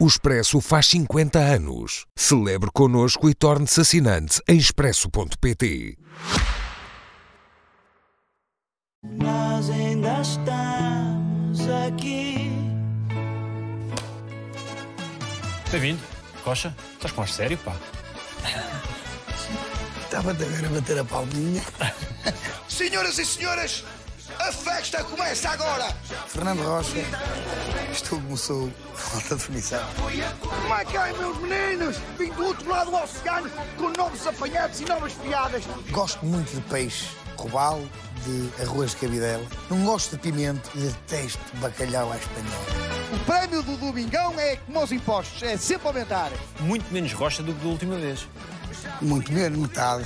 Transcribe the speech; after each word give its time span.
O 0.00 0.06
Expresso 0.06 0.60
faz 0.60 0.86
50 0.86 1.40
anos. 1.40 2.06
Celebre 2.16 2.70
connosco 2.72 3.28
e 3.28 3.34
torne-se 3.34 3.80
assinante 3.80 4.40
em 4.46 4.56
expresso.pt. 4.56 5.98
Nós 9.02 9.68
ainda 9.70 10.20
estamos 10.20 11.68
aqui. 11.84 12.48
Bem-vindo. 15.72 16.00
Rocha, 16.44 16.72
estás 16.92 17.10
com 17.10 17.22
ar 17.22 17.28
sério, 17.28 17.58
pá? 17.58 17.74
Estava-te 20.04 20.44
a 20.44 20.46
ver 20.46 20.64
a 20.64 20.68
bater 20.68 20.98
a 21.00 21.04
palminha. 21.04 21.62
Senhoras 22.68 23.18
e 23.18 23.26
senhores, 23.26 23.84
a 24.48 24.52
festa 24.52 25.04
começa 25.04 25.50
agora! 25.50 25.94
Fernando 26.26 26.62
Rocha, 26.62 27.04
isto 27.92 28.18
começou 28.18 28.72
falta 28.94 29.28
de 29.28 29.34
definição. 29.34 29.80
Como 30.40 30.74
é 30.74 30.84
que 30.86 30.96
é, 30.96 31.12
meus 31.12 31.38
meninos? 31.38 31.96
Vim 32.18 32.30
do 32.30 32.46
outro 32.46 32.66
lado 32.66 32.90
do 32.90 32.96
oceano 32.96 33.50
com 33.76 33.90
novos 33.90 34.26
apanhados 34.26 34.80
e 34.80 34.86
novas 34.86 35.12
piadas. 35.12 35.64
Gosto 35.90 36.24
muito 36.24 36.54
de 36.54 36.62
peixe, 36.62 37.08
robalo, 37.36 37.86
de 38.24 38.62
arroz 38.62 38.92
de 38.92 38.96
cabidela. 38.96 39.44
Não 39.68 39.84
gosto 39.84 40.12
de 40.12 40.22
pimento 40.22 40.70
e 40.74 40.78
detesto 40.78 41.56
bacalhau 41.56 42.10
à 42.10 42.16
espanhola. 42.16 42.88
O 43.12 43.24
prémio 43.26 43.62
do 43.62 43.76
Domingão 43.76 44.40
é 44.40 44.56
como 44.56 44.82
os 44.82 44.92
impostos, 44.92 45.42
é 45.42 45.58
sempre 45.58 45.88
aumentar. 45.88 46.30
Muito 46.60 46.90
menos 46.90 47.12
rocha 47.12 47.42
do 47.42 47.52
que 47.52 47.62
da 47.62 47.68
última 47.68 47.96
vez. 47.96 48.26
Muito 49.00 49.32
menos, 49.32 49.58
metade. 49.58 50.04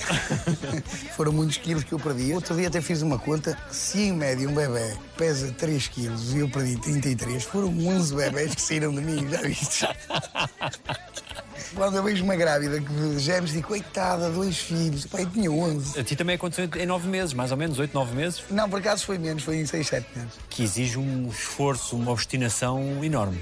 Foram 1.17 1.33
muitos 1.33 1.57
quilos 1.57 1.85
que 1.85 1.93
eu 1.93 1.99
perdi. 1.99 2.33
Outro 2.33 2.55
dia 2.57 2.69
até 2.69 2.81
fiz 2.81 3.03
uma 3.03 3.19
conta. 3.19 3.57
Se 3.71 4.01
em 4.01 4.13
média 4.13 4.49
um 4.49 4.55
bebê 4.55 4.97
pesa 5.17 5.53
3 5.53 5.89
quilos 5.89 6.33
e 6.35 6.39
eu 6.39 6.49
perdi 6.49 6.77
33, 6.77 7.45
foram 7.45 7.69
11 7.69 8.15
bebés 8.15 8.55
que 8.55 8.61
saíram 8.61 8.95
de 8.95 9.01
mim, 9.01 9.29
já 9.29 9.41
viste? 9.43 9.87
Quando 11.75 11.97
eu 11.97 12.03
vejo 12.03 12.23
uma 12.25 12.37
grávida 12.37 12.81
que 12.81 12.87
de 12.93 13.19
gêmeos, 13.19 13.53
digo, 13.53 13.69
coitada, 13.69 14.29
dois 14.31 14.59
filhos. 14.59 15.07
Pai, 15.07 15.27
tinha 15.27 15.51
11. 15.51 15.99
A 15.99 16.05
ti 16.05 16.15
também 16.15 16.37
aconteceu 16.37 16.69
em 16.77 16.87
nove 16.87 17.09
meses, 17.09 17.33
mais 17.33 17.51
ou 17.51 17.57
menos, 17.57 17.79
oito, 17.79 17.95
nove 17.95 18.15
meses, 18.15 18.43
Não, 18.51 18.69
por 18.69 18.79
acaso 18.81 19.05
foi 19.07 19.19
menos, 19.19 19.43
foi 19.43 19.57
em 19.57 19.67
6, 19.67 19.87
7 19.87 20.07
meses. 20.15 20.33
que 20.51 20.63
exige 20.63 20.99
um 20.99 21.29
esforço, 21.29 21.97
uma 21.97 22.11
obstinação 22.13 23.03
enorme. 23.03 23.41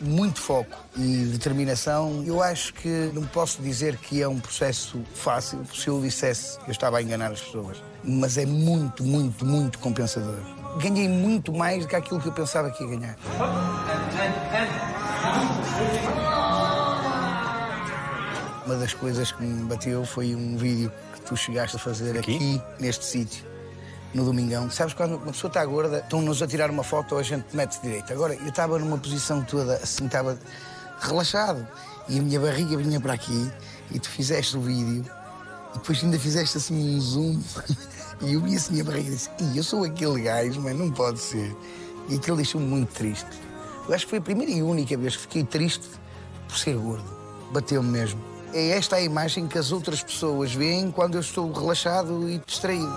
muito 0.00 0.40
foco 0.40 0.76
e 0.96 1.24
determinação. 1.32 2.22
Eu 2.26 2.42
acho 2.42 2.72
que 2.74 3.10
não 3.12 3.24
posso 3.26 3.60
dizer 3.60 3.96
que 3.96 4.22
é 4.22 4.28
um 4.28 4.38
processo 4.38 5.02
fácil, 5.14 5.60
se 5.74 5.88
eu 5.88 6.00
dissesse 6.00 6.58
eu 6.66 6.70
estava 6.72 6.98
a 6.98 7.02
enganar 7.02 7.32
as 7.32 7.40
pessoas. 7.40 7.82
Mas 8.02 8.36
é 8.38 8.46
muito, 8.46 9.02
muito, 9.02 9.44
muito 9.44 9.78
compensador. 9.78 10.38
Ganhei 10.80 11.08
muito 11.08 11.52
mais 11.52 11.82
do 11.84 11.88
que 11.88 11.96
aquilo 11.96 12.20
que 12.20 12.28
eu 12.28 12.32
pensava 12.32 12.70
que 12.70 12.82
ia 12.84 12.90
ganhar. 12.90 13.16
Uma 18.66 18.76
das 18.76 18.94
coisas 18.94 19.30
que 19.30 19.42
me 19.42 19.64
bateu 19.64 20.04
foi 20.06 20.34
um 20.34 20.56
vídeo 20.56 20.90
que 21.14 21.20
tu 21.20 21.36
chegaste 21.36 21.76
a 21.76 21.78
fazer 21.78 22.18
Aqui? 22.18 22.36
aqui, 22.36 22.62
neste 22.80 23.04
sítio, 23.04 23.44
no 24.14 24.24
Domingão. 24.24 24.70
Sabes, 24.70 24.94
quando 24.94 25.16
uma 25.16 25.32
pessoa 25.32 25.50
está 25.50 25.64
gorda, 25.66 25.98
estão-nos 25.98 26.42
a 26.42 26.46
tirar 26.46 26.70
uma 26.70 26.82
foto, 26.82 27.16
a 27.16 27.22
gente 27.22 27.44
mete 27.54 27.78
direito. 27.82 28.10
Agora, 28.10 28.34
eu 28.34 28.48
estava 28.48 28.78
numa 28.78 28.96
posição 28.96 29.42
toda 29.44 29.74
assim, 29.74 30.06
estava 30.06 30.38
relaxado. 31.00 31.66
E 32.08 32.18
a 32.18 32.22
minha 32.22 32.40
barriga 32.40 32.76
vinha 32.76 33.00
para 33.00 33.12
aqui, 33.14 33.50
e 33.90 33.98
tu 33.98 34.08
fizeste 34.08 34.56
o 34.56 34.60
vídeo, 34.60 35.04
e 35.70 35.78
depois 35.78 36.02
ainda 36.02 36.18
fizeste 36.18 36.56
assim 36.56 36.96
um 36.96 37.00
zoom. 37.00 37.40
e 38.22 38.32
eu 38.32 38.40
vi 38.40 38.56
assim 38.56 38.80
a 38.80 38.84
barriga 38.84 39.08
e 39.08 39.14
disse: 39.14 39.30
"Ih, 39.40 39.58
eu 39.58 39.62
sou 39.62 39.84
aquele 39.84 40.22
gajo, 40.22 40.60
mas 40.60 40.74
não 40.76 40.90
pode 40.90 41.18
ser. 41.18 41.54
E 42.08 42.16
aquilo 42.16 42.36
deixou-me 42.36 42.66
muito 42.66 42.92
triste. 42.94 43.26
Eu 43.86 43.94
acho 43.94 44.06
que 44.06 44.10
foi 44.10 44.18
a 44.18 44.22
primeira 44.22 44.52
e 44.52 44.62
única 44.62 44.96
vez 44.96 45.16
que 45.16 45.22
fiquei 45.22 45.44
triste 45.44 45.86
por 46.48 46.56
ser 46.56 46.76
gordo. 46.76 47.04
Bateu-me 47.52 47.90
mesmo. 47.90 48.33
É 48.56 48.68
esta 48.68 48.94
a 48.94 49.00
imagem 49.00 49.48
que 49.48 49.58
as 49.58 49.72
outras 49.72 50.00
pessoas 50.00 50.54
veem 50.54 50.88
quando 50.88 51.16
eu 51.16 51.20
estou 51.20 51.50
relaxado 51.50 52.30
e 52.30 52.38
distraído. 52.38 52.88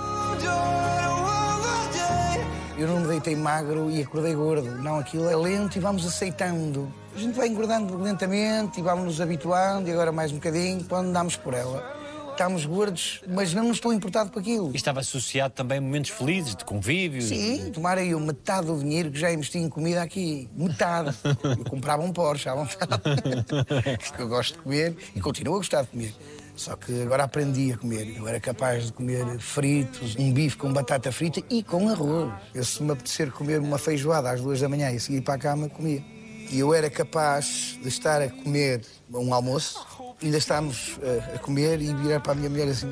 Eu 2.78 2.88
não 2.88 3.00
me 3.00 3.07
deitei 3.07 3.35
magro 3.35 3.90
e 3.90 4.03
acordei 4.03 4.35
gordo. 4.35 4.69
Não, 4.69 5.00
aquilo 5.00 5.28
é 5.28 5.35
lento 5.35 5.75
e 5.75 5.79
vamos 5.79 6.06
aceitando. 6.06 6.94
A 7.16 7.18
gente 7.18 7.35
vai 7.35 7.47
engordando 7.47 7.97
lentamente 7.97 8.79
e 8.79 8.84
vamos 8.84 9.06
nos 9.06 9.19
habituando 9.19 9.90
e 9.90 9.91
agora 9.91 10.12
mais 10.12 10.31
um 10.31 10.35
bocadinho, 10.35 10.85
quando 10.88 11.12
damos 11.12 11.35
por 11.35 11.56
ela. 11.56 11.97
Estamos 12.38 12.68
gordos, 12.68 13.24
mas 13.28 13.52
não 13.52 13.64
nos 13.64 13.78
estou 13.78 13.92
importado 13.92 14.31
com 14.31 14.38
aquilo. 14.38 14.70
E 14.72 14.75
estava 14.75 15.00
associado 15.00 15.56
também 15.56 15.80
a 15.80 15.81
momentos 15.81 16.12
felizes, 16.12 16.56
de 16.56 16.64
convívio. 16.64 17.20
Sim, 17.20 17.72
tomara 17.74 18.06
eu 18.06 18.20
metade 18.20 18.68
do 18.68 18.78
dinheiro 18.78 19.09
que 19.09 19.18
já 19.18 19.34
investi 19.34 19.58
em 19.58 19.68
comida 19.68 20.03
aqui. 20.03 20.48
Metade. 20.56 21.18
Eu 21.44 21.66
comprava 21.66 22.03
um 22.03 22.14
Porsche 22.14 22.48
à 22.48 22.53
vontade. 22.53 23.02
Porque 24.06 24.22
eu 24.22 24.28
gosto 24.28 24.53
de 24.53 24.59
comer 24.59 24.96
e 25.16 25.20
continuo 25.20 25.56
a 25.56 25.58
gostar 25.58 25.81
de 25.81 25.88
comer. 25.88 26.14
Só 26.56 26.75
que 26.75 27.02
agora 27.02 27.24
aprendi 27.24 27.74
a 27.74 27.78
comer. 27.80 28.16
Eu 28.16 28.28
era 28.28 28.40
capaz 28.40 28.86
de 28.86 28.94
comer 28.94 29.40
fritos, 29.40 30.16
um 30.16 30.31
bife 30.31 30.58
com 30.58 30.72
batata 30.72 31.12
frita 31.12 31.42
e 31.50 31.64
com 31.64 31.90
arroz. 31.90 32.31
Eu, 32.54 32.64
se 32.64 32.84
me 32.84 32.92
apetecer 32.92 33.31
comer 33.31 33.59
uma 33.59 33.80
feijoada 33.80 34.30
às 34.30 34.42
duas 34.42 34.62
da 34.62 34.69
manhã 34.69 34.92
e 34.92 35.00
seguir 35.00 35.22
para 35.22 35.34
a 35.34 35.40
cama, 35.40 35.69
comia. 35.69 36.04
E 36.52 36.59
eu 36.59 36.72
era 36.72 36.88
capaz 36.88 37.80
de 37.81 37.90
estar 37.90 38.22
a 38.22 38.30
comer 38.30 38.81
um 39.12 39.34
almoço, 39.34 39.86
ainda 40.22 40.38
estamos 40.38 40.97
eh, 41.01 41.35
a 41.35 41.39
comer 41.39 41.81
e 41.81 41.94
virar 41.94 42.19
para 42.19 42.31
a 42.31 42.35
minha 42.35 42.50
mulher 42.50 42.67
assim: 42.67 42.91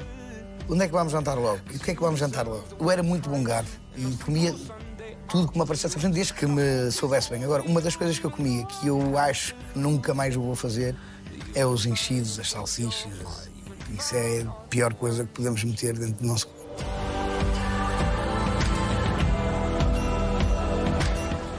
onde 0.70 0.84
é 0.84 0.88
que 0.88 0.94
vamos 0.94 1.12
jantar 1.12 1.38
logo? 1.38 1.60
E 1.72 1.78
o 1.78 1.80
que 1.80 1.92
é 1.92 1.96
que 1.96 2.02
vamos 2.02 2.20
jantar 2.20 2.48
logo? 2.48 2.64
Eu 2.80 2.92
era 2.92 3.04
muito 3.04 3.30
bom 3.30 3.44
garfo 3.44 3.80
e 3.98 4.04
comia 4.24 4.56
tudo 5.28 5.52
que 5.52 5.58
me 5.58 5.64
aparecesse 5.64 5.98
à 5.98 6.00
frente, 6.00 6.14
desde 6.14 6.34
que 6.34 6.46
me 6.46 6.92
soubesse 6.92 7.30
bem. 7.30 7.44
Agora, 7.44 7.64
uma 7.64 7.82
das 7.82 7.96
coisas 7.96 8.20
que 8.20 8.26
eu 8.26 8.32
comia 8.32 8.66
que 8.66 8.88
eu 8.88 9.18
acho 9.18 9.56
que 9.56 9.80
nunca 9.80 10.14
mais 10.14 10.36
vou 10.36 10.56
fazer 10.56 10.96
é 11.54 11.66
os 11.66 11.86
enchidos, 11.86 12.40
as 12.40 12.50
salsichas. 12.50 13.12
Isso 13.98 14.16
é 14.16 14.42
a 14.42 14.52
pior 14.70 14.94
coisa 14.94 15.24
que 15.26 15.32
podemos 15.32 15.64
meter 15.64 15.98
dentro 15.98 16.16
do 16.16 16.28
nosso 16.28 16.48
corpo. 16.48 16.66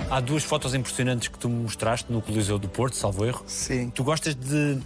Há 0.08 0.20
duas 0.20 0.44
fotos 0.44 0.72
impressionantes 0.72 1.28
que 1.28 1.38
tu 1.38 1.48
me 1.48 1.62
mostraste 1.62 2.10
no 2.10 2.22
Coliseu 2.22 2.58
do 2.58 2.68
Porto, 2.68 2.96
salvo 2.96 3.24
erro. 3.24 3.42
Sim. 3.46 3.90
Tu 3.90 4.04
gostas 4.04 4.34
de 4.34 4.80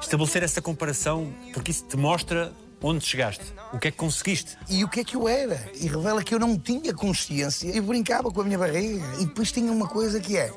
estabelecer 0.00 0.42
essa 0.42 0.62
comparação 0.62 1.32
porque 1.52 1.70
isso 1.70 1.84
te 1.84 1.96
mostra 1.96 2.52
onde 2.82 3.04
chegaste, 3.04 3.44
o 3.72 3.78
que 3.78 3.88
é 3.88 3.90
que 3.90 3.96
conseguiste. 3.96 4.56
E 4.68 4.84
o 4.84 4.88
que 4.88 5.00
é 5.00 5.04
que 5.04 5.16
eu 5.16 5.28
era? 5.28 5.70
E 5.74 5.86
revela 5.86 6.22
que 6.22 6.34
eu 6.34 6.38
não 6.38 6.58
tinha 6.58 6.94
consciência 6.94 7.74
e 7.74 7.80
brincava 7.80 8.30
com 8.30 8.40
a 8.40 8.44
minha 8.44 8.58
barriga. 8.58 9.04
E 9.18 9.26
depois 9.26 9.50
tinha 9.50 9.70
uma 9.72 9.88
coisa 9.88 10.20
que 10.20 10.36
é: 10.36 10.52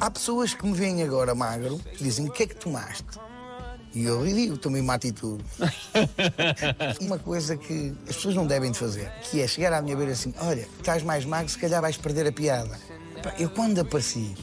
há 0.00 0.10
pessoas 0.10 0.54
que 0.54 0.66
me 0.66 0.74
veem 0.74 1.02
agora 1.02 1.34
magro 1.34 1.80
e 1.98 2.04
dizem: 2.04 2.28
o 2.28 2.32
que 2.32 2.42
é 2.42 2.46
que 2.46 2.56
tomaste? 2.56 3.18
E 3.94 4.04
eu 4.04 4.24
digo: 4.24 4.58
tomei 4.58 4.80
uma 4.80 4.94
atitude. 4.94 5.44
uma 7.00 7.18
coisa 7.18 7.56
que 7.56 7.94
as 8.08 8.16
pessoas 8.16 8.34
não 8.34 8.46
devem 8.46 8.72
de 8.72 8.78
fazer, 8.78 9.10
que 9.22 9.40
é 9.40 9.46
chegar 9.46 9.72
à 9.72 9.80
minha 9.80 9.96
beira 9.96 10.12
assim: 10.12 10.34
olha, 10.38 10.68
estás 10.78 11.02
mais 11.02 11.24
magro, 11.24 11.48
se 11.50 11.58
calhar 11.58 11.80
vais 11.80 11.96
perder 11.96 12.26
a 12.26 12.32
piada. 12.32 12.78
Eu 13.38 13.48
quando 13.48 13.80
apareci, 13.80 14.34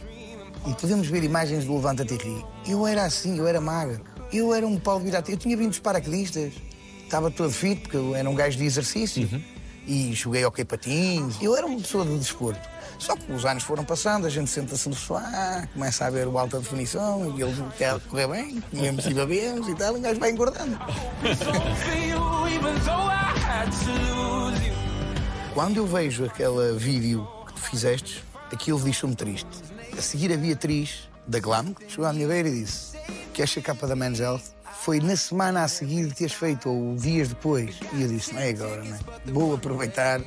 e 0.66 0.74
podemos 0.74 1.08
ver 1.08 1.24
imagens 1.24 1.66
do 1.66 1.76
Levanta-te 1.76 2.16
e 2.16 2.18
Ri, 2.18 2.46
eu 2.68 2.88
era 2.88 3.04
assim, 3.04 3.38
eu 3.38 3.48
era 3.48 3.62
magro. 3.62 4.11
Eu 4.34 4.54
era 4.54 4.66
um 4.66 4.80
Paulo 4.80 5.04
Virata. 5.04 5.32
Eu 5.32 5.38
tinha 5.38 5.56
vindo 5.58 5.70
dos 5.70 5.80
paraquedistas. 5.80 6.54
Estava 7.04 7.30
todo 7.30 7.52
fit, 7.52 7.82
porque 7.82 7.98
eu 7.98 8.16
era 8.16 8.30
um 8.30 8.36
gajo 8.36 8.58
de 8.58 8.66
exercício. 8.66 9.28
E 9.86 10.14
joguei 10.14 10.46
hockey 10.46 10.64
patins. 10.64 11.36
Eu 11.42 11.56
era 11.56 11.66
uma 11.66 11.80
pessoa 11.80 12.06
de 12.06 12.18
desporto. 12.18 12.70
Só 13.02 13.16
que 13.16 13.32
os 13.32 13.44
anos 13.46 13.64
foram 13.64 13.84
passando, 13.84 14.28
a 14.28 14.30
gente 14.30 14.52
senta-se 14.52 14.88
no 14.88 14.94
sofá, 14.94 15.68
começa 15.74 16.06
a 16.06 16.10
ver 16.12 16.28
o 16.28 16.38
alta 16.38 16.60
definição, 16.60 17.36
e 17.36 17.42
ele 17.42 17.52
quer 17.76 18.00
correr 18.02 18.28
bem, 18.28 18.62
comemos 18.70 19.08
e 19.08 19.14
bebemos 19.16 19.68
e 19.68 19.74
tal, 19.74 19.96
e 19.96 19.98
o 19.98 20.02
gajo 20.02 20.20
vai 20.20 20.30
engordando. 20.30 20.78
Quando 25.56 25.78
eu 25.78 25.88
vejo 25.88 26.26
aquele 26.26 26.78
vídeo 26.78 27.28
que 27.48 27.54
tu 27.54 27.62
fizeste, 27.62 28.24
aquilo 28.52 28.80
deixou-me 28.80 29.16
triste. 29.16 29.50
A 29.98 30.02
seguir 30.02 30.32
a 30.32 30.38
Beatriz, 30.38 31.10
da 31.28 31.40
Glam, 31.40 31.74
chegou 31.88 32.06
à 32.06 32.14
minha 32.14 32.28
beira 32.28 32.50
e 32.50 32.62
disse: 32.62 32.91
Queres 33.34 33.52
ser 33.52 33.62
capa 33.62 33.88
da 33.88 33.96
Men's 33.96 34.20
Health? 34.20 34.42
Foi 34.82 35.00
na 35.00 35.16
semana 35.16 35.64
a 35.64 35.68
seguir 35.68 36.08
de 36.08 36.14
teres 36.14 36.34
feito, 36.34 36.70
ou 36.70 36.96
dias 36.96 37.30
depois. 37.30 37.80
E 37.94 38.02
eu 38.02 38.08
disse: 38.08 38.34
Não 38.34 38.42
é 38.42 38.50
agora, 38.50 38.84
não 38.84 38.96
é? 38.96 39.00
Vou 39.26 39.54
aproveitar 39.54 40.22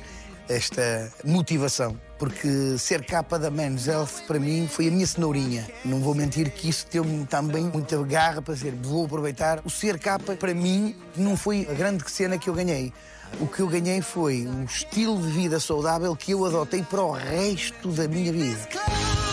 esta 0.49 1.11
motivação. 1.23 1.99
Porque 2.17 2.77
ser 2.77 3.05
capa 3.05 3.37
da 3.37 3.51
Men's 3.51 3.87
Health 3.87 4.23
para 4.25 4.39
mim 4.39 4.67
foi 4.71 4.87
a 4.87 4.91
minha 4.91 5.05
cenourinha. 5.05 5.67
Não 5.83 5.99
vou 5.99 6.15
mentir 6.15 6.49
que 6.49 6.69
isso 6.69 6.87
deu-me 6.89 7.25
também 7.25 7.65
muita 7.65 8.01
garra 8.03 8.41
para 8.41 8.53
dizer, 8.53 8.73
vou 8.81 9.05
aproveitar. 9.05 9.61
O 9.65 9.69
ser 9.69 9.99
capa 9.99 10.35
para 10.35 10.53
mim 10.53 10.95
não 11.15 11.35
foi 11.35 11.67
a 11.69 11.73
grande 11.73 12.09
cena 12.09 12.37
que 12.37 12.49
eu 12.49 12.53
ganhei. 12.53 12.93
O 13.39 13.47
que 13.47 13.59
eu 13.59 13.67
ganhei 13.67 14.01
foi 14.01 14.47
um 14.47 14.63
estilo 14.63 15.21
de 15.21 15.27
vida 15.27 15.59
saudável 15.59 16.15
que 16.15 16.31
eu 16.31 16.45
adotei 16.45 16.83
para 16.83 17.03
o 17.03 17.11
resto 17.11 17.89
da 17.89 18.07
minha 18.07 18.31
vida. 18.31 19.24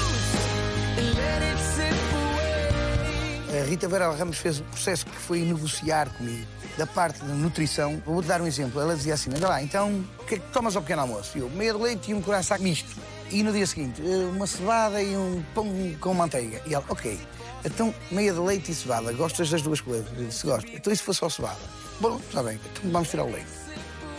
A 3.62 3.64
Rita 3.64 3.86
Vera 3.86 4.10
Ramos 4.10 4.38
fez 4.38 4.58
um 4.58 4.64
processo 4.64 5.06
que 5.06 5.14
foi 5.14 5.42
negociar 5.42 6.08
comigo, 6.14 6.44
da 6.76 6.84
parte 6.84 7.20
da 7.20 7.32
nutrição. 7.32 8.02
Vou-te 8.04 8.26
dar 8.26 8.42
um 8.42 8.46
exemplo. 8.46 8.80
Ela 8.80 8.96
dizia 8.96 9.14
assim: 9.14 9.30
Olha 9.32 9.46
lá, 9.46 9.62
então, 9.62 10.04
o 10.18 10.24
que 10.24 10.34
é 10.34 10.38
que 10.38 10.46
tomas 10.48 10.74
ao 10.74 10.82
pequeno 10.82 11.02
almoço? 11.02 11.38
Eu, 11.38 11.48
meia 11.48 11.72
de 11.72 11.78
leite 11.78 12.10
e 12.10 12.14
um 12.14 12.20
coração 12.20 12.58
misto. 12.58 12.90
E 13.30 13.40
no 13.40 13.52
dia 13.52 13.64
seguinte, 13.64 14.02
eh, 14.04 14.26
uma 14.34 14.48
cevada 14.48 15.00
e 15.00 15.16
um 15.16 15.44
pão 15.54 15.64
com 16.00 16.12
manteiga. 16.12 16.60
E 16.66 16.74
ela, 16.74 16.84
ok. 16.88 17.16
Então, 17.64 17.94
meia 18.10 18.32
de 18.32 18.40
leite 18.40 18.72
e 18.72 18.74
cevada, 18.74 19.12
gostas 19.12 19.48
das 19.48 19.62
duas 19.62 19.80
coisas? 19.80 20.08
Eu 20.18 20.24
disse, 20.24 20.44
gosto. 20.44 20.68
Então, 20.74 20.92
se 20.92 21.00
for 21.00 21.14
só 21.14 21.28
cevada? 21.28 21.60
Bom, 22.00 22.16
está 22.16 22.42
bem, 22.42 22.58
então 22.72 22.90
vamos 22.90 23.10
tirar 23.10 23.22
o 23.22 23.30
leite. 23.30 23.46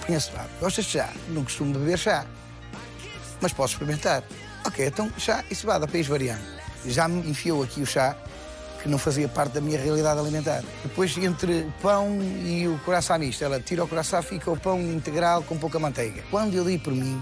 Põe 0.08 0.16
a 0.16 0.20
cevada. 0.22 0.50
Gostas 0.62 0.86
de 0.86 0.92
chá? 0.92 1.10
Não 1.28 1.44
costumo 1.44 1.78
beber 1.78 2.00
chá, 2.00 2.26
mas 3.42 3.52
posso 3.52 3.74
experimentar. 3.74 4.24
Ok, 4.66 4.88
então 4.88 5.12
chá 5.18 5.44
e 5.52 5.56
cevada, 5.56 5.86
ir 5.98 6.04
variando. 6.04 6.46
Já 6.86 7.10
me 7.10 7.30
enfiou 7.30 7.62
aqui 7.62 7.82
o 7.82 7.86
chá, 7.86 8.16
que 8.84 8.90
não 8.90 8.98
fazia 8.98 9.30
parte 9.30 9.54
da 9.54 9.62
minha 9.62 9.80
realidade 9.80 10.20
alimentar. 10.20 10.62
Depois, 10.84 11.18
entre 11.18 11.62
o 11.62 11.74
pão 11.82 12.20
e 12.46 12.68
o 12.68 12.78
coração 12.80 13.18
misto, 13.18 13.42
ela 13.44 13.60
tira 13.60 13.84
o 13.84 13.88
coração, 13.88 14.22
fica 14.22 14.52
o 14.52 14.58
pão 14.58 14.80
integral 14.82 15.42
com 15.44 15.58
pouca 15.58 15.80
manteiga. 15.80 16.22
Quando 16.30 16.54
eu 16.54 16.66
dei 16.66 16.78
por 16.78 16.94
mim, 16.94 17.20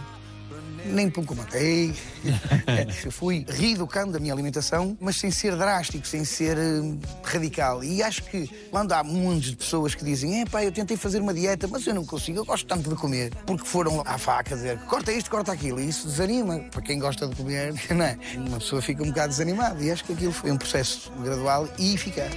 nem 0.86 1.10
pouco 1.10 1.36
matei. 1.36 1.94
eu 3.06 3.12
fui 3.12 3.45
reeducando 3.48 4.18
a 4.18 4.19
minha 4.19 4.33
alimentação, 4.33 4.98
mas 5.00 5.18
sem 5.18 5.31
ser 5.31 5.56
drástico, 5.56 6.07
sem 6.07 6.24
ser 6.25 6.57
eh, 6.57 6.81
radical. 7.24 7.83
E 7.83 8.01
acho 8.04 8.24
que 8.24 8.50
quando 8.69 8.92
há 8.94 9.04
muitas 9.04 9.51
de 9.51 9.56
pessoas 9.56 9.95
que 9.95 10.04
dizem: 10.04 10.42
é 10.42 10.45
pá, 10.45 10.63
eu 10.63 10.72
tentei 10.72 10.98
fazer 10.98 11.22
uma 11.22 11.33
dieta, 11.33 11.68
mas 11.68 11.86
eu 11.86 11.94
não 11.94 12.06
consigo, 12.06 12.39
eu 12.39 12.45
gosto 12.45 12.66
tanto 12.66 12.89
de 12.89 12.95
comer, 12.95 13.33
porque 13.45 13.66
foram 13.66 14.01
à 14.06 14.18
faca 14.18 14.56
dizer 14.56 14.78
corta 14.86 15.12
isto, 15.12 15.30
corta 15.30 15.51
aquilo. 15.51 15.80
E 15.80 15.89
isso 15.89 16.07
desanima. 16.07 16.60
Para 16.72 16.81
quem 16.81 17.00
gosta 17.00 17.28
de 17.28 17.36
comer, 17.36 17.74
não 17.94 18.06
é? 18.06 18.18
Uma 18.36 18.60
pessoa 18.60 18.81
fica 18.81 19.04
um 19.04 19.07
bocado 19.07 19.30
desanimada. 19.30 19.81
E 19.83 19.92
acho 19.92 20.04
que 20.04 20.13
aquilo 20.13 20.31
foi 20.31 20.51
um 20.51 20.57
processo 20.57 21.12
gradual 21.24 21.68
e 21.78 21.94
eficaz. 21.94 22.31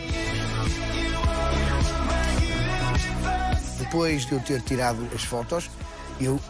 Depois 3.78 4.26
de 4.26 4.32
eu 4.32 4.40
ter 4.40 4.60
tirado 4.62 5.08
as 5.14 5.22
fotos, 5.22 5.70
eu 6.20 6.40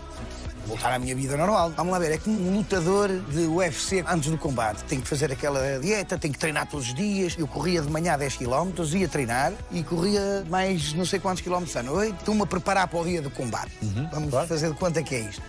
voltar 0.67 0.93
à 0.93 0.99
minha 0.99 1.15
vida 1.15 1.37
normal. 1.37 1.73
Vamos 1.77 1.93
lá 1.93 1.99
ver, 1.99 2.13
é 2.13 2.19
como 2.19 2.41
um 2.41 2.57
lutador 2.57 3.09
de 3.09 3.47
UFC 3.47 4.05
antes 4.07 4.31
do 4.31 4.39
combate. 4.39 4.83
Tem 4.85 5.01
que 5.01 5.09
fazer 5.09 5.31
aquela 5.33 5.79
dieta, 5.79 6.19
tem 6.19 6.33
que 6.33 6.39
treinar 6.39 6.67
todos 6.67 6.89
os 6.89 6.95
dias. 6.95 7.35
Eu 7.39 7.47
corria 7.47 7.83
de 7.83 7.91
manhã 7.91 8.17
10 8.17 8.37
km, 8.37 8.71
ia 8.95 9.09
treinar 9.09 9.53
e 9.71 9.83
corria 9.83 10.45
mais 10.49 10.93
não 10.95 11.05
sei 11.05 11.19
quantos 11.19 11.43
quilómetros 11.43 11.77
à 11.77 11.83
noite. 11.83 12.17
Estou-me 12.19 12.43
a 12.43 12.47
preparar 12.47 12.89
para 12.89 12.99
o 12.99 13.05
dia 13.05 13.23
do 13.23 13.31
combate. 13.31 13.73
Vamos 14.13 14.31
claro. 14.31 14.49
fazer 14.49 14.71
de 14.71 14.77
quanto 14.77 14.99
é 14.99 15.03
que 15.03 15.15
é 15.15 15.21
isto. 15.21 15.43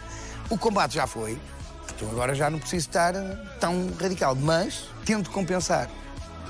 O 0.49 0.57
combate 0.57 0.95
já 0.95 1.07
foi, 1.07 1.39
então 1.95 2.09
agora 2.09 2.35
já 2.35 2.49
não 2.49 2.59
preciso 2.59 2.87
estar 2.87 3.13
tão 3.59 3.89
radical, 3.99 4.35
mas 4.35 4.89
tento 5.05 5.31
compensar. 5.31 5.89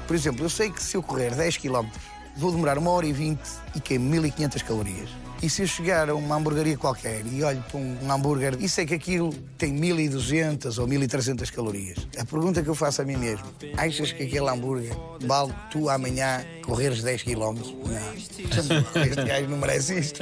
Por 0.05 0.15
exemplo, 0.15 0.43
eu 0.45 0.49
sei 0.49 0.69
que 0.69 0.81
se 0.83 0.97
eu 0.97 1.01
correr 1.01 1.33
10 1.33 1.57
km, 1.57 1.87
vou 2.35 2.51
demorar 2.51 2.77
uma 2.77 2.91
hora 2.91 3.05
e 3.05 3.13
20 3.13 3.39
e 3.75 3.79
queimo 3.79 4.09
1500 4.09 4.61
calorias. 4.63 5.24
E 5.41 5.49
se 5.49 5.61
eu 5.61 5.67
chegar 5.67 6.09
a 6.09 6.15
uma 6.15 6.35
hamburgueria 6.35 6.77
qualquer 6.77 7.25
e 7.25 7.43
olho 7.43 7.63
para 7.69 7.77
um 7.77 8.11
hambúrguer 8.11 8.57
e 8.59 8.67
sei 8.67 8.85
que 8.85 8.93
aquilo 8.93 9.33
tem 9.57 9.71
1200 9.73 10.77
ou 10.79 10.87
1300 10.87 11.49
calorias, 11.51 12.07
a 12.17 12.25
pergunta 12.25 12.63
que 12.63 12.69
eu 12.69 12.75
faço 12.75 13.01
a 13.01 13.05
mim 13.05 13.17
mesmo: 13.17 13.45
achas 13.77 14.11
que 14.11 14.23
aquele 14.23 14.49
hambúrguer 14.49 14.95
vale 15.21 15.53
tu 15.69 15.89
amanhã 15.89 16.43
correres 16.63 17.03
10 17.03 17.23
km? 17.23 17.35
Não. 17.35 18.15
Este 19.05 19.23
gajo 19.23 19.47
não 19.49 19.57
merece 19.57 19.99
isto. 19.99 20.21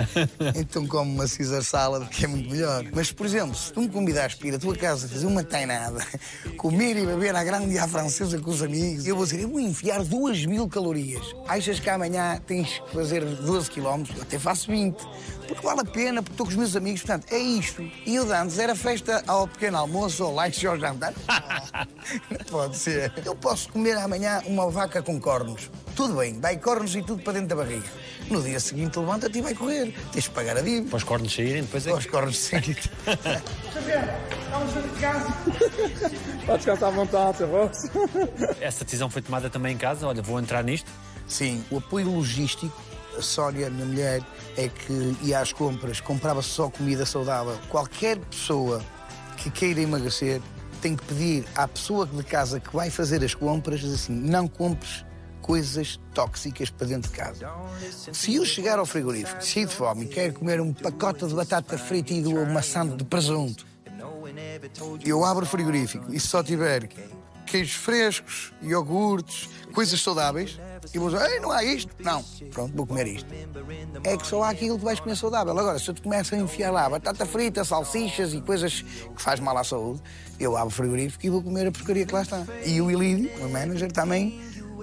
Então 0.56 0.86
come 0.88 1.12
uma 1.12 1.28
Caesar 1.28 1.64
salad 1.64 2.08
que 2.10 2.26
é 2.26 2.28
muito 2.28 2.50
melhor. 2.50 2.86
Mas, 2.94 3.12
por 3.12 3.26
exemplo, 3.26 3.56
se 3.56 3.72
tu 3.72 3.82
me 3.82 3.90
convidares 3.90 4.36
para 4.36 4.48
ir 4.48 4.56
à 4.56 4.60
tua 4.60 4.76
casa 4.76 5.08
fazer 5.08 5.26
uma 5.26 5.44
tainada, 5.44 6.06
comer 6.58 6.98
e 6.98 7.06
beber 7.06 7.36
à 7.36 7.44
grande 7.44 7.78
à 7.78 7.88
francesa 7.88 8.40
com 8.40 8.52
os 8.52 8.62
amigos, 8.62 9.08
eu 9.08 9.16
vou 9.16 9.26
dizer, 9.26 9.42
eu 9.42 9.50
vou 9.50 9.60
enfiar 9.60 10.04
2 10.04 10.46
mil 10.46 10.68
calorias. 10.68 11.24
Achas 11.48 11.80
que 11.80 11.90
amanhã 11.90 12.42
tens 12.46 12.80
que 12.80 12.94
fazer 12.94 13.24
12 13.24 13.70
km? 13.70 14.04
Até 14.22 14.38
faço 14.38 14.70
20. 14.70 15.03
Porque 15.48 15.66
vale 15.66 15.82
a 15.82 15.86
pena, 15.86 16.22
porque 16.22 16.34
estou 16.34 16.46
com 16.46 16.52
os 16.52 16.58
meus 16.58 16.76
amigos, 16.76 17.02
portanto, 17.02 17.32
é 17.32 17.38
isto. 17.38 17.82
E 18.06 18.16
eu 18.16 18.26
de 18.26 18.32
antes 18.32 18.58
era 18.58 18.76
festa 18.76 19.24
ao 19.28 19.48
pequeno 19.48 19.78
almoço, 19.78 20.24
ao 20.24 20.34
lanche 20.34 20.66
ao 20.66 20.80
jantar. 20.80 21.14
Não 22.32 22.46
pode 22.50 22.78
ser. 22.78 23.12
Eu 23.26 23.36
posso 23.36 23.70
comer 23.70 23.98
amanhã 23.98 24.42
uma 24.46 24.70
vaca 24.70 25.02
com 25.02 25.20
cornos. 25.20 25.70
Tudo 25.96 26.16
bem, 26.16 26.40
vai 26.40 26.58
cornos 26.58 26.96
e 26.96 27.04
tudo 27.04 27.22
para 27.22 27.34
dentro 27.34 27.50
da 27.50 27.56
barriga. 27.58 27.86
No 28.30 28.42
dia 28.42 28.60
seguinte 28.60 28.98
levanta-te 28.98 29.38
e 29.38 29.42
vai 29.42 29.54
correr. 29.54 29.94
Tens 30.12 30.24
de 30.24 30.30
pagar 30.32 30.58
a 30.58 30.62
dívida. 30.62 30.90
Para 30.90 30.98
os 30.98 31.04
cornos 31.04 31.34
saírem, 31.34 31.62
depois 31.62 31.86
é. 31.86 31.92
Aos 31.92 32.06
cornos 32.06 32.38
saírem. 32.38 32.76
Pode 36.46 36.58
descansar 36.58 36.90
à 36.90 36.92
vontade. 36.92 37.38
Essa 38.62 38.84
decisão 38.84 39.10
foi 39.10 39.22
tomada 39.22 39.50
também 39.50 39.74
em 39.74 39.78
casa. 39.78 40.08
Olha, 40.08 40.22
vou 40.22 40.40
entrar 40.40 40.64
nisto. 40.64 40.90
Sim, 41.28 41.64
o 41.72 41.78
apoio 41.78 42.12
logístico, 42.12 42.76
a 43.18 43.22
Sónia, 43.22 43.70
minha 43.70 43.86
mulher, 43.86 44.22
é 44.58 44.68
que 44.68 45.18
ia 45.22 45.40
às 45.40 45.54
compras, 45.54 46.00
comprava 46.00 46.42
só 46.42 46.70
comida 46.70 47.06
saudável. 47.06 47.58
Qualquer 47.70 48.18
pessoa 48.20 48.84
que 49.38 49.50
queira 49.50 49.82
emagrecer 49.82 50.42
tem 50.82 50.96
que 50.96 51.06
pedir 51.06 51.46
à 51.56 51.68
pessoa 51.68 52.06
de 52.06 52.24
casa 52.24 52.60
que 52.60 52.76
vai 52.76 52.90
fazer 52.90 53.24
as 53.24 53.34
compras 53.34 53.80
diz 53.80 53.94
assim: 53.94 54.14
não 54.14 54.48
compres 54.48 55.06
coisas 55.42 56.00
tóxicas 56.14 56.70
para 56.70 56.88
dentro 56.88 57.12
de 57.12 57.18
casa. 57.18 57.50
Se 58.12 58.36
eu 58.36 58.46
chegar 58.46 58.80
ao 58.80 58.86
frigorífico 58.86 59.44
cheio 59.44 59.68
de 59.68 59.74
fome 59.74 60.06
e 60.06 60.08
quero 60.08 60.34
comer 60.34 60.60
um 60.60 60.74
pacote 60.74 61.28
de 61.28 61.34
batata 61.34 61.78
frita 61.78 62.14
e 62.14 62.22
de 62.22 62.28
uma 62.28 62.46
maçã 62.46 62.88
de 62.88 63.04
presunto, 63.04 63.66
eu 65.06 65.24
abro 65.24 65.44
o 65.44 65.48
frigorífico 65.48 66.14
e 66.14 66.20
se 66.20 66.28
só 66.28 66.42
tiver 66.42 66.90
queijos 67.46 67.76
frescos, 67.76 68.54
iogurtes, 68.62 69.50
coisas 69.74 70.02
saudáveis, 70.02 70.60
e 70.94 71.00
vou 71.00 71.10
dizer, 71.10 71.30
Ei, 71.30 71.40
não 71.40 71.52
há 71.52 71.64
isto? 71.64 71.94
Não. 72.00 72.24
Pronto, 72.52 72.76
vou 72.76 72.86
comer 72.86 73.08
isto. 73.08 73.28
É 74.04 74.18
que 74.18 74.28
só 74.28 74.44
há 74.44 74.50
aquilo 74.50 74.78
que 74.78 74.84
vais 74.84 75.00
comer 75.00 75.16
saudável. 75.16 75.58
Agora, 75.58 75.80
se 75.80 75.90
eu 75.90 75.94
te 75.94 76.02
começo 76.02 76.36
a 76.36 76.38
enfiar 76.38 76.72
lá 76.72 76.90
batata 76.90 77.26
frita, 77.26 77.64
salsichas 77.64 78.34
e 78.34 78.42
coisas 78.42 78.82
que 78.82 79.22
faz 79.22 79.40
mal 79.40 79.58
à 79.58 79.64
saúde, 79.64 80.02
eu 80.40 80.58
abro 80.58 80.68
o 80.68 80.72
frigorífico 80.72 81.26
e 81.26 81.30
vou 81.30 81.42
comer 81.42 81.68
a 81.68 81.72
porcaria 81.72 82.06
que 82.06 82.14
lá 82.14 82.22
está. 82.22 82.46
E 82.66 82.82
o 82.82 82.92
Ilídio, 82.92 83.32
o 83.46 83.50
manager, 83.50 83.92
também, 83.92 84.40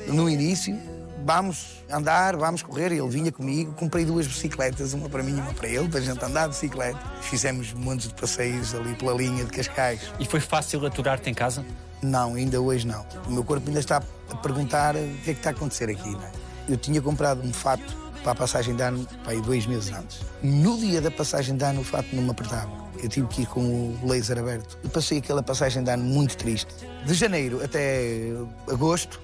no 0.09 0.29
início, 0.29 0.77
vamos 1.25 1.85
andar, 1.91 2.37
vamos 2.37 2.63
correr. 2.63 2.93
Ele 2.93 3.09
vinha 3.09 3.31
comigo, 3.31 3.73
comprei 3.75 4.05
duas 4.05 4.27
bicicletas, 4.27 4.95
uma 4.95 5.09
para 5.09 5.23
mim 5.23 5.37
e 5.37 5.41
uma 5.41 5.53
para 5.53 5.69
ele, 5.69 5.89
para 5.89 5.99
a 5.99 6.03
gente 6.03 6.25
andar 6.25 6.45
de 6.45 6.55
bicicleta. 6.55 7.01
Fizemos 7.21 7.73
montes 7.73 8.09
de 8.09 8.15
passeios 8.15 8.75
ali 8.75 8.95
pela 8.95 9.13
linha 9.13 9.45
de 9.45 9.51
Cascais. 9.51 10.01
E 10.19 10.25
foi 10.25 10.41
fácil 10.41 10.85
aturar-te 10.87 11.29
em 11.29 11.35
casa? 11.35 11.65
Não, 12.03 12.35
ainda 12.35 12.61
hoje 12.61 12.87
não. 12.87 13.05
O 13.27 13.33
meu 13.33 13.45
corpo 13.45 13.69
ainda 13.69 13.81
está 13.81 14.03
a 14.31 14.37
perguntar 14.37 14.97
o 14.97 14.99
que 14.99 15.31
é 15.31 15.35
que 15.35 15.41
está 15.41 15.51
a 15.51 15.53
acontecer 15.53 15.91
aqui. 15.91 16.11
não 16.11 16.23
é? 16.23 16.31
Eu 16.69 16.77
tinha 16.77 17.01
comprado 17.01 17.43
um 17.43 17.53
fato 17.53 18.01
para 18.23 18.33
a 18.33 18.35
passagem 18.35 18.77
de 18.77 18.83
ano 18.83 19.07
para 19.23 19.33
aí 19.33 19.41
dois 19.41 19.67
meses 19.67 19.93
antes. 19.93 20.21
No 20.43 20.79
dia 20.79 21.01
da 21.01 21.11
passagem 21.11 21.57
de 21.57 21.65
ano, 21.65 21.81
o 21.81 21.85
fato 21.85 22.15
não 22.15 22.23
me 22.23 22.31
apertava. 22.31 22.71
Eu 23.03 23.09
tive 23.09 23.27
que 23.29 23.43
ir 23.43 23.47
com 23.47 23.61
o 23.61 23.99
laser 24.07 24.39
aberto. 24.39 24.79
Eu 24.85 24.91
passei 24.91 25.19
aquela 25.19 25.43
passagem 25.43 25.83
de 25.83 25.91
ano 25.91 26.05
muito 26.05 26.37
triste. 26.37 26.73
De 27.07 27.15
janeiro 27.15 27.65
até 27.65 28.31
agosto, 28.71 29.21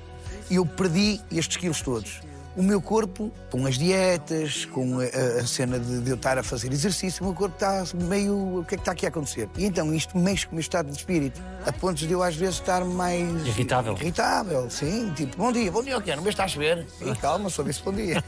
eu 0.50 0.64
perdi 0.64 1.20
estes 1.30 1.56
quilos 1.56 1.82
todos. 1.82 2.20
O 2.56 2.62
meu 2.62 2.80
corpo, 2.80 3.30
com 3.50 3.66
as 3.66 3.76
dietas, 3.76 4.64
com 4.64 4.98
a, 5.00 5.04
a- 5.40 5.46
cena 5.46 5.78
de, 5.78 6.00
de 6.00 6.08
eu 6.10 6.16
estar 6.16 6.38
a 6.38 6.42
fazer 6.42 6.72
exercício, 6.72 7.22
o 7.22 7.26
meu 7.26 7.34
corpo 7.34 7.54
está 7.54 7.84
meio. 7.94 8.60
O 8.60 8.64
que 8.64 8.74
é 8.74 8.78
que 8.78 8.82
está 8.82 8.92
aqui 8.92 9.04
a 9.04 9.10
acontecer? 9.10 9.46
E 9.58 9.66
então 9.66 9.92
isto 9.94 10.16
mexe 10.16 10.46
com 10.46 10.52
o 10.52 10.54
meu 10.54 10.60
estado 10.62 10.90
de 10.90 10.96
espírito, 10.96 11.38
a 11.66 11.72
pontos 11.72 12.06
de 12.06 12.12
eu 12.12 12.22
às 12.22 12.34
vezes 12.34 12.54
estar 12.54 12.82
mais. 12.84 13.46
Irritável. 13.46 13.92
Irritável, 14.00 14.70
sim. 14.70 15.12
Tipo, 15.14 15.36
bom 15.36 15.52
dia, 15.52 15.70
bom 15.70 15.82
dia, 15.82 15.98
o 15.98 16.02
quê? 16.02 16.16
Não 16.16 16.22
me 16.22 16.30
está 16.30 16.44
a 16.44 16.48
chover? 16.48 16.86
E 17.02 17.14
calma, 17.20 17.50
só 17.50 17.62
disse 17.62 17.82
bom 17.82 17.92
dia. 17.92 18.24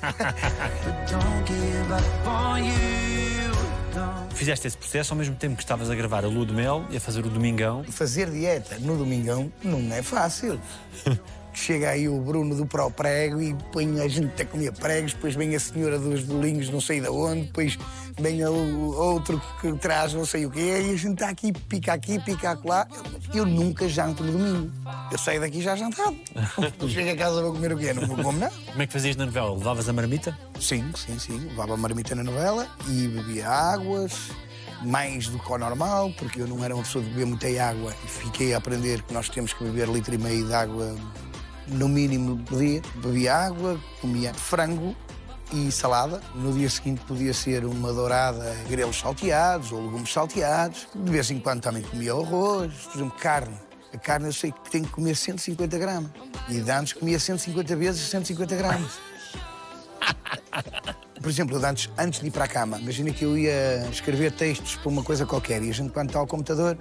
Fizeste 4.35 4.66
esse 4.68 4.76
processo 4.76 5.12
ao 5.14 5.18
mesmo 5.18 5.35
tempo 5.35 5.56
que 5.56 5.62
estavas 5.62 5.90
a 5.90 5.94
gravar 5.94 6.25
a 6.25 6.28
Lua 6.28 6.47
de 6.47 6.52
Mel 6.52 6.85
e 6.90 6.97
a 6.97 7.00
fazer 7.00 7.25
o 7.26 7.30
Domingão. 7.30 7.82
fazer 7.85 8.30
dieta 8.30 8.76
no 8.78 8.97
domingão 8.97 9.50
não 9.64 9.92
é 9.92 10.02
fácil. 10.02 10.61
Chega 11.59 11.91
aí 11.91 12.09
o 12.09 12.21
Bruno 12.21 12.55
do 12.55 12.65
Pro 12.65 12.88
Prego 12.88 13.43
e 13.43 13.53
põe 13.73 14.00
a 14.00 14.07
gente 14.07 14.41
a 14.41 14.47
comer 14.47 14.73
pregos, 14.73 15.12
depois 15.12 15.35
vem 15.35 15.57
a 15.57 15.61
senhora 15.61 15.99
dos 15.99 16.23
bolinhos 16.23 16.71
não 16.71 16.81
sei 16.81 17.00
de 17.00 17.09
onde, 17.09 17.43
depois 17.43 17.77
vem 18.17 18.45
o 18.47 18.95
outro 18.95 19.43
que 19.61 19.73
traz 19.73 20.15
não 20.15 20.25
sei 20.25 20.47
o 20.47 20.50
quê, 20.50 20.87
e 20.87 20.95
a 20.95 20.97
gente 20.97 21.15
está 21.15 21.29
aqui, 21.29 21.53
pica 21.53 21.93
aqui, 21.93 22.19
pica 22.21 22.53
acolá. 22.53 22.87
Eu 23.35 23.45
nunca 23.45 23.88
janto 23.88 24.23
no 24.23 24.33
domingo. 24.33 24.73
Eu 25.11 25.19
saio 25.19 25.41
daqui 25.41 25.61
já 25.61 25.75
jantado. 25.75 26.17
Chego 26.88 27.11
a 27.11 27.17
casa 27.17 27.43
vou 27.43 27.53
comer 27.53 27.73
o 27.73 27.77
quê? 27.77 27.93
Não 27.93 28.07
vou 28.07 28.17
comer 28.17 28.38
nada. 28.38 28.53
Como 28.67 28.83
é 28.83 28.87
que 28.87 28.93
fazias 28.93 29.17
na 29.17 29.27
novela? 29.27 29.53
Levavas 29.53 29.88
a 29.88 29.93
marmita? 29.93 30.38
Sim, 30.61 30.91
sim, 30.95 31.19
sim. 31.19 31.38
Levava 31.50 31.77
marmita 31.77 32.15
na 32.15 32.23
novela 32.23 32.69
e 32.88 33.09
bebia 33.09 33.49
águas, 33.49 34.31
mais 34.83 35.27
do 35.27 35.38
que 35.41 35.53
o 35.53 35.59
normal, 35.59 36.12
porque 36.17 36.41
eu 36.41 36.47
não 36.47 36.65
era 36.65 36.75
uma 36.75 36.85
pessoa 36.85 37.05
de 37.05 37.11
beber 37.11 37.27
muita 37.27 37.49
água 37.62 37.93
e 38.05 38.09
fiquei 38.09 38.55
a 38.55 38.59
aprender 38.59 39.03
que 39.03 39.12
nós 39.12 39.29
temos 39.29 39.53
que 39.53 39.65
beber 39.65 39.88
litro 39.88 40.15
e 40.15 40.19
meio 40.19 40.47
de 40.47 40.55
água 40.55 40.97
no 41.68 41.88
mínimo 41.88 42.37
dia. 42.50 42.82
Bebia 42.96 43.34
água, 43.34 43.78
comia 44.00 44.32
frango 44.34 44.94
e 45.52 45.70
salada. 45.70 46.20
No 46.34 46.52
dia 46.52 46.68
seguinte 46.68 47.02
podia 47.06 47.32
ser 47.32 47.64
uma 47.64 47.92
dourada, 47.92 48.54
grelos 48.68 48.98
salteados 48.98 49.72
ou 49.72 49.82
legumes 49.82 50.12
salteados. 50.12 50.87
De 50.94 51.10
vez 51.10 51.30
em 51.30 51.40
quando 51.40 51.62
também 51.62 51.82
comia 51.82 52.12
arroz, 52.12 52.72
por 52.72 52.96
exemplo, 52.96 53.18
carne. 53.18 53.56
A 53.92 53.98
carne 53.98 54.26
eu 54.26 54.32
sei 54.32 54.52
que 54.52 54.70
tenho 54.70 54.84
que 54.84 54.90
comer 54.90 55.16
150 55.16 55.78
gramas. 55.78 56.10
E 56.48 56.60
de 56.60 56.70
antes 56.70 56.92
comia 56.92 57.18
150 57.18 57.76
vezes 57.76 58.08
150 58.08 58.56
gramas. 58.56 58.92
Por 61.20 61.28
exemplo, 61.28 61.62
antes, 61.64 61.90
antes 61.98 62.20
de 62.20 62.28
ir 62.28 62.30
para 62.30 62.44
a 62.44 62.48
cama, 62.48 62.78
imagina 62.78 63.10
que 63.10 63.25
eu 63.25 63.37
ia 63.37 63.87
escrever 63.90 64.32
textos 64.32 64.76
para 64.76 64.88
uma 64.88 65.02
coisa 65.02 65.26
qualquer 65.26 65.62
e 65.62 65.68
a 65.68 65.72
gente, 65.72 65.90
quando 65.90 66.10
está 66.10 66.20
ao 66.20 66.26
computador, 66.26 66.78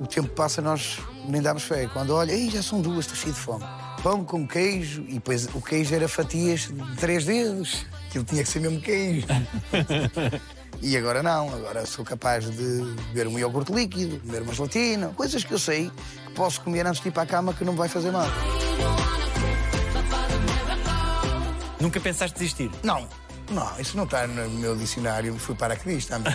o 0.00 0.06
tempo 0.06 0.28
passa, 0.28 0.62
nós 0.62 0.98
nem 1.28 1.42
damos 1.42 1.64
fé. 1.64 1.88
Quando 1.92 2.14
olha, 2.14 2.32
Ei, 2.32 2.48
já 2.48 2.62
são 2.62 2.80
duas, 2.80 3.00
estou 3.00 3.16
cheio 3.16 3.34
de 3.34 3.40
fome. 3.40 3.64
Pão 4.02 4.24
com 4.24 4.46
queijo 4.46 5.04
e 5.08 5.14
depois 5.14 5.46
o 5.54 5.60
queijo 5.60 5.94
era 5.94 6.08
fatias 6.08 6.62
de 6.62 6.96
três 6.96 7.24
dedos. 7.24 7.86
Aquilo 8.08 8.24
tinha 8.24 8.42
que 8.42 8.48
ser 8.48 8.60
mesmo 8.60 8.80
queijo. 8.80 9.26
E 10.84 10.96
agora 10.96 11.22
não, 11.22 11.48
agora 11.54 11.86
sou 11.86 12.04
capaz 12.04 12.44
de 12.44 12.82
beber 13.12 13.28
um 13.28 13.38
iogurte 13.38 13.72
líquido, 13.72 14.18
beber 14.24 14.42
uma 14.42 14.52
gelatina, 14.52 15.10
coisas 15.10 15.44
que 15.44 15.52
eu 15.52 15.58
sei 15.58 15.92
que 16.26 16.32
posso 16.32 16.60
comer 16.60 16.84
antes 16.84 17.00
de 17.00 17.08
ir 17.08 17.12
para 17.12 17.22
a 17.22 17.26
cama 17.26 17.54
que 17.54 17.64
não 17.64 17.72
me 17.72 17.78
vai 17.78 17.88
fazer 17.88 18.10
mal. 18.10 18.26
Nunca 21.78 22.00
pensaste 22.00 22.36
desistir? 22.36 22.68
Não, 22.82 23.06
não, 23.52 23.78
isso 23.78 23.96
não 23.96 24.04
está 24.04 24.26
no 24.26 24.50
meu 24.50 24.74
dicionário, 24.74 25.38
fui 25.38 25.54
para 25.54 25.76
que 25.76 25.88
diz 25.88 26.06
também. 26.06 26.34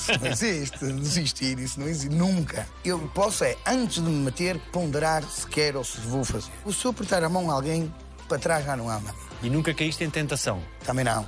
Isso 0.00 0.18
não 0.18 0.30
existe, 0.30 0.92
desistir, 0.92 1.58
isso 1.58 1.78
não 1.78 1.86
existe, 1.86 2.14
nunca. 2.14 2.66
Eu 2.84 2.98
posso 3.14 3.44
é, 3.44 3.56
antes 3.66 3.96
de 3.96 4.08
me 4.08 4.24
meter, 4.24 4.58
ponderar 4.72 5.22
se 5.24 5.46
quero 5.46 5.78
ou 5.78 5.84
se 5.84 6.00
vou 6.00 6.24
fazer. 6.24 6.50
Se 6.72 6.84
eu 6.84 6.90
apertar 6.90 7.22
a 7.22 7.28
mão 7.28 7.50
a 7.50 7.54
alguém, 7.54 7.92
para 8.26 8.38
trás 8.38 8.64
já 8.64 8.76
não 8.76 8.88
anda. 8.88 9.14
E 9.42 9.50
nunca 9.50 9.74
caíste 9.74 10.02
em 10.02 10.10
tentação? 10.10 10.62
Também 10.84 11.04
não. 11.04 11.26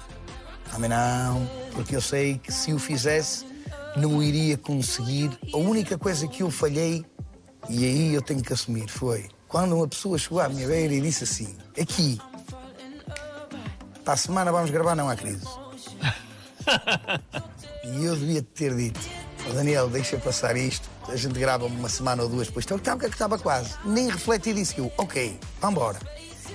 Também 0.70 0.88
não, 0.88 1.48
porque 1.72 1.94
eu 1.94 2.00
sei 2.00 2.38
que 2.38 2.50
se 2.50 2.72
o 2.72 2.78
fizesse, 2.78 3.44
não 3.94 4.16
o 4.16 4.22
iria 4.22 4.56
conseguir. 4.56 5.30
A 5.52 5.58
única 5.58 5.98
coisa 5.98 6.26
que 6.26 6.42
eu 6.42 6.50
falhei, 6.50 7.04
e 7.68 7.84
aí 7.84 8.14
eu 8.14 8.22
tenho 8.22 8.42
que 8.42 8.52
assumir, 8.52 8.88
foi 8.88 9.28
quando 9.48 9.76
uma 9.76 9.86
pessoa 9.86 10.16
chegou 10.16 10.40
à 10.40 10.48
minha 10.48 10.66
beira 10.66 10.94
e 10.94 11.00
disse 11.02 11.24
assim: 11.24 11.54
aqui, 11.78 12.18
para 14.02 14.14
a 14.14 14.16
semana 14.16 14.50
vamos 14.50 14.70
gravar, 14.70 14.94
não 14.94 15.10
há 15.10 15.16
crise. 15.16 15.44
e 17.92 18.04
eu 18.04 18.16
devia 18.16 18.42
ter 18.42 18.74
dito: 18.74 19.00
"Ó, 19.48 19.52
Daniel, 19.52 19.88
deixa 19.88 20.16
passar 20.18 20.56
isto, 20.56 20.88
a 21.08 21.16
gente 21.16 21.38
grava 21.38 21.66
uma 21.66 21.88
semana 21.88 22.22
ou 22.22 22.28
duas 22.28 22.46
depois. 22.46 22.64
Então, 22.64 22.76
estava 22.76 23.00
que 23.00 23.06
estava 23.08 23.38
quase. 23.38 23.74
Nem 23.84 24.08
refleti 24.08 24.52
disse 24.52 24.78
eu: 24.78 24.92
ok, 24.96 25.38
vamos 25.60 25.76
embora. 25.76 25.98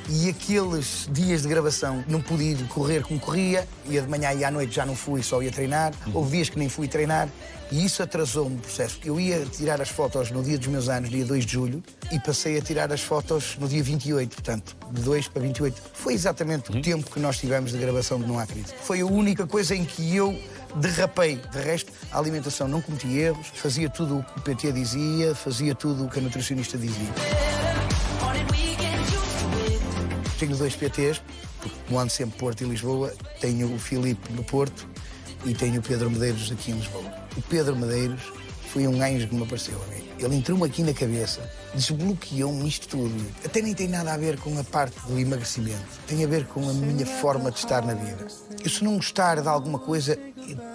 E 0.09 0.29
aqueles 0.29 1.09
dias 1.11 1.41
de 1.41 1.49
gravação 1.49 2.03
não 2.07 2.21
pude 2.21 2.43
ir 2.43 2.67
correr 2.69 3.03
como 3.03 3.19
corria, 3.19 3.67
ia 3.85 4.01
de 4.01 4.07
manhã 4.07 4.31
e 4.33 4.43
à 4.45 4.51
noite 4.51 4.73
já 4.73 4.85
não 4.85 4.95
fui, 4.95 5.21
só 5.21 5.41
ia 5.41 5.51
treinar. 5.51 5.93
Houve 6.13 6.37
dias 6.37 6.49
que 6.49 6.57
nem 6.57 6.69
fui 6.69 6.87
treinar 6.87 7.27
e 7.71 7.83
isso 7.83 8.01
atrasou-me 8.01 8.55
o 8.55 8.59
processo, 8.59 8.95
porque 8.95 9.09
eu 9.09 9.19
ia 9.19 9.45
tirar 9.45 9.81
as 9.81 9.89
fotos 9.89 10.31
no 10.31 10.41
dia 10.41 10.57
dos 10.57 10.67
meus 10.67 10.87
anos, 10.87 11.09
dia 11.09 11.25
2 11.25 11.45
de 11.45 11.51
julho, 11.51 11.83
e 12.11 12.19
passei 12.19 12.57
a 12.57 12.61
tirar 12.61 12.91
as 12.93 13.01
fotos 13.01 13.57
no 13.59 13.67
dia 13.67 13.83
28, 13.83 14.33
portanto, 14.33 14.77
de 14.91 15.01
2 15.01 15.27
para 15.27 15.41
28. 15.41 15.81
Foi 15.93 16.13
exatamente 16.13 16.71
o 16.71 16.81
tempo 16.81 17.11
que 17.11 17.19
nós 17.19 17.37
tivemos 17.37 17.71
de 17.71 17.77
gravação 17.77 18.19
de 18.19 18.25
Não 18.25 18.39
Há 18.39 18.45
Crise. 18.45 18.73
Foi 18.81 19.01
a 19.01 19.05
única 19.05 19.45
coisa 19.45 19.75
em 19.75 19.83
que 19.83 20.15
eu 20.15 20.39
derrapei. 20.75 21.37
De 21.51 21.59
resto, 21.59 21.91
a 22.11 22.19
alimentação 22.19 22.67
não 22.67 22.81
cometi 22.81 23.17
erros, 23.17 23.47
fazia 23.53 23.89
tudo 23.89 24.19
o 24.19 24.23
que 24.23 24.39
o 24.39 24.41
PT 24.41 24.71
dizia, 24.71 25.33
fazia 25.35 25.73
tudo 25.73 26.05
o 26.05 26.09
que 26.09 26.19
a 26.19 26.21
nutricionista 26.21 26.77
dizia. 26.77 27.09
Tenho 30.39 30.55
dois 30.55 30.75
PTs, 30.75 31.21
porque 31.59 31.75
como 31.87 31.99
ando 31.99 32.11
sempre 32.11 32.37
Porto 32.37 32.63
e 32.63 32.67
Lisboa, 32.67 33.13
tenho 33.41 33.73
o 33.73 33.79
Filipe 33.79 34.31
no 34.33 34.43
Porto 34.43 34.87
e 35.45 35.53
tenho 35.53 35.79
o 35.79 35.83
Pedro 35.83 36.11
Medeiros 36.11 36.51
aqui 36.51 36.71
em 36.71 36.75
Lisboa. 36.75 37.11
O 37.35 37.41
Pedro 37.41 37.75
Medeiros 37.75 38.21
foi 38.77 38.87
um 38.87 39.01
anjo 39.01 39.27
que 39.27 39.33
me 39.33 39.41
apareceu 39.41 39.75
a 39.75 39.87
mim. 39.87 40.03
Ele 40.19 40.35
entrou-me 40.35 40.63
aqui 40.63 40.83
na 40.83 40.93
cabeça, 40.93 41.41
desbloqueou-me 41.73 42.67
isto 42.67 42.87
tudo. 42.87 43.25
Até 43.43 43.59
nem 43.59 43.73
tem 43.73 43.87
nada 43.87 44.13
a 44.13 44.17
ver 44.17 44.39
com 44.39 44.55
a 44.59 44.63
parte 44.63 44.95
do 45.07 45.17
emagrecimento. 45.17 45.81
Tem 46.05 46.23
a 46.23 46.27
ver 46.27 46.45
com 46.45 46.69
a 46.69 46.73
minha 46.73 47.03
forma 47.03 47.49
de 47.49 47.57
estar 47.57 47.83
na 47.83 47.95
vida. 47.95 48.27
Eu 48.63 48.69
se 48.69 48.83
não 48.83 48.97
gostar 48.97 49.41
de 49.41 49.47
alguma 49.47 49.79
coisa, 49.79 50.15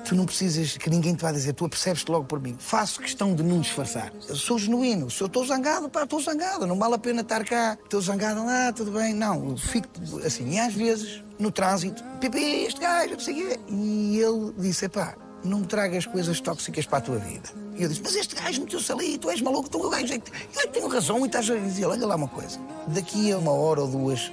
tu 0.04 0.16
não 0.16 0.26
precisas 0.26 0.76
que 0.76 0.90
ninguém 0.90 1.14
te 1.14 1.22
vá 1.22 1.30
dizer, 1.30 1.52
tu 1.52 1.64
apercebes-te 1.64 2.10
logo 2.10 2.24
por 2.24 2.40
mim. 2.40 2.56
Faço 2.58 3.00
questão 3.00 3.36
de 3.36 3.44
não 3.44 3.60
disfarçar. 3.60 4.12
Eu 4.28 4.34
sou 4.34 4.58
genuíno. 4.58 5.08
Se 5.08 5.22
eu 5.22 5.28
estou 5.28 5.46
zangado, 5.46 5.88
pá, 5.88 6.02
estou 6.02 6.20
zangado. 6.20 6.66
Não 6.66 6.76
vale 6.76 6.94
a 6.96 6.98
pena 6.98 7.20
estar 7.20 7.44
cá. 7.44 7.78
Estou 7.84 8.00
zangado 8.00 8.44
lá, 8.44 8.72
tudo 8.72 8.90
bem. 8.90 9.14
Não, 9.14 9.50
eu 9.50 9.56
fico 9.56 9.88
assim. 10.26 10.50
E 10.50 10.58
às 10.58 10.74
vezes, 10.74 11.22
no 11.38 11.52
trânsito, 11.52 12.02
Pipi, 12.20 12.64
este 12.64 12.80
gajo, 12.80 13.12
não 13.12 13.20
sei 13.20 13.34
o 13.44 13.48
quê. 13.48 13.60
E 13.68 14.18
ele 14.18 14.52
disse, 14.58 14.88
pá, 14.88 15.14
não 15.44 15.62
tragas 15.62 16.06
coisas 16.06 16.40
tóxicas 16.40 16.86
para 16.86 16.98
a 16.98 17.00
tua 17.00 17.18
vida. 17.18 17.48
E 17.76 17.82
eu 17.82 17.88
disse, 17.88 18.00
mas 18.02 18.14
este 18.14 18.34
gajo 18.34 18.60
meteu-se 18.60 18.92
ali, 18.92 19.18
tu 19.18 19.30
és 19.30 19.40
maluco, 19.40 19.68
tu 19.68 19.88
gajo, 19.90 20.12
é 20.12 20.20
eu 20.62 20.68
tenho 20.68 20.88
razão 20.88 21.20
e 21.20 21.26
estás 21.26 21.50
a 21.50 21.56
dizer, 21.56 21.86
olha 21.86 22.06
lá 22.06 22.16
uma 22.16 22.28
coisa. 22.28 22.58
Daqui 22.88 23.32
a 23.32 23.38
uma 23.38 23.52
hora 23.52 23.80
ou 23.80 23.88
duas, 23.88 24.32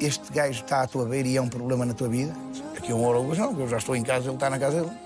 este 0.00 0.32
gajo 0.32 0.62
está 0.62 0.82
à 0.82 0.86
tua 0.86 1.04
beira 1.04 1.28
e 1.28 1.36
é 1.36 1.42
um 1.42 1.48
problema 1.48 1.84
na 1.84 1.94
tua 1.94 2.08
vida. 2.08 2.34
Daqui 2.74 2.92
a 2.92 2.94
uma 2.94 3.08
hora 3.08 3.18
ou 3.18 3.24
duas 3.24 3.38
não, 3.38 3.48
porque 3.48 3.62
eu 3.62 3.68
já 3.68 3.78
estou 3.78 3.96
em 3.96 4.02
casa, 4.02 4.26
ele 4.26 4.34
está 4.34 4.48
na 4.48 4.58
casa 4.58 4.82
dele. 4.82 4.96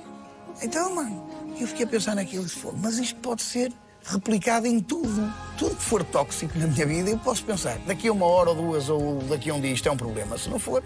Então, 0.63 0.95
mano, 0.95 1.27
eu 1.59 1.67
fiquei 1.67 1.85
a 1.85 1.89
pensar 1.89 2.15
naquilo 2.15 2.43
e 2.43 2.47
disse, 2.47 2.59
"Fogo, 2.59 2.79
mas 2.81 2.99
isto 2.99 3.19
pode 3.21 3.43
ser 3.43 3.73
replicado 4.07 4.67
em 4.67 4.81
tudo. 4.81 5.33
Tudo 5.59 5.75
que 5.75 5.83
for 5.83 6.05
tóxico 6.05 6.59
na 6.59 6.67
minha 6.67 6.87
vida, 6.87 7.11
eu 7.11 7.19
posso 7.19 7.45
pensar, 7.45 7.79
daqui 7.87 8.09
a 8.09 8.13
uma 8.13 8.27
hora 8.27 8.51
ou 8.51 8.57
duas, 8.57 8.89
ou 8.89 9.19
daqui 9.25 9.51
a 9.51 9.55
um 9.55 9.61
dia, 9.61 9.73
isto 9.73 9.89
é 9.89 9.93
um 9.93 9.97
problema. 9.97 10.39
Se 10.39 10.49
não 10.49 10.59
for, 10.59 10.83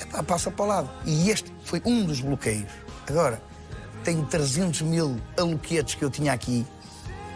é 0.00 0.04
pá, 0.06 0.22
passa 0.22 0.50
para 0.50 0.64
o 0.64 0.68
lado. 0.68 0.90
E 1.06 1.30
este 1.30 1.52
foi 1.64 1.80
um 1.84 2.04
dos 2.04 2.20
bloqueios. 2.20 2.70
Agora, 3.08 3.40
tenho 4.04 4.24
300 4.26 4.82
mil 4.82 5.16
aloquetes 5.36 5.94
que 5.94 6.04
eu 6.04 6.10
tinha 6.10 6.32
aqui, 6.32 6.64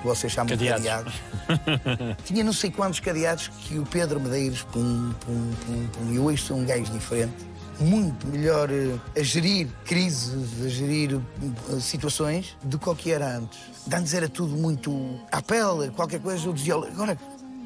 que 0.01 0.07
vocês 0.07 0.33
chamam 0.33 0.51
Cadeados. 0.57 0.83
de 0.83 0.89
cadeados. 0.89 2.17
tinha 2.25 2.45
não 2.45 2.53
sei 2.53 2.71
quantos 2.71 3.01
cadeados 3.01 3.49
que 3.49 3.79
o 3.79 3.85
Pedro 3.87 4.21
Medeiros, 4.21 4.63
pum, 4.63 5.13
pum, 5.21 5.51
pum, 5.67 5.89
pum. 5.93 6.13
E 6.13 6.19
hoje 6.19 6.43
sou 6.43 6.57
um 6.57 6.65
gajo 6.65 6.93
diferente. 6.93 7.49
Muito 7.81 8.27
melhor 8.27 8.69
eh, 8.71 8.99
a 9.17 9.23
gerir 9.23 9.69
crises, 9.85 10.65
a 10.65 10.69
gerir 10.69 11.15
eh, 11.15 11.81
situações 11.81 12.57
do 12.63 12.77
que 12.79 12.89
o 12.89 12.95
que 12.95 13.13
era 13.13 13.37
antes. 13.39 13.59
De 13.87 13.95
Antes 13.95 14.15
era 14.15 14.29
tudo 14.29 14.57
muito 14.57 15.19
à 15.31 15.41
pele, 15.41 15.91
qualquer 15.95 16.21
coisa 16.21 16.45
eu 16.47 16.53
dizia, 16.53 16.75
agora 16.75 17.17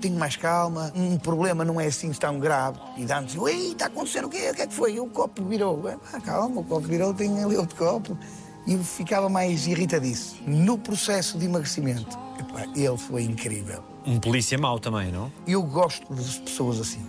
tenho 0.03 0.19
mais 0.19 0.37
calma, 0.37 0.93
um 0.95 1.17
problema 1.17 1.65
não 1.65 1.81
é 1.81 1.87
assim 1.87 2.13
tão 2.13 2.39
grave. 2.39 2.79
E 2.99 3.11
antes, 3.11 3.37
ei, 3.47 3.73
está 3.73 3.87
a 3.87 3.89
acontecer 3.89 4.23
o 4.25 4.29
quê? 4.29 4.51
O 4.51 4.55
que 4.55 4.63
é 4.63 4.67
que 4.67 4.75
foi? 4.75 5.01
O 5.01 5.07
copo 5.07 5.43
virou. 5.45 5.83
Ah, 6.13 6.21
calma, 6.21 6.61
o 6.61 6.65
copo 6.65 6.87
virou, 6.87 7.15
tem 7.15 7.43
ali 7.43 7.57
outro 7.57 7.77
copo. 7.77 8.19
E 8.67 8.75
eu 8.75 8.85
ficava 8.85 9.29
mais 9.29 9.67
irritadíssimo. 9.67 10.43
No 10.47 10.79
processo 10.79 11.39
de 11.39 11.47
emagrecimento, 11.47 12.19
epá, 12.39 12.67
ele 12.75 12.97
foi 12.97 13.25
incrível. 13.25 13.83
Um 14.07 14.19
polícia 14.19 14.59
mau 14.59 14.79
também, 14.79 15.11
não? 15.11 15.33
Eu 15.47 15.63
gosto 15.63 16.13
de 16.15 16.41
pessoas 16.41 16.81
assim. 16.81 17.05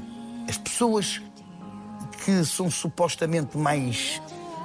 As 0.48 0.58
pessoas 0.58 1.22
que 2.24 2.44
são 2.46 2.72
supostamente 2.72 3.58
mais 3.58 4.22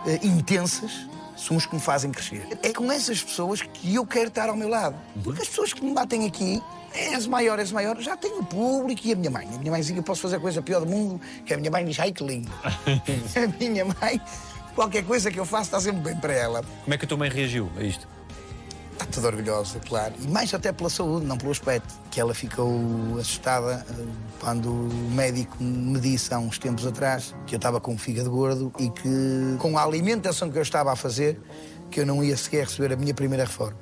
eh, 0.06 0.20
intensas 0.22 1.08
são 1.36 1.56
os 1.56 1.66
que 1.66 1.74
me 1.74 1.80
fazem 1.80 2.10
crescer. 2.10 2.58
É 2.62 2.72
com 2.72 2.90
essas 2.90 3.22
pessoas 3.22 3.62
que 3.62 3.94
eu 3.94 4.04
quero 4.04 4.28
estar 4.28 4.48
ao 4.48 4.56
meu 4.56 4.68
lado. 4.68 4.96
Porque 5.22 5.42
as 5.42 5.48
pessoas 5.48 5.72
que 5.72 5.84
me 5.84 5.92
batem 5.92 6.26
aqui, 6.26 6.60
és 6.92 7.26
maior, 7.26 7.58
és 7.58 7.70
maior, 7.70 7.98
já 8.00 8.16
tenho 8.16 8.40
o 8.40 8.44
público 8.44 9.02
e 9.04 9.12
a 9.12 9.16
minha 9.16 9.30
mãe. 9.30 9.48
A 9.54 9.58
minha 9.58 9.70
mãezinha, 9.70 9.98
eu 9.98 10.02
posso 10.02 10.22
fazer 10.22 10.36
a 10.36 10.40
coisa 10.40 10.60
pior 10.60 10.80
do 10.80 10.86
mundo, 10.86 11.20
que 11.44 11.54
a 11.54 11.56
minha 11.56 11.70
mãe 11.70 11.84
diz, 11.84 11.98
ai 12.00 12.12
que 12.12 12.24
lindo. 12.24 12.50
a 12.64 13.58
minha 13.58 13.84
mãe, 13.84 14.20
qualquer 14.78 15.04
coisa 15.04 15.28
que 15.28 15.40
eu 15.40 15.44
faço 15.44 15.64
está 15.64 15.80
sempre 15.80 16.02
bem 16.02 16.16
para 16.16 16.32
ela. 16.32 16.62
Como 16.84 16.94
é 16.94 16.96
que 16.96 17.04
a 17.04 17.08
tua 17.08 17.18
mãe 17.18 17.28
reagiu 17.28 17.68
a 17.76 17.82
isto? 17.82 18.06
Está 18.92 19.06
toda 19.06 19.26
orgulhosa, 19.26 19.80
claro. 19.80 20.14
E 20.20 20.28
mais 20.28 20.54
até 20.54 20.70
pela 20.70 20.88
saúde, 20.88 21.26
não 21.26 21.36
pelo 21.36 21.50
aspecto. 21.50 21.92
Que 22.12 22.20
ela 22.20 22.32
ficou 22.32 23.18
assustada 23.18 23.84
eh, 23.90 24.06
quando 24.38 24.70
o 24.70 25.10
médico 25.10 25.56
me 25.60 25.98
disse 25.98 26.32
há 26.32 26.38
uns 26.38 26.60
tempos 26.60 26.86
atrás 26.86 27.34
que 27.44 27.56
eu 27.56 27.56
estava 27.56 27.80
com 27.80 27.92
o 27.92 27.98
fígado 27.98 28.30
gordo 28.30 28.72
e 28.78 28.88
que 28.88 29.56
com 29.58 29.76
a 29.76 29.82
alimentação 29.82 30.48
que 30.48 30.58
eu 30.58 30.62
estava 30.62 30.92
a 30.92 30.96
fazer, 30.96 31.40
que 31.90 31.98
eu 31.98 32.06
não 32.06 32.22
ia 32.22 32.36
sequer 32.36 32.64
receber 32.64 32.92
a 32.92 32.96
minha 32.96 33.14
primeira 33.14 33.46
reforma. 33.46 33.78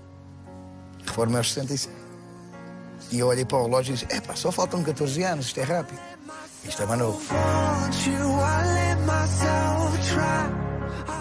Reforma 1.07 1.37
aos 1.37 1.53
65. 1.53 1.95
E 3.13 3.19
eu 3.19 3.27
olhei 3.27 3.45
para 3.45 3.59
o 3.59 3.65
relógio 3.65 3.93
e 3.93 3.99
disse, 3.99 4.17
epá, 4.17 4.35
só 4.35 4.51
faltam 4.51 4.83
14 4.83 5.23
anos, 5.25 5.47
isto 5.47 5.61
é 5.61 5.63
rápido. 5.63 6.01
Isto 6.65 6.83
é 6.83 6.87
mais 6.87 7.01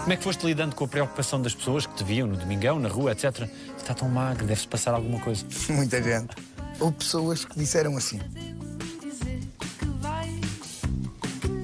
Como 0.05 0.13
é 0.13 0.17
que 0.17 0.23
foste 0.23 0.45
lidando 0.45 0.75
com 0.75 0.85
a 0.85 0.87
preocupação 0.87 1.41
das 1.41 1.55
pessoas 1.55 1.87
que 1.87 1.95
te 1.95 2.03
viam 2.03 2.27
no 2.27 2.37
domingão, 2.37 2.77
na 2.77 2.87
rua, 2.87 3.13
etc? 3.13 3.49
Está 3.75 3.91
tão 3.95 4.07
magro, 4.07 4.45
deve-se 4.45 4.67
passar 4.67 4.93
alguma 4.93 5.19
coisa. 5.19 5.43
Muita 5.73 5.99
gente. 5.99 6.35
Houve 6.79 6.97
pessoas 6.97 7.43
que 7.43 7.57
disseram 7.57 7.97
assim: 7.97 8.21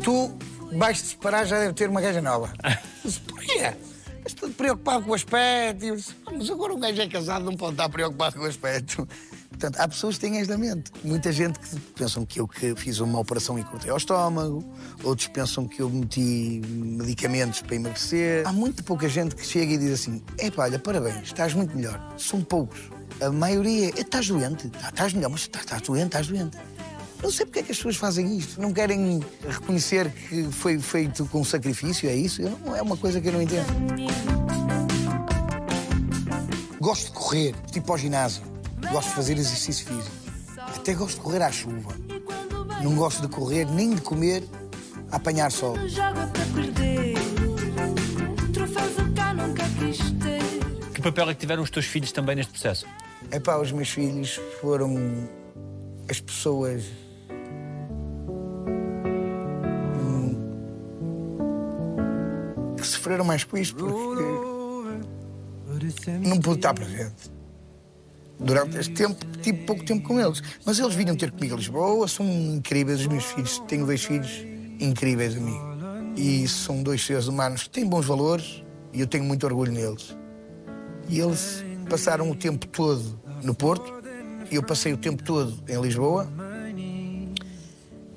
Tu 0.04 0.32
vais-te 0.76 1.10
separar, 1.10 1.46
já 1.46 1.60
deve 1.60 1.74
ter 1.74 1.88
uma 1.88 2.02
gaja 2.02 2.20
nova. 2.20 2.52
Eu 2.64 2.72
disse, 3.06 3.20
Porquê? 3.20 3.76
Estou 4.26 4.50
preocupado 4.50 5.06
com 5.06 5.12
o 5.12 5.14
aspecto. 5.14 5.86
Eu 5.86 5.96
disse, 5.96 6.16
"Ah, 6.26 6.32
Mas 6.36 6.50
agora 6.50 6.74
um 6.74 6.80
gajo 6.80 7.00
é 7.00 7.08
casado, 7.08 7.46
não 7.46 7.56
pode 7.56 7.74
estar 7.74 7.90
preocupado 7.90 8.38
com 8.38 8.42
o 8.42 8.48
aspecto. 8.48 9.08
Portanto, 9.62 9.80
há 9.80 9.88
pessoas 9.88 10.16
que 10.18 10.22
têm 10.22 10.58
mente. 10.58 10.92
Muita 11.04 11.32
gente 11.32 11.60
que 11.60 11.80
pensam 11.94 12.26
que 12.26 12.40
eu 12.40 12.48
que 12.48 12.74
fiz 12.76 13.00
uma 13.00 13.20
operação 13.20 13.60
e 13.60 13.64
cortei 13.64 13.92
ao 13.92 13.98
estômago, 13.98 14.66
outros 15.04 15.28
pensam 15.28 15.68
que 15.68 15.84
eu 15.84 15.88
meti 15.88 16.60
medicamentos 16.66 17.62
para 17.62 17.76
emagrecer. 17.76 18.42
Há 18.48 18.52
muito 18.52 18.84
pouca 18.84 19.08
gente 19.08 19.36
que 19.36 19.46
chega 19.46 19.74
e 19.74 19.78
diz 19.78 19.92
assim: 19.92 20.20
Epá, 20.40 20.64
olha, 20.64 20.80
parabéns, 20.80 21.26
estás 21.26 21.54
muito 21.54 21.76
melhor. 21.78 22.02
São 22.18 22.42
poucos. 22.42 22.90
A 23.22 23.30
maioria 23.30 23.90
é: 23.96 24.02
estás 24.02 24.28
doente? 24.28 24.72
"Ah, 24.82 24.90
Estás 24.90 25.14
melhor, 25.14 25.30
mas 25.30 25.42
estás, 25.42 25.64
estás 25.64 25.82
doente, 25.84 26.06
estás 26.08 26.26
doente. 26.28 26.58
Não 27.22 27.30
sei 27.30 27.46
porque 27.46 27.60
é 27.60 27.62
que 27.64 27.72
as 27.72 27.78
pessoas 27.78 27.98
fazem 27.98 28.36
isto. 28.36 28.60
Não 28.60 28.74
querem 28.74 29.20
reconhecer 29.48 30.10
que 30.28 30.46
foi 30.52 30.80
feito 30.80 31.24
com 31.28 31.44
sacrifício, 31.44 32.10
é 32.10 32.16
isso? 32.16 32.42
Não- 32.42 32.76
é 32.76 32.82
uma 32.82 32.98
coisa 32.98 33.22
que 33.22 33.28
eu 33.28 33.34
não 33.34 33.42
entendo. 33.44 33.68
Gosto 36.80 37.06
de 37.06 37.12
correr, 37.12 37.54
tipo 37.72 37.92
ao 37.92 37.98
ginásio. 38.00 38.50
Gosto 38.90 39.10
de 39.10 39.16
fazer 39.16 39.38
exercício 39.38 39.86
físico. 39.86 40.16
Até 40.58 40.94
gosto 40.94 41.18
de 41.18 41.22
correr 41.22 41.42
à 41.42 41.52
chuva. 41.52 41.94
Não 42.82 42.96
gosto 42.96 43.22
de 43.22 43.28
correr 43.28 43.66
nem 43.66 43.94
de 43.94 44.02
comer 44.02 44.44
a 45.12 45.18
apanhar 45.18 45.52
sol. 45.52 45.76
Que 50.94 51.02
papel 51.02 51.30
é 51.30 51.34
que 51.34 51.40
tiveram 51.40 51.64
os 51.64 51.70
teus 51.70 51.86
filhos 51.86 52.12
também 52.12 52.36
neste 52.36 52.52
processo? 52.52 52.86
Epá, 53.32 53.58
os 53.58 53.72
meus 53.72 53.90
filhos 53.90 54.40
foram 54.60 54.96
as 56.10 56.20
pessoas. 56.20 56.84
hum, 59.98 60.36
que 62.78 62.86
sofreram 62.86 63.26
mais 63.26 63.44
com 63.44 63.58
isto 63.58 63.76
porque 63.76 64.24
não 66.28 66.40
pude 66.40 66.58
estar 66.58 66.74
presente. 66.74 67.41
Durante 68.44 68.78
este 68.78 68.94
tempo, 68.94 69.26
tive 69.42 69.60
pouco 69.66 69.84
tempo 69.84 70.08
com 70.08 70.20
eles. 70.20 70.42
Mas 70.66 70.80
eles 70.80 70.96
vinham 70.96 71.16
ter 71.16 71.32
comigo 71.32 71.54
a 71.54 71.58
Lisboa, 71.58 72.08
são 72.08 72.26
incríveis 72.26 73.02
os 73.02 73.08
meus 73.08 73.26
filhos. 73.26 73.60
Tenho 73.68 73.86
dois 73.86 74.04
filhos 74.04 74.46
incríveis 74.80 75.38
a 75.38 75.40
mim. 75.40 75.60
E 76.16 76.48
são 76.48 76.82
dois 76.82 77.06
seres 77.06 77.28
humanos 77.28 77.64
que 77.64 77.70
têm 77.70 77.86
bons 77.86 78.06
valores 78.06 78.64
e 78.94 79.00
eu 79.00 79.08
tenho 79.08 79.24
muito 79.24 79.46
orgulho 79.46 79.72
neles. 79.72 80.16
E 81.08 81.20
eles 81.20 81.64
passaram 81.90 82.30
o 82.30 82.36
tempo 82.36 82.68
todo 82.68 83.20
no 83.44 83.54
Porto, 83.54 84.02
e 84.50 84.56
eu 84.56 84.64
passei 84.64 84.94
o 84.94 84.98
tempo 84.98 85.24
todo 85.24 85.64
em 85.68 85.82
Lisboa. 85.82 86.28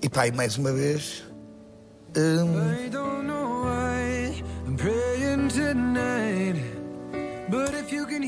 E 0.02 0.06
e 0.06 0.32
mais 0.32 0.58
uma 0.58 0.72
vez. 0.72 1.24
hum, 2.16 2.74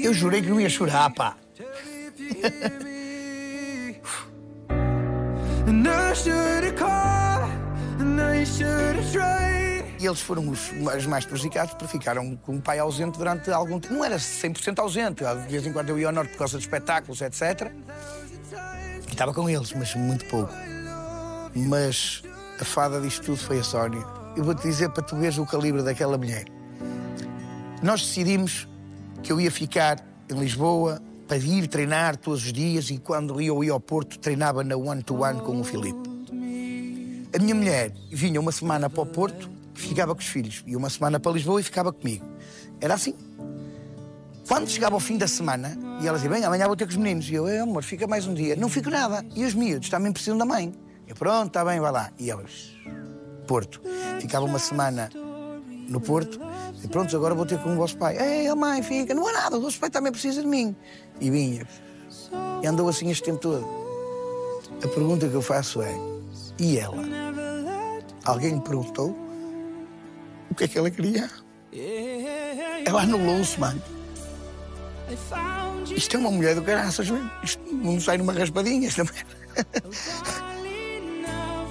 eu 0.03 0.15
jurei 0.15 0.43
que 0.43 0.49
não 0.49 0.61
ia 0.61 0.69
chorar, 0.69 1.11
pá. 1.11 1.37
E 9.99 10.07
eles 10.07 10.21
foram 10.21 10.49
os 10.49 10.73
mais, 10.73 11.07
mais 11.07 11.25
prejudicados 11.25 11.73
porque 11.75 11.89
ficaram 11.89 12.37
com 12.37 12.57
o 12.57 12.61
pai 12.61 12.79
ausente 12.79 13.19
durante 13.19 13.51
algum 13.51 13.81
tempo. 13.81 13.95
Não 13.95 14.05
era 14.05 14.17
100% 14.17 14.79
ausente, 14.79 15.25
de 15.25 15.53
vez 15.53 15.67
em 15.67 15.73
quando 15.73 15.89
eu 15.89 15.99
ia 15.99 16.07
ao 16.07 16.13
norte 16.13 16.33
por 16.33 16.39
causa 16.39 16.59
de 16.59 16.65
espetáculos, 16.65 17.21
etc. 17.23 17.73
E 19.09 19.13
estava 19.13 19.33
com 19.33 19.49
eles, 19.49 19.73
mas 19.73 19.95
muito 19.95 20.25
pouco. 20.27 20.53
Mas 21.55 22.23
a 22.61 22.65
fada 22.65 23.01
disto 23.01 23.25
tudo 23.25 23.39
foi 23.39 23.61
a 23.61 23.65
Sónia. 23.65 24.05
Eu 24.37 24.45
vou-te 24.45 24.63
dizer 24.63 24.91
para 24.91 25.03
tu 25.03 25.17
veres 25.17 25.39
o 25.39 25.47
calibre 25.47 25.83
daquela 25.83 26.19
mulher. 26.19 26.45
Nós 27.83 28.03
decidimos 28.03 28.69
que 29.23 29.33
eu 29.33 29.41
ia 29.41 29.51
ficar 29.51 29.99
em 30.31 30.39
Lisboa 30.39 31.01
para 31.27 31.37
ir 31.39 31.67
treinar 31.67 32.17
todos 32.17 32.45
os 32.45 32.53
dias 32.53 32.91
e 32.91 32.99
quando 32.99 33.41
eu 33.41 33.63
ia 33.65 33.73
ao 33.73 33.81
Porto 33.81 34.19
treinava 34.19 34.63
na 34.63 34.77
one-to-one 34.77 35.41
com 35.41 35.61
o 35.61 35.65
Filipe. 35.65 36.09
A 37.35 37.39
minha 37.39 37.55
mulher 37.55 37.93
vinha 38.11 38.41
uma 38.41 38.53
semana 38.53 38.89
para 38.89 39.03
o 39.03 39.07
Porto 39.07 39.51
e 39.75 39.79
ficava 39.79 40.15
com 40.15 40.21
os 40.21 40.27
filhos. 40.27 40.63
E 40.67 40.77
uma 40.77 40.89
semana 40.89 41.19
para 41.21 41.33
Lisboa 41.33 41.61
e 41.61 41.65
ficava 41.65 41.93
comigo. 41.93 42.25
Era 42.81 42.95
assim. 42.95 43.15
Quando 44.47 44.69
chegava 44.69 44.95
ao 44.95 45.01
fim 45.01 45.19
da 45.19 45.27
semana, 45.27 45.77
e 46.01 46.07
ela 46.07 46.17
dizia, 46.17 46.31
bem, 46.31 46.45
amanhã 46.45 46.67
vou 46.67 46.77
ter 46.77 46.85
com 46.85 46.93
os 46.93 46.97
meninos. 46.97 47.29
E 47.29 47.35
eu, 47.35 47.49
"É, 47.49 47.59
amor, 47.59 47.83
fica 47.83 48.07
mais 48.07 48.27
um 48.27 48.33
dia. 48.33 48.55
Não 48.55 48.69
fico 48.69 48.89
nada. 48.89 49.27
E 49.35 49.45
os 49.45 49.55
miúdos 49.55 49.91
também 49.91 50.13
precisam 50.13 50.39
da 50.39 50.45
mãe. 50.45 50.73
Eu, 51.07 51.17
pronto, 51.17 51.49
está 51.49 51.65
bem, 51.65 51.81
vai 51.81 51.91
lá. 51.91 52.11
E 52.19 52.31
eles, 52.31 52.73
Porto. 53.47 53.83
Ficava 54.21 54.45
uma 54.45 54.59
semana 54.59 55.11
no 55.89 56.01
Porto. 56.01 56.41
E 56.83 56.89
pronto, 56.89 57.15
agora 57.17 57.35
vou 57.35 57.45
ter 57.45 57.59
com 57.59 57.73
o 57.73 57.77
vosso 57.77 57.97
pai. 57.97 58.17
Ei, 58.19 58.55
mãe, 58.55 58.83
fica. 58.83 59.15
Não 59.15 59.27
há 59.29 59.33
nada, 59.33 59.59
o 59.59 59.61
vosso 59.61 59.79
pai 59.79 59.91
também 59.91 60.13
precisa 60.13 60.41
de 60.41 60.47
mim. 60.47 60.75
E 61.21 61.31
vinha. 61.31 61.67
E 62.63 62.67
andou 62.67 62.89
assim 62.89 63.11
este 63.11 63.25
tempo 63.25 63.39
todo. 63.39 63.67
A 64.83 64.89
pergunta 64.89 65.29
que 65.29 65.35
eu 65.35 65.43
faço 65.43 65.81
é, 65.83 65.95
e 66.59 66.79
ela? 66.79 67.03
Alguém 68.25 68.55
lhe 68.55 68.61
perguntou 68.61 69.17
o 70.51 70.55
que 70.55 70.65
é 70.65 70.69
que 70.69 70.79
ela 70.79 70.91
queria? 70.91 71.31
Ela 72.85 73.03
anulou-se, 73.03 73.59
mano. 73.59 73.83
Isto 75.95 76.17
é 76.17 76.21
uma 76.21 76.31
mulher 76.31 76.55
do 76.55 76.63
caraças, 76.63 77.09
mano. 77.09 77.31
Isto 77.43 77.63
não 77.73 78.01
sai 78.01 78.19
numa 78.19 78.33
raspadinha, 78.33 78.89
esta 78.89 79.05
mulher. 79.05 79.27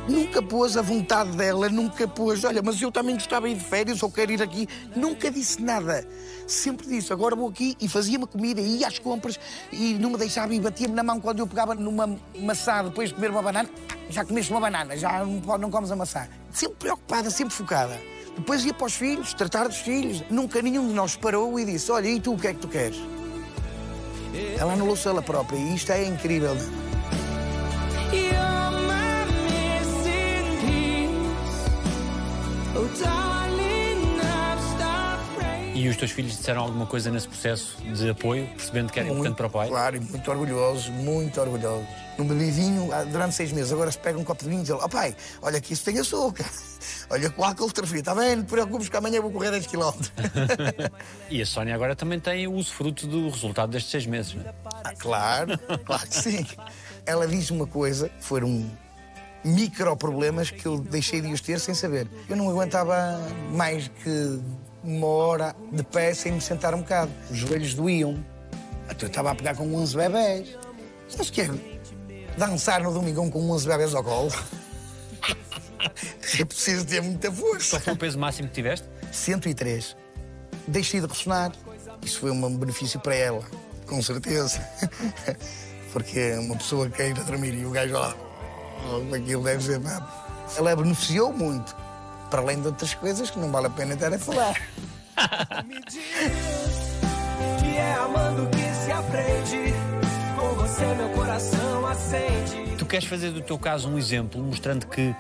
Nunca 0.08 0.40
pôs 0.40 0.78
a 0.78 0.84
vontade 0.84 1.32
dela, 1.32 1.68
nunca 1.68 2.08
pôs, 2.08 2.44
olha, 2.44 2.62
mas 2.62 2.80
eu 2.80 2.92
também 2.92 3.16
gostava 3.16 3.48
de 3.48 3.54
ir 3.54 3.58
de 3.58 3.64
férias 3.64 4.04
ou 4.04 4.12
quero 4.12 4.32
ir 4.32 4.42
aqui. 4.42 4.68
Nunca 4.96 5.32
disse 5.32 5.60
nada. 5.62 6.08
Sempre 6.46 6.88
disse, 6.88 7.12
agora 7.12 7.36
vou 7.36 7.50
aqui 7.50 7.76
e 7.82 7.90
fazia-me 7.90 8.28
comida, 8.28 8.62
e 8.62 8.78
ia 8.78 8.88
às 8.88 9.00
compras 9.00 9.40
e 9.72 9.96
não 9.96 10.12
me 10.12 10.18
deixava 10.18 10.54
e 10.54 10.60
batia-me 10.60 10.94
na 10.94 11.02
mão 11.02 11.20
quando 11.20 11.40
eu 11.40 11.48
pegava 11.48 11.74
numa 11.74 12.20
maçã 12.40 12.84
depois 12.84 13.10
de 13.10 13.16
comer 13.16 13.32
uma 13.32 13.42
banana. 13.42 13.70
Já 14.10 14.24
comeste 14.24 14.52
uma 14.52 14.62
banana, 14.62 14.96
já 14.96 15.26
não, 15.26 15.58
não 15.58 15.72
comes 15.72 15.90
a 15.90 15.96
maçã. 15.96 16.28
Sempre 16.52 16.76
preocupada, 16.78 17.32
sempre 17.32 17.56
focada. 17.56 18.00
Depois 18.38 18.64
ia 18.64 18.74
para 18.74 18.86
os 18.86 18.94
filhos, 18.94 19.34
tratar 19.34 19.68
dos 19.68 19.78
filhos. 19.78 20.24
Nunca 20.30 20.62
nenhum 20.62 20.88
de 20.88 20.94
nós 20.94 21.16
parou 21.16 21.60
e 21.60 21.66
disse, 21.66 21.92
olha, 21.92 22.08
e 22.08 22.20
tu 22.20 22.34
o 22.34 22.38
que 22.38 22.48
é 22.48 22.54
que 22.54 22.60
tu 22.60 22.68
queres? 22.68 22.98
Ela 24.60 24.74
anulou-se 24.74 25.08
ela 25.08 25.22
própria 25.22 25.58
e 25.58 25.76
isto 25.76 25.92
é 25.92 26.06
incrível. 26.06 26.56
You're 28.14 28.95
E 35.76 35.90
os 35.90 35.98
teus 35.98 36.12
filhos 36.12 36.38
disseram 36.38 36.62
alguma 36.62 36.86
coisa 36.86 37.12
nesse 37.12 37.28
processo 37.28 37.78
de 37.84 38.10
apoio, 38.10 38.48
percebendo 38.48 38.92
que 38.92 39.00
era 39.00 39.10
importante 39.10 39.36
para 39.36 39.48
o 39.48 39.50
pai? 39.50 39.68
Claro, 39.68 39.98
e 39.98 40.00
muito 40.00 40.32
orgulhosos, 40.32 40.90
muito 40.90 41.40
orgulhosos. 41.40 41.86
Num 42.18 42.26
bebezinho 42.26 42.92
ah, 42.94 43.04
durante 43.04 43.36
seis 43.36 43.52
meses, 43.52 43.74
agora 43.74 43.92
se 43.92 43.98
pega 43.98 44.18
um 44.18 44.24
copo 44.24 44.44
de 44.44 44.50
vinho 44.50 44.62
e 44.62 44.64
diz: 44.64 44.72
Ó 44.72 44.88
pai, 44.88 45.16
olha 45.42 45.60
que 45.60 45.74
isso 45.74 45.84
tem 45.84 46.00
açúcar. 46.00 46.46
Olha 47.10 47.30
que 47.30 47.40
o 47.40 47.44
álcool 47.44 47.68
está 47.68 48.16
bem? 48.16 48.36
Não 48.38 48.44
te 48.44 48.50
preocupes 48.50 48.90
que 48.90 48.98
amanhã 48.98 49.22
vou 49.22 49.32
correr 49.32 49.52
10 49.52 49.68
km. 49.68 49.92
E 51.30 51.40
a 51.40 51.46
Sónia 51.46 51.76
agora 51.76 51.96
também 51.96 52.20
tem 52.20 52.48
o 52.48 52.54
usufruto 52.54 53.06
do 53.06 53.30
resultado 53.30 53.70
destes 53.72 53.92
seis 53.92 54.06
meses. 54.08 54.34
não 54.34 54.44
é? 54.44 54.54
ah, 54.84 54.94
claro, 54.98 55.58
claro 55.86 56.08
que 56.08 56.16
sim. 56.16 56.46
Ela 57.06 57.28
diz 57.28 57.52
uma 57.52 57.68
coisa, 57.68 58.10
foram 58.20 58.66
micro 59.46 59.96
problemas 59.96 60.50
que 60.50 60.66
eu 60.66 60.80
deixei 60.80 61.22
de 61.22 61.32
os 61.32 61.40
ter 61.40 61.60
sem 61.60 61.76
saber. 61.76 62.08
Eu 62.28 62.36
não 62.36 62.50
aguentava 62.50 63.22
mais 63.52 63.88
que 64.04 64.40
uma 64.84 65.08
hora 65.08 65.56
de 65.72 65.84
pé 65.84 66.14
sem 66.14 66.32
me 66.32 66.42
sentar 66.42 66.74
um 66.74 66.80
bocado. 66.80 67.12
Os 67.30 67.38
joelhos 67.38 67.76
doíam. 67.76 68.26
Até 68.90 69.06
eu 69.06 69.08
estava 69.08 69.32
a 69.32 69.36
pegar 69.36 69.56
com 69.56 69.74
11 69.76 69.96
bebés. 69.96 70.58
Sabes 71.08 71.30
o 71.30 71.34
que 71.34 71.42
é? 71.42 71.50
Dançar 72.38 72.82
no 72.82 72.92
domingão 72.92 73.30
com 73.30 73.50
11 73.52 73.68
bebés 73.68 73.94
ao 73.94 74.04
colo. 74.04 74.32
É 76.38 76.44
preciso 76.44 76.84
ter 76.86 77.02
muita 77.02 77.32
força. 77.32 77.78
Qual 77.78 77.82
foi 77.82 77.94
o 77.94 77.98
peso 77.98 78.18
máximo 78.18 78.50
que 78.50 78.56
tiveste? 78.56 78.88
103. 79.12 79.96
Deixei 80.68 81.00
de 81.00 81.06
ressonar. 81.06 81.52
Isso 82.02 82.20
foi 82.20 82.32
um 82.32 82.58
benefício 82.58 83.00
para 83.00 83.16
ela, 83.16 83.44
com 83.86 84.02
certeza. 84.02 84.60
Porque 85.94 86.34
uma 86.34 86.58
pessoa 86.58 86.90
quer 86.90 87.12
ir 87.12 87.20
a 87.20 87.24
dormir 87.24 87.54
e 87.54 87.66
o 87.66 87.70
gajo 87.70 87.94
lá. 87.94 88.25
Oh, 88.84 89.16
Aquilo 89.16 89.44
deve 89.44 89.64
ser. 89.64 89.82
Ela 90.58 90.76
beneficiou 90.76 91.34
muito. 91.34 91.76
Para 92.30 92.42
além 92.42 92.60
de 92.60 92.68
outras 92.68 92.94
coisas 92.94 93.30
que 93.30 93.40
não 93.40 93.52
vale 93.52 93.68
a 93.68 93.70
pena 93.70 93.94
estar 93.94 94.14
a 94.14 94.20
falar. 94.20 94.56
Que 97.60 97.78
é 97.78 97.94
amando 97.96 98.50
que 98.50 98.74
se 98.86 98.92
aprende. 98.92 99.74
Com 100.38 100.56
você 100.56 100.86
meu 100.96 101.10
coração 101.10 101.86
acende. 101.86 102.76
Tu 102.78 102.86
queres 102.86 103.08
fazer 103.08 103.32
do 103.32 103.42
teu 103.42 103.58
caso 103.58 103.90
um 103.90 103.98
exemplo, 103.98 104.42
mostrando 104.42 104.88
que 104.88 105.16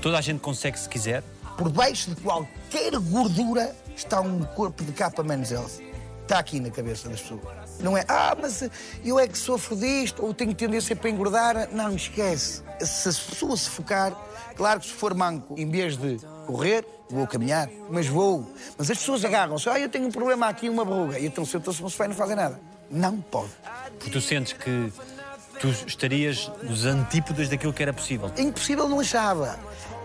toda 0.00 0.18
a 0.18 0.20
gente 0.20 0.40
consegue 0.40 0.78
se 0.78 0.88
quiser? 0.88 1.22
Por 1.56 1.68
baixo 1.68 2.10
de 2.10 2.20
qualquer 2.20 2.98
gordura 2.98 3.74
está 3.96 4.20
um 4.20 4.42
corpo 4.42 4.84
de 4.84 4.92
capa 4.92 5.22
menos 5.22 5.50
Elsa. 5.50 5.82
Está 6.22 6.38
aqui 6.38 6.60
na 6.60 6.70
cabeça 6.70 7.08
das 7.08 7.20
pessoas. 7.20 7.42
Não 7.80 7.96
é, 7.96 8.04
ah, 8.08 8.36
mas 8.40 8.68
eu 9.04 9.18
é 9.18 9.26
que 9.26 9.36
sofro 9.36 9.76
disto, 9.76 10.24
ou 10.24 10.32
tenho 10.32 10.54
tendência 10.54 10.94
para 10.94 11.10
engordar. 11.10 11.68
Não, 11.72 11.94
esquece. 11.94 12.62
Se 12.84 13.08
a 13.08 13.12
pessoa 13.12 13.56
se 13.56 13.70
focar, 13.70 14.16
claro 14.56 14.80
que 14.80 14.86
se 14.86 14.92
for 14.92 15.14
manco, 15.14 15.54
em 15.56 15.68
vez 15.70 15.96
de 15.96 16.18
correr, 16.46 16.84
vou 17.08 17.26
caminhar, 17.26 17.68
mas 17.90 18.06
vou. 18.06 18.46
Mas 18.76 18.90
as 18.90 18.98
pessoas 18.98 19.24
agarram-se, 19.24 19.68
ah, 19.68 19.78
eu 19.78 19.88
tenho 19.88 20.06
um 20.06 20.10
problema 20.10 20.48
aqui, 20.48 20.68
uma 20.68 20.84
verruga. 20.84 21.18
E 21.18 21.26
então 21.26 21.44
sentam-se 21.44 21.82
no 21.82 21.90
sofá 21.90 22.06
e 22.06 22.08
não 22.08 22.14
fazem 22.14 22.36
nada. 22.36 22.60
Não 22.90 23.20
pode. 23.20 23.50
Porque 23.98 24.10
tu 24.10 24.20
sentes 24.20 24.52
que 24.52 24.92
tu 25.60 25.68
estarias 25.86 26.50
nos 26.62 26.84
antípodas 26.84 27.48
daquilo 27.48 27.72
que 27.72 27.82
era 27.82 27.92
possível. 27.92 28.30
Impossível 28.36 28.88
não 28.88 29.00
achava. 29.00 29.58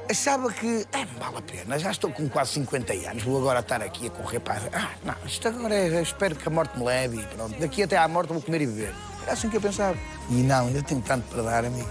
Achava 0.10 0.52
que, 0.54 0.86
é, 0.94 1.06
vale 1.20 1.38
a 1.38 1.42
pena, 1.42 1.78
já 1.78 1.92
estou 1.92 2.10
com 2.10 2.30
quase 2.30 2.52
50 2.54 2.94
anos, 3.10 3.24
vou 3.24 3.38
agora 3.40 3.60
estar 3.60 3.82
aqui 3.82 4.08
a 4.08 4.10
correr 4.10 4.40
para. 4.40 4.62
Ah, 4.72 4.92
não, 5.04 5.16
isto 5.26 5.46
agora 5.50 5.76
é, 5.76 6.02
espero 6.02 6.34
que 6.34 6.48
a 6.48 6.52
morte 6.52 6.78
me 6.80 6.86
leve 6.86 7.18
e 7.18 7.24
pronto. 7.24 7.60
Daqui 7.60 7.84
até 7.84 7.98
à 7.98 8.08
morte 8.08 8.32
vou 8.32 8.42
comer 8.42 8.62
e 8.62 8.68
beber. 8.68 8.96
Era 9.24 9.34
assim 9.34 9.50
que 9.50 9.58
eu 9.58 9.62
pensava. 9.62 9.98
E 10.30 10.36
não, 10.36 10.68
ainda 10.68 10.82
tenho 10.82 11.02
tanto 11.02 11.28
para 11.28 11.42
dar, 11.44 11.66
amigo. 11.66 11.90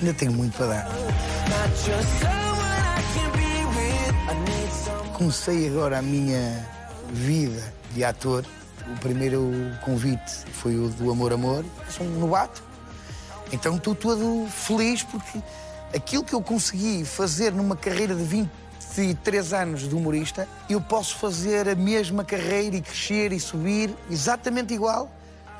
Ainda 0.00 0.14
tenho 0.14 0.32
muito 0.32 0.56
para 0.56 0.66
dar. 0.66 0.88
Comecei 5.14 5.68
agora 5.68 5.98
a 5.98 6.02
minha 6.02 6.66
vida 7.10 7.62
de 7.94 8.04
ator. 8.04 8.44
O 8.86 9.00
primeiro 9.00 9.50
convite 9.84 10.44
foi 10.52 10.76
o 10.76 10.88
do 10.88 11.10
Amor 11.10 11.32
Amor. 11.32 11.64
Sou 11.90 12.06
um 12.06 12.20
novato. 12.20 12.62
Então 13.52 13.76
estou 13.76 13.94
todo 13.94 14.46
feliz 14.48 15.02
porque 15.02 15.42
Aquilo 15.94 16.22
que 16.22 16.34
eu 16.34 16.42
consegui 16.42 17.04
fazer 17.04 17.52
numa 17.52 17.74
carreira 17.74 18.14
de 18.14 18.22
23 18.22 19.52
anos 19.54 19.88
de 19.88 19.94
humorista, 19.94 20.46
eu 20.68 20.80
posso 20.80 21.16
fazer 21.16 21.66
a 21.66 21.74
mesma 21.74 22.24
carreira 22.24 22.76
e 22.76 22.82
crescer 22.82 23.32
e 23.32 23.40
subir 23.40 23.94
exatamente 24.10 24.74
igual 24.74 25.10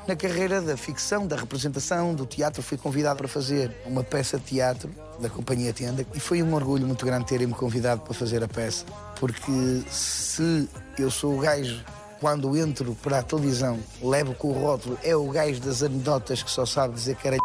na 0.07 0.15
carreira 0.15 0.61
da 0.61 0.75
ficção, 0.75 1.27
da 1.27 1.35
representação, 1.35 2.13
do 2.13 2.25
teatro. 2.25 2.61
Fui 2.61 2.77
convidado 2.77 3.17
para 3.17 3.27
fazer 3.27 3.71
uma 3.85 4.03
peça 4.03 4.37
de 4.37 4.45
teatro 4.45 4.89
da 5.19 5.29
Companhia 5.29 5.73
Tenda 5.73 6.05
e 6.13 6.19
foi 6.19 6.41
um 6.41 6.53
orgulho 6.53 6.87
muito 6.87 7.05
grande 7.05 7.25
terem-me 7.25 7.53
convidado 7.53 8.01
para 8.01 8.13
fazer 8.13 8.43
a 8.43 8.47
peça, 8.47 8.85
porque 9.19 9.83
se 9.89 10.67
eu 10.97 11.11
sou 11.11 11.37
o 11.37 11.41
gajo 11.41 11.83
quando 12.19 12.57
entro 12.57 12.95
para 12.95 13.19
a 13.19 13.23
televisão, 13.23 13.79
levo 14.01 14.33
com 14.33 14.49
o 14.49 14.53
rótulo, 14.53 14.97
é 15.03 15.15
o 15.15 15.29
gajo 15.29 15.61
das 15.61 15.81
anedotas 15.81 16.43
que 16.43 16.51
só 16.51 16.65
sabe 16.65 16.93
dizer 16.93 17.15
caralho. 17.15 17.39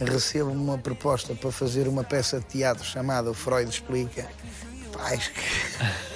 Recebo 0.00 0.50
uma 0.50 0.78
proposta 0.78 1.34
para 1.34 1.50
fazer 1.50 1.88
uma 1.88 2.04
peça 2.04 2.38
de 2.38 2.46
teatro 2.46 2.84
chamada 2.84 3.30
O 3.30 3.34
Freud 3.34 3.68
Explica. 3.68 4.28
Pá, 4.92 5.14
acho 5.14 5.32
que 5.32 5.40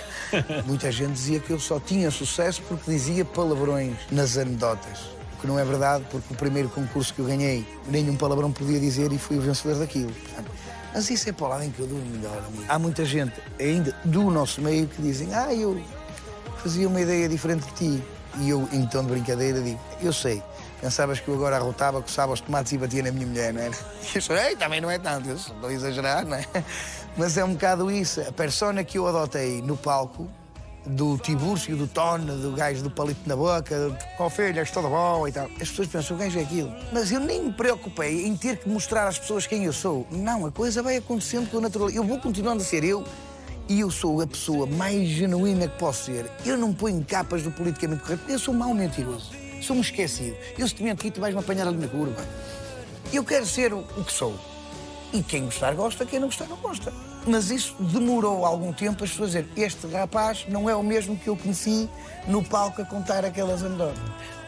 muita 0.67 0.93
gente 0.93 1.13
dizia 1.13 1.41
que 1.41 1.51
eu 1.51 1.59
só 1.59 1.81
tinha 1.81 2.11
sucesso 2.11 2.63
porque 2.69 2.91
dizia 2.91 3.25
palavrões 3.25 3.97
nas 4.13 4.37
anedotas. 4.37 5.20
Que 5.41 5.47
não 5.47 5.59
é 5.59 5.65
verdade, 5.65 6.05
porque 6.11 6.35
o 6.35 6.37
primeiro 6.37 6.69
concurso 6.69 7.15
que 7.15 7.21
eu 7.21 7.27
ganhei, 7.27 7.67
nenhum 7.89 8.17
palavrão 8.17 8.53
podia 8.53 8.79
dizer 8.79 9.11
e 9.13 9.19
fui 9.19 9.39
o 9.39 9.41
vencedor 9.41 9.79
daquilo. 9.79 10.13
Mas 10.93 11.09
isso 11.09 11.29
é 11.29 11.33
para 11.33 11.47
o 11.47 11.49
lado 11.49 11.65
em 11.65 11.71
que 11.71 11.81
eu 11.81 11.87
dou 11.87 11.99
melhor. 11.99 12.43
Há 12.69 12.79
muita 12.79 13.05
gente 13.05 13.41
ainda 13.59 13.95
do 14.05 14.31
nosso 14.31 14.61
meio 14.61 14.87
que 14.87 15.01
dizem, 15.01 15.33
ah, 15.35 15.55
eu 15.55 15.81
fazia 16.63 16.87
uma 16.89 17.01
ideia 17.01 17.29
diferente 17.29 17.67
de 17.67 17.73
ti. 17.73 18.05
E 18.39 18.49
eu, 18.49 18.69
em 18.73 18.87
tom 18.87 19.03
de 19.03 19.11
brincadeira, 19.11 19.61
digo: 19.61 19.81
Eu 20.01 20.13
sei, 20.13 20.41
pensavas 20.81 21.19
que 21.19 21.29
eu 21.29 21.35
agora 21.35 21.57
arrotava, 21.57 22.01
coçava 22.01 22.33
os 22.33 22.41
tomates 22.41 22.73
e 22.73 22.79
batia 22.79 23.03
na 23.03 23.11
minha 23.11 23.27
mulher, 23.27 23.53
não 23.53 23.61
é? 23.61 23.71
E 24.15 24.17
eu 24.17 24.23
sei, 24.23 24.57
também 24.57 24.81
não 24.81 24.91
é 24.91 24.99
tanto, 24.99 25.31
estou 25.31 25.69
a 25.69 25.73
exagerar, 25.73 26.25
não 26.25 26.37
é? 26.37 26.45
Mas 27.17 27.37
é 27.37 27.45
um 27.45 27.55
bocado 27.55 27.91
isso. 27.91 28.21
A 28.21 28.33
persona 28.33 28.85
que 28.85 28.99
eu 28.99 29.07
adotei 29.07 29.61
no 29.63 29.77
palco, 29.77 30.29
do 30.87 31.19
Tibúrcio, 31.19 31.77
do 31.77 31.87
Tone, 31.87 32.25
do 32.27 32.53
gajo 32.53 32.83
do 32.83 32.91
palito 32.91 33.21
na 33.27 33.37
boca, 33.37 33.97
ó 34.19 34.31
filha, 34.31 34.63
estou 34.63 34.83
bom 34.83 35.29
e 35.29 35.33
tal. 35.33 35.47
As 35.61 35.69
pessoas 35.69 35.89
pensam, 35.89 36.17
o 36.17 36.21
gajo 36.21 36.39
é 36.39 36.43
aquilo. 36.43 36.73
Mas 36.93 37.13
eu 37.13 37.21
nem 37.21 37.45
me 37.45 37.53
preocupei 37.53 38.27
em 38.27 38.37
ter 38.37 38.57
que 38.57 38.69
mostrar 38.69 39.07
às 39.07 39.19
pessoas 39.19 39.47
quem 39.47 39.65
eu 39.65 39.73
sou. 39.73 40.07
Não, 40.11 40.47
a 40.47 40.51
coisa 40.51 40.83
vai 40.83 40.97
acontecendo 40.97 41.51
com 41.51 41.61
naturalidade. 41.61 41.97
Eu 41.97 42.05
vou 42.05 42.19
continuando 42.19 42.63
a 42.63 42.65
ser 42.65 42.85
eu 42.85 43.05
e 43.69 43.81
eu 43.81 43.91
sou 43.91 44.21
a 44.21 44.27
pessoa 44.27 44.67
mais 44.67 45.09
genuína 45.09 45.69
que 45.69 45.79
posso 45.79 46.07
ser. 46.07 46.31
Eu 46.45 46.57
não 46.57 46.73
ponho 46.73 47.05
capas 47.05 47.43
do 47.43 47.51
politicamente 47.51 48.03
correto. 48.03 48.25
Eu 48.29 48.39
sou 48.39 48.55
mau 48.55 48.75
mentiroso. 48.75 49.31
Sou 49.63 49.77
um 49.77 49.81
esquecido. 49.81 50.37
Eu 50.59 50.67
se 50.67 50.75
te 50.75 50.83
mentir, 50.83 51.13
tu 51.13 51.21
vais-me 51.21 51.41
apanhar 51.41 51.69
ali 51.69 51.77
na 51.77 51.89
curva. 51.89 52.25
Eu 53.13 53.23
quero 53.25 53.47
ser 53.47 53.73
o 53.73 53.83
que 53.83 54.13
sou. 54.13 54.35
E 55.13 55.23
quem 55.23 55.45
gostar, 55.47 55.75
gosta. 55.75 56.07
Quem 56.07 56.21
não 56.21 56.29
gostar, 56.29 56.47
não 56.47 56.57
gosta. 56.57 56.93
Mas 57.27 57.51
isso 57.51 57.75
demorou 57.81 58.47
algum 58.47 58.73
tempo 58.73 59.05
as 59.05 59.11
pessoas 59.11 59.31
dizerem 59.33 59.51
este 59.57 59.87
rapaz 59.89 60.47
não 60.49 60.71
é 60.71 60.75
o 60.75 60.83
mesmo 60.83 61.17
que 61.17 61.29
eu 61.29 61.37
conheci 61.37 61.89
no 62.27 62.43
palco 62.43 62.81
a 62.81 62.85
contar 62.85 63.25
aquelas 63.25 63.63
anedotas. 63.63 63.99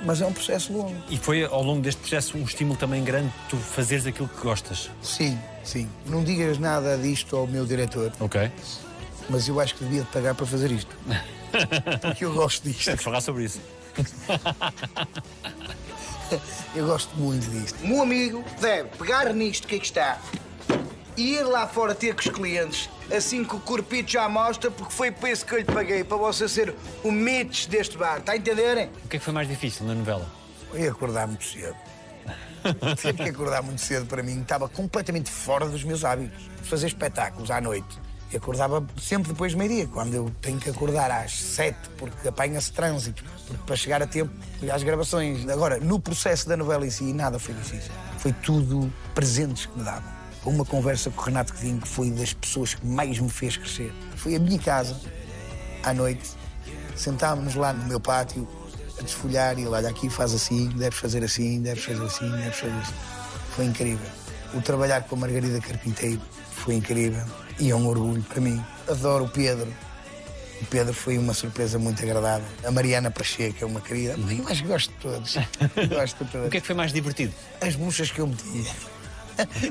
Mas 0.04 0.20
é 0.20 0.26
um 0.26 0.32
processo 0.32 0.72
longo. 0.72 0.94
E 1.10 1.16
foi 1.18 1.44
ao 1.44 1.62
longo 1.62 1.80
deste 1.82 2.00
processo 2.00 2.36
um 2.36 2.42
estímulo 2.44 2.76
também 2.78 3.04
grande 3.04 3.32
tu 3.48 3.56
fazeres 3.56 4.06
aquilo 4.06 4.28
que 4.28 4.40
gostas. 4.40 4.90
Sim, 5.02 5.38
sim. 5.64 5.88
Não 6.06 6.24
digas 6.24 6.58
nada 6.58 6.96
disto 6.96 7.36
ao 7.36 7.46
meu 7.46 7.66
diretor, 7.66 8.10
Ok. 8.18 8.50
mas 9.28 9.46
eu 9.48 9.60
acho 9.60 9.74
que 9.74 9.84
devia 9.84 10.02
de 10.02 10.08
pagar 10.08 10.34
para 10.34 10.46
fazer 10.46 10.70
isto. 10.70 10.96
Porque 12.00 12.24
eu 12.24 12.32
gosto 12.32 12.68
disto. 12.68 12.86
Vamos 12.86 13.02
falar 13.04 13.20
sobre 13.20 13.44
isso. 13.44 13.60
Eu 16.74 16.86
gosto 16.86 17.14
muito 17.16 17.46
disto. 17.50 17.78
Meu 17.86 18.00
amigo 18.02 18.42
deve 18.58 18.88
pegar 18.96 19.32
nisto 19.34 19.68
que 19.68 19.74
aqui 19.76 19.84
está 19.84 20.18
e 21.16 21.34
ir 21.34 21.42
lá 21.42 21.66
fora 21.66 21.94
ter 21.94 22.14
com 22.14 22.20
os 22.20 22.28
clientes 22.28 22.88
assim 23.10 23.44
que 23.44 23.54
o 23.54 23.60
corpito 23.60 24.10
já 24.10 24.28
mostra, 24.28 24.70
porque 24.70 24.92
foi 24.92 25.10
por 25.10 25.28
isso 25.28 25.44
que 25.44 25.54
eu 25.54 25.58
lhe 25.58 25.64
paguei, 25.64 26.02
para 26.02 26.16
você 26.16 26.48
ser 26.48 26.74
o 27.04 27.12
mites 27.12 27.66
deste 27.66 27.96
bar. 27.96 28.18
Está 28.18 28.32
a 28.32 28.36
entenderem? 28.36 28.90
O 29.04 29.08
que 29.08 29.16
é 29.16 29.18
que 29.18 29.24
foi 29.24 29.34
mais 29.34 29.48
difícil 29.48 29.86
na 29.86 29.94
novela? 29.94 30.26
Eu 30.72 30.80
ia 30.80 30.90
acordar 30.90 31.26
muito 31.26 31.44
cedo. 31.44 31.76
Tive 32.96 33.24
que 33.24 33.28
acordar 33.28 33.62
muito 33.62 33.80
cedo 33.80 34.06
para 34.06 34.22
mim. 34.22 34.40
Estava 34.40 34.68
completamente 34.68 35.30
fora 35.30 35.68
dos 35.68 35.84
meus 35.84 36.04
hábitos. 36.04 36.48
Fazer 36.62 36.86
espetáculos 36.86 37.50
à 37.50 37.60
noite. 37.60 38.00
E 38.32 38.36
acordava 38.36 38.82
sempre 38.98 39.32
depois 39.32 39.52
de 39.52 39.58
meio-dia, 39.58 39.86
quando 39.88 40.14
eu 40.14 40.32
tenho 40.40 40.58
que 40.58 40.70
acordar 40.70 41.10
às 41.10 41.38
sete, 41.38 41.90
porque 41.98 42.26
apanha-se 42.26 42.72
trânsito, 42.72 43.22
porque 43.46 43.62
para 43.66 43.76
chegar 43.76 44.02
a 44.02 44.06
tempo 44.06 44.32
às 44.72 44.82
gravações. 44.82 45.46
Agora, 45.50 45.78
no 45.78 46.00
processo 46.00 46.48
da 46.48 46.56
novela 46.56 46.86
em 46.86 46.90
si, 46.90 47.12
nada 47.12 47.38
foi 47.38 47.52
difícil. 47.52 47.92
Foi 48.16 48.32
tudo 48.32 48.90
presentes 49.14 49.66
que 49.66 49.76
me 49.76 49.84
davam. 49.84 50.21
Uma 50.44 50.64
conversa 50.64 51.10
com 51.10 51.20
o 51.20 51.24
Renato 51.24 51.52
Godinho, 51.54 51.80
que 51.80 51.88
foi 51.88 52.10
das 52.10 52.32
pessoas 52.32 52.74
que 52.74 52.84
mais 52.84 53.18
me 53.18 53.30
fez 53.30 53.56
crescer. 53.56 53.92
Foi 54.16 54.34
a 54.34 54.38
minha 54.40 54.58
casa, 54.58 55.00
à 55.84 55.94
noite, 55.94 56.30
sentámos-nos 56.96 57.54
lá 57.54 57.72
no 57.72 57.84
meu 57.86 58.00
pátio, 58.00 58.48
a 58.98 59.02
desfolhar 59.02 59.56
e 59.58 59.62
ele, 59.62 59.70
olha 59.70 59.88
aqui, 59.88 60.10
faz 60.10 60.34
assim, 60.34 60.68
deves 60.70 60.98
fazer 60.98 61.24
assim, 61.24 61.60
deves 61.60 61.84
fazer 61.84 62.04
assim, 62.04 62.30
deves 62.30 62.58
fazer 62.58 62.72
assim. 62.72 62.94
Foi 63.54 63.64
incrível. 63.64 64.06
O 64.54 64.60
trabalhar 64.60 65.02
com 65.02 65.14
a 65.14 65.18
Margarida 65.18 65.60
Carpinteiro 65.60 66.20
foi 66.50 66.74
incrível 66.74 67.24
e 67.58 67.70
é 67.70 67.76
um 67.76 67.86
orgulho 67.86 68.22
para 68.22 68.40
mim. 68.40 68.62
Adoro 68.88 69.24
o 69.24 69.28
Pedro. 69.28 69.72
O 70.60 70.66
Pedro 70.66 70.94
foi 70.94 71.18
uma 71.18 71.34
surpresa 71.34 71.78
muito 71.78 72.02
agradável. 72.02 72.46
A 72.64 72.70
Mariana 72.70 73.10
Pacheco 73.10 73.64
é 73.64 73.66
uma 73.66 73.80
querida. 73.80 74.14
Eu 74.14 74.48
acho 74.48 74.62
que 74.62 74.68
gosto 74.68 74.90
de 74.90 74.96
todos. 74.98 75.36
gosto 75.90 76.24
de 76.24 76.30
todos. 76.30 76.46
O 76.46 76.50
que 76.50 76.58
é 76.58 76.60
que 76.60 76.66
foi 76.66 76.76
mais 76.76 76.92
divertido? 76.92 77.32
As 77.60 77.74
buchas 77.74 78.10
que 78.10 78.20
eu 78.20 78.26
meti. 78.26 78.70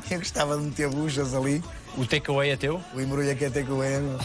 Eu 0.10 0.20
gostava 0.20 0.58
de 0.58 0.64
meter 0.64 0.90
buchas 0.90 1.34
ali. 1.34 1.64
O 1.98 2.06
takeaway 2.06 2.52
é 2.52 2.58
teu? 2.58 2.82
O 2.94 3.02
embrulho 3.02 3.36
que 3.36 3.46
até 3.46 3.64
com 3.64 3.84
ele. 3.84 4.18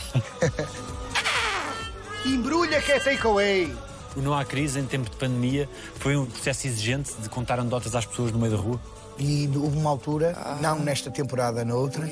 Embrulha 2.24 2.80
que 2.82 2.92
é 2.92 3.00
takeaway. 3.00 3.74
O 4.16 4.20
Não 4.20 4.32
Há 4.32 4.44
Crise, 4.44 4.80
em 4.80 4.86
tempo 4.86 5.10
de 5.10 5.16
pandemia, 5.16 5.68
foi 5.96 6.16
um 6.16 6.24
processo 6.24 6.66
exigente 6.66 7.12
de 7.20 7.28
contar 7.28 7.60
anedotas 7.60 7.94
às 7.94 8.06
pessoas 8.06 8.32
no 8.32 8.38
meio 8.38 8.52
da 8.52 8.58
rua? 8.58 8.80
E 9.18 9.50
houve 9.54 9.76
uma 9.78 9.90
altura, 9.90 10.36
não 10.60 10.78
nesta 10.78 11.10
temporada, 11.10 11.64
na 11.64 11.74
outra, 11.74 12.06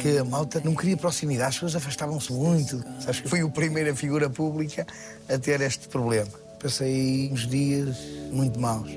que 0.00 0.18
a 0.18 0.24
malta 0.24 0.60
não 0.64 0.74
queria 0.74 0.96
proximidade, 0.96 1.48
as 1.48 1.54
pessoas 1.54 1.76
afastavam-se 1.76 2.32
muito. 2.32 2.82
Sabes 3.00 3.20
que 3.20 3.28
fui 3.28 3.40
a 3.40 3.48
primeira 3.48 3.94
figura 3.94 4.28
pública 4.28 4.86
a 5.28 5.38
ter 5.38 5.60
este 5.60 5.88
problema. 5.88 6.30
Passei 6.60 7.30
uns 7.32 7.46
dias 7.46 7.96
muito 8.32 8.58
maus. 8.58 8.90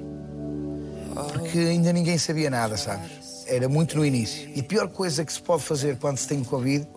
Porque 1.31 1.59
ainda 1.59 1.93
ninguém 1.93 2.17
sabia 2.17 2.49
nada, 2.49 2.75
sabes? 2.75 3.11
Era 3.47 3.67
muito 3.67 3.97
no 3.97 4.05
início. 4.05 4.49
E 4.55 4.59
a 4.59 4.63
pior 4.63 4.87
coisa 4.87 5.23
que 5.25 5.33
se 5.33 5.41
pode 5.41 5.63
fazer 5.63 5.97
quando 5.97 6.17
se 6.17 6.27
tem 6.27 6.43
Covid 6.43 6.87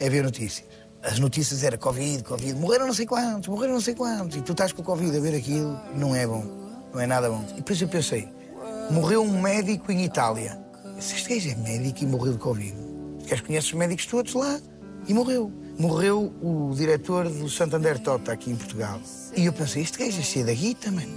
é 0.00 0.08
ver 0.08 0.22
notícias. 0.22 0.66
As 1.02 1.18
notícias 1.18 1.62
era 1.62 1.78
Covid, 1.78 2.24
Covid, 2.24 2.54
morreram 2.54 2.86
não 2.86 2.94
sei 2.94 3.06
quantos, 3.06 3.48
morreram 3.48 3.74
não 3.74 3.80
sei 3.80 3.94
quantos. 3.94 4.36
E 4.36 4.40
tu 4.40 4.52
estás 4.52 4.72
com 4.72 4.82
o 4.82 4.84
Covid 4.84 5.16
a 5.16 5.20
ver 5.20 5.34
aquilo, 5.36 5.78
não 5.94 6.14
é 6.14 6.26
bom. 6.26 6.44
Não 6.92 7.00
é 7.00 7.06
nada 7.06 7.30
bom. 7.30 7.44
E 7.52 7.54
depois 7.54 7.80
eu 7.80 7.88
pensei, 7.88 8.28
morreu 8.90 9.22
um 9.22 9.40
médico 9.40 9.92
em 9.92 10.04
Itália. 10.04 10.58
Este 10.98 11.34
gajo 11.34 11.50
é 11.50 11.54
médico 11.54 12.02
e 12.02 12.06
morreu 12.06 12.32
de 12.32 12.38
Covid. 12.38 12.74
Os 13.20 13.26
gajos 13.26 13.46
conhecem 13.46 13.70
os 13.70 13.78
médicos 13.78 14.06
todos 14.06 14.34
lá. 14.34 14.60
E 15.06 15.14
morreu. 15.14 15.52
Morreu 15.78 16.34
o 16.42 16.74
diretor 16.74 17.28
do 17.28 17.48
Santander 17.48 18.00
Tota 18.00 18.32
aqui 18.32 18.50
em 18.50 18.56
Portugal. 18.56 19.00
E 19.36 19.46
eu 19.46 19.52
pensei, 19.52 19.82
este 19.82 19.96
gajo 19.96 20.18
é 20.18 20.22
cheio 20.22 20.44
da 20.44 20.52
guita, 20.52 20.90
mano. 20.90 21.16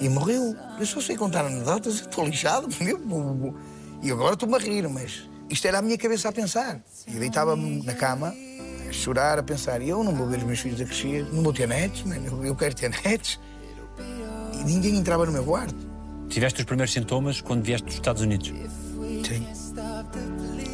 E 0.00 0.08
morreu. 0.08 0.56
Eu 0.80 0.86
só 0.86 1.00
sei 1.00 1.16
contar 1.16 1.44
anedotas, 1.44 2.00
eu 2.00 2.06
estou 2.06 2.24
lixado. 2.24 2.68
meu. 2.80 3.54
E 4.02 4.10
agora 4.10 4.34
estou-me 4.34 4.54
a 4.56 4.58
rir, 4.58 4.88
mas 4.88 5.28
isto 5.48 5.66
era 5.66 5.78
a 5.78 5.82
minha 5.82 5.96
cabeça 5.96 6.28
a 6.28 6.32
pensar. 6.32 6.80
E 7.06 7.12
deitava-me 7.12 7.82
na 7.84 7.94
cama, 7.94 8.34
a 8.88 8.92
chorar, 8.92 9.38
a 9.38 9.42
pensar, 9.42 9.80
eu 9.82 10.02
não 10.02 10.14
vou 10.14 10.26
ver 10.26 10.38
os 10.38 10.44
meus 10.44 10.58
filhos 10.60 10.80
a 10.80 10.84
crescer, 10.84 11.24
não 11.32 11.42
vou 11.42 11.52
ter 11.52 11.68
netos, 11.68 12.02
eu- 12.44 12.56
quero 12.56 12.74
ter 12.74 12.90
netos. 13.04 13.38
E 14.60 14.64
ninguém 14.64 14.96
entrava 14.96 15.24
no 15.26 15.32
meu 15.32 15.44
quarto. 15.44 15.74
Tiveste 16.28 16.60
os 16.60 16.64
primeiros 16.66 16.92
sintomas 16.92 17.40
quando 17.40 17.62
vieste 17.62 17.84
dos 17.84 17.94
Estados 17.94 18.22
Unidos. 18.22 18.48
Sim. 18.48 19.46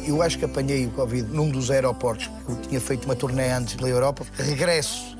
Eu 0.07 0.21
acho 0.23 0.39
que 0.39 0.45
apanhei 0.45 0.85
o 0.87 0.91
Covid 0.91 1.29
num 1.31 1.49
dos 1.51 1.69
aeroportos, 1.69 2.27
porque 2.27 2.51
eu 2.51 2.55
tinha 2.69 2.81
feito 2.81 3.05
uma 3.05 3.15
turnê 3.15 3.51
antes 3.51 3.75
pela 3.75 3.89
Europa. 3.89 4.25
Regresso, 4.37 5.17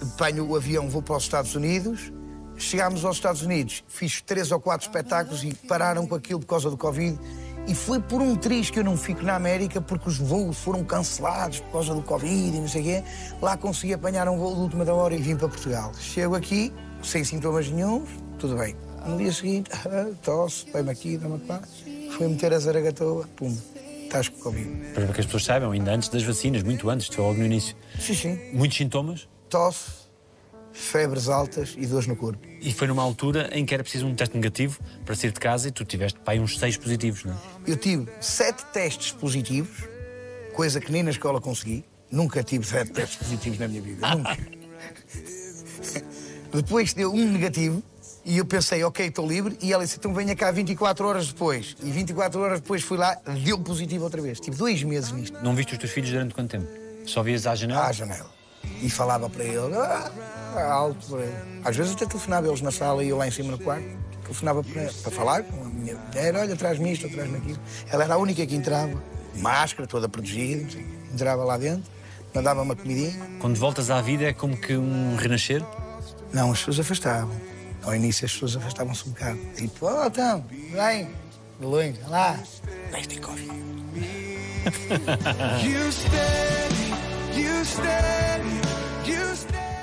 apanho 0.00 0.46
o 0.48 0.56
avião, 0.56 0.88
vou 0.88 1.02
para 1.02 1.16
os 1.16 1.24
Estados 1.24 1.54
Unidos. 1.54 2.10
Chegámos 2.56 3.04
aos 3.06 3.16
Estados 3.16 3.40
Unidos, 3.42 3.82
fiz 3.88 4.20
três 4.20 4.52
ou 4.52 4.60
quatro 4.60 4.86
espetáculos 4.86 5.42
e 5.44 5.54
pararam 5.66 6.06
com 6.06 6.14
aquilo 6.14 6.40
por 6.40 6.46
causa 6.46 6.68
do 6.70 6.76
Covid. 6.76 7.18
E 7.66 7.74
foi 7.74 8.00
por 8.00 8.20
um 8.20 8.34
triz 8.34 8.70
que 8.70 8.78
eu 8.78 8.84
não 8.84 8.96
fico 8.96 9.22
na 9.22 9.36
América, 9.36 9.80
porque 9.80 10.08
os 10.08 10.18
voos 10.18 10.58
foram 10.58 10.82
cancelados 10.84 11.60
por 11.60 11.72
causa 11.72 11.94
do 11.94 12.02
Covid 12.02 12.56
e 12.56 12.60
não 12.60 12.68
sei 12.68 12.80
o 12.80 12.84
quê. 12.84 13.04
Lá 13.40 13.56
consegui 13.56 13.94
apanhar 13.94 14.28
um 14.28 14.36
voo 14.36 14.54
de 14.54 14.60
última 14.62 14.84
da 14.84 14.94
hora 14.94 15.14
e 15.14 15.18
vim 15.18 15.36
para 15.36 15.48
Portugal. 15.48 15.92
Chego 15.98 16.34
aqui, 16.34 16.72
sem 17.02 17.22
sintomas 17.22 17.70
nenhums, 17.70 18.08
tudo 18.38 18.56
bem. 18.56 18.74
No 19.06 19.16
dia 19.16 19.32
seguinte, 19.32 19.70
tosse, 20.22 20.66
põe-me 20.66 20.90
aqui, 20.90 21.16
dá-me 21.16 21.38
pá. 21.38 21.60
Fui 22.16 22.26
meter 22.28 22.52
a 22.52 22.58
zaragatoa, 22.58 23.26
pum, 23.36 23.56
estás 24.04 24.28
com 24.28 24.38
Covid. 24.40 24.68
Para 24.92 25.06
que 25.06 25.20
as 25.20 25.26
pessoas 25.26 25.44
saibam, 25.44 25.70
ainda 25.70 25.92
antes 25.92 26.08
das 26.08 26.22
vacinas, 26.22 26.62
muito 26.62 26.90
antes, 26.90 27.06
foi 27.06 27.24
logo 27.24 27.38
no 27.38 27.46
início. 27.46 27.76
Sim, 27.98 28.14
sim. 28.14 28.38
Muitos 28.52 28.76
sintomas? 28.76 29.28
Tosse, 29.48 30.09
febres 30.72 31.28
altas 31.28 31.74
e 31.76 31.86
dores 31.86 32.06
no 32.06 32.16
corpo. 32.16 32.46
E 32.60 32.72
foi 32.72 32.86
numa 32.86 33.02
altura 33.02 33.50
em 33.52 33.64
que 33.64 33.74
era 33.74 33.82
preciso 33.82 34.06
um 34.06 34.14
teste 34.14 34.34
negativo 34.36 34.78
para 35.04 35.14
sair 35.14 35.32
de 35.32 35.40
casa 35.40 35.68
e 35.68 35.70
tu 35.70 35.84
tiveste 35.84 36.18
pá, 36.20 36.32
aí 36.32 36.40
uns 36.40 36.58
seis 36.58 36.76
positivos, 36.76 37.24
não 37.24 37.32
é? 37.32 37.36
Eu 37.66 37.76
tive 37.76 38.06
sete 38.20 38.64
testes 38.72 39.12
positivos, 39.12 39.84
coisa 40.54 40.80
que 40.80 40.90
nem 40.90 41.02
na 41.02 41.10
escola 41.10 41.40
consegui. 41.40 41.84
Nunca 42.10 42.42
tive 42.42 42.66
sete 42.66 42.90
testes 42.90 43.16
positivos 43.18 43.58
na 43.58 43.68
minha 43.68 43.80
vida, 43.80 44.08
nunca. 44.14 44.36
Depois 46.52 46.92
deu 46.92 47.12
um 47.12 47.30
negativo 47.30 47.82
e 48.24 48.38
eu 48.38 48.44
pensei, 48.44 48.82
ok, 48.84 49.06
estou 49.06 49.26
livre. 49.26 49.56
E 49.62 49.72
ela 49.72 49.84
disse, 49.84 49.96
então 49.98 50.12
venha 50.12 50.34
cá 50.34 50.50
24 50.50 51.06
horas 51.06 51.28
depois. 51.28 51.76
E 51.82 51.90
24 51.90 52.40
horas 52.40 52.60
depois 52.60 52.82
fui 52.82 52.98
lá, 52.98 53.16
deu 53.44 53.58
positivo 53.58 54.04
outra 54.04 54.20
vez. 54.20 54.40
Tive 54.40 54.56
dois 54.56 54.82
meses 54.82 55.12
nisto. 55.12 55.38
Não 55.42 55.54
viste 55.54 55.72
os 55.72 55.78
teus 55.78 55.92
filhos 55.92 56.10
durante 56.10 56.34
quanto 56.34 56.50
tempo? 56.50 56.66
Só 57.06 57.22
vias 57.22 57.46
à 57.46 57.54
janela? 57.54 57.86
à 57.86 57.92
janela. 57.92 58.39
E 58.82 58.88
falava 58.88 59.28
para 59.28 59.44
ele, 59.44 59.74
ah, 59.76 60.10
alto. 60.72 61.06
para 61.08 61.20
ele. 61.20 61.60
Às 61.64 61.76
vezes 61.76 61.92
até 61.92 62.06
telefonava 62.06 62.48
eles 62.48 62.60
na 62.60 62.70
sala 62.70 63.04
e 63.04 63.08
eu 63.08 63.16
lá 63.16 63.26
em 63.26 63.30
cima 63.30 63.50
no 63.50 63.58
quarto. 63.58 63.84
Telefonava 64.22 64.62
para, 64.62 64.90
para 65.02 65.10
falar 65.10 65.42
com 65.42 65.64
a 65.64 65.68
minha 65.68 65.96
mulher, 65.96 66.36
olha, 66.36 66.56
traz-me 66.56 66.92
isto, 66.92 67.08
traz-me 67.08 67.38
aquilo. 67.38 67.58
Ela 67.90 68.04
era 68.04 68.14
a 68.14 68.16
única 68.16 68.46
que 68.46 68.54
entrava, 68.54 69.02
máscara, 69.36 69.88
toda 69.88 70.08
protegida, 70.08 70.78
entrava 71.12 71.44
lá 71.44 71.58
dentro, 71.58 71.90
mandava 72.34 72.62
uma 72.62 72.76
comidinha. 72.76 73.12
Quando 73.40 73.56
voltas 73.56 73.90
à 73.90 74.00
vida 74.00 74.24
é 74.24 74.32
como 74.32 74.56
que 74.56 74.76
um 74.76 75.16
renascer? 75.16 75.64
Não, 76.32 76.52
as 76.52 76.58
pessoas 76.58 76.80
afastavam. 76.80 77.34
Ao 77.82 77.94
início 77.94 78.24
as 78.24 78.32
pessoas 78.32 78.56
afastavam-se 78.56 79.08
um 79.08 79.12
bocado. 79.12 79.38
Tipo, 79.56 79.86
oh, 79.86 80.06
então, 80.06 80.44
vem, 80.72 81.08
de 81.58 81.66
longe, 81.66 81.98
lá. 82.08 82.38
Mas 82.92 83.06
tem 83.06 83.20
Covid. 83.20 83.50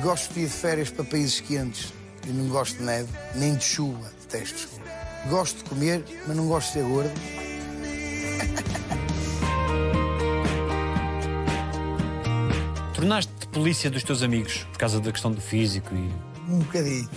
Gosto 0.07 0.33
de 0.35 0.39
ir 0.39 0.45
de 0.45 0.53
férias 0.53 0.89
para 0.89 1.03
países 1.03 1.41
quentes. 1.41 1.93
Eu 2.25 2.33
não 2.33 2.47
gosto 2.47 2.77
de 2.77 2.83
neve, 2.83 3.09
nem 3.35 3.55
de 3.55 3.63
chuva. 3.65 4.09
Detesto 4.21 4.59
chuva. 4.59 4.81
Gosto 5.29 5.57
de 5.57 5.65
comer, 5.69 6.01
mas 6.25 6.37
não 6.37 6.47
gosto 6.47 6.67
de 6.67 6.73
ser 6.73 6.83
gordo. 6.83 7.11
Tornaste-te 12.95 13.47
polícia 13.47 13.91
dos 13.91 14.01
teus 14.01 14.23
amigos 14.23 14.65
por 14.71 14.77
causa 14.77 15.01
da 15.01 15.11
questão 15.11 15.33
do 15.33 15.41
físico 15.41 15.93
e. 15.93 16.09
Um 16.49 16.59
bocadinho. 16.59 17.09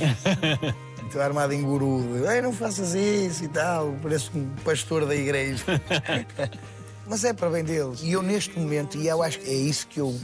Estou 1.06 1.22
armado 1.22 1.52
em 1.52 1.62
guru. 1.62 2.26
Ei, 2.28 2.42
não 2.42 2.52
faças 2.52 2.94
isso 2.94 3.44
e 3.44 3.48
tal. 3.48 3.94
Parece 4.02 4.30
um 4.34 4.48
pastor 4.64 5.06
da 5.06 5.14
igreja. 5.14 5.62
Mas 7.10 7.24
é 7.24 7.32
para 7.32 7.50
bem 7.50 7.64
deles. 7.64 8.02
E 8.04 8.12
eu, 8.12 8.22
neste 8.22 8.56
momento, 8.56 8.96
e 8.96 9.08
eu 9.08 9.20
acho 9.20 9.40
que 9.40 9.50
é 9.50 9.52
isso 9.52 9.88
que 9.88 9.98
eu 9.98 10.14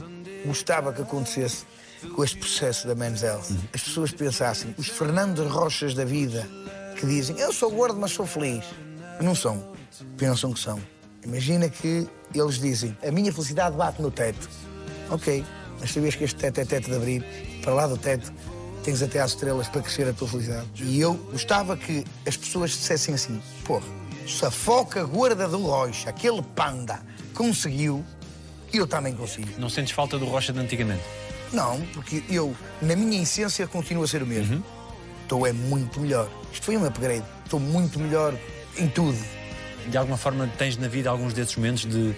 gostava 0.45 0.93
que 0.93 1.01
acontecesse 1.01 1.65
com 2.15 2.23
este 2.23 2.37
processo 2.37 2.87
da 2.87 2.95
Men's 2.95 3.23
Health. 3.23 3.47
As 3.73 3.83
pessoas 3.83 4.13
pensassem, 4.13 4.73
os 4.77 4.87
Fernandes 4.87 5.45
Rochas 5.51 5.93
da 5.93 6.05
vida, 6.05 6.47
que 6.97 7.05
dizem, 7.05 7.37
eu 7.39 7.51
sou 7.51 7.69
gordo, 7.71 7.99
mas 7.99 8.11
sou 8.11 8.25
feliz. 8.25 8.63
Não 9.19 9.35
são. 9.35 9.61
Pensam 10.15 10.53
que 10.53 10.61
são. 10.61 10.81
Imagina 11.25 11.67
que 11.67 12.07
eles 12.33 12.57
dizem, 12.57 12.97
a 13.05 13.11
minha 13.11 13.33
felicidade 13.33 13.75
bate 13.75 14.01
no 14.01 14.09
teto. 14.09 14.49
Ok, 15.09 15.43
mas 15.81 15.91
sabias 15.91 16.15
que 16.15 16.23
este 16.23 16.39
teto 16.39 16.61
é 16.61 16.65
teto 16.65 16.89
de 16.89 16.95
abrir? 16.95 17.21
Para 17.63 17.73
lá 17.73 17.87
do 17.87 17.97
teto 17.97 18.31
tens 18.85 19.01
até 19.01 19.19
às 19.19 19.31
estrelas 19.31 19.67
para 19.67 19.81
crescer 19.81 20.07
a 20.07 20.13
tua 20.13 20.29
felicidade. 20.29 20.67
E 20.81 21.01
eu 21.01 21.15
gostava 21.15 21.75
que 21.75 22.05
as 22.25 22.37
pessoas 22.37 22.71
dissessem 22.71 23.13
assim: 23.13 23.41
porra, 23.65 23.85
se 24.27 24.45
a 24.45 24.51
foca 24.51 25.03
gorda 25.03 25.47
do 25.47 25.61
Rocha, 25.61 26.09
aquele 26.09 26.41
panda, 26.41 26.99
conseguiu, 27.33 28.03
eu 28.73 28.85
também 28.85 29.13
consigo. 29.15 29.47
Não 29.57 29.69
sentes 29.69 29.91
falta 29.93 30.17
do 30.19 30.25
Rocha 30.25 30.51
de 30.53 30.59
antigamente? 30.59 31.03
Não, 31.53 31.79
porque 31.93 32.23
eu, 32.29 32.55
na 32.81 32.95
minha 32.95 33.21
essência, 33.21 33.65
continuo 33.67 34.03
a 34.03 34.07
ser 34.07 34.21
o 34.21 34.27
mesmo. 34.27 34.63
Estou 35.23 35.47
é 35.47 35.53
muito 35.53 35.99
melhor. 35.99 36.29
Isto 36.51 36.65
foi 36.65 36.77
um 36.77 36.85
upgrade. 36.85 37.23
Estou 37.45 37.59
muito 37.59 37.99
melhor 37.99 38.33
em 38.77 38.87
tudo. 38.87 39.17
De 39.89 39.97
alguma 39.97 40.17
forma 40.17 40.49
tens 40.57 40.75
na 40.77 40.87
vida 40.89 41.09
alguns 41.09 41.33
desses 41.33 41.55
momentos 41.55 41.85
de 41.85 42.13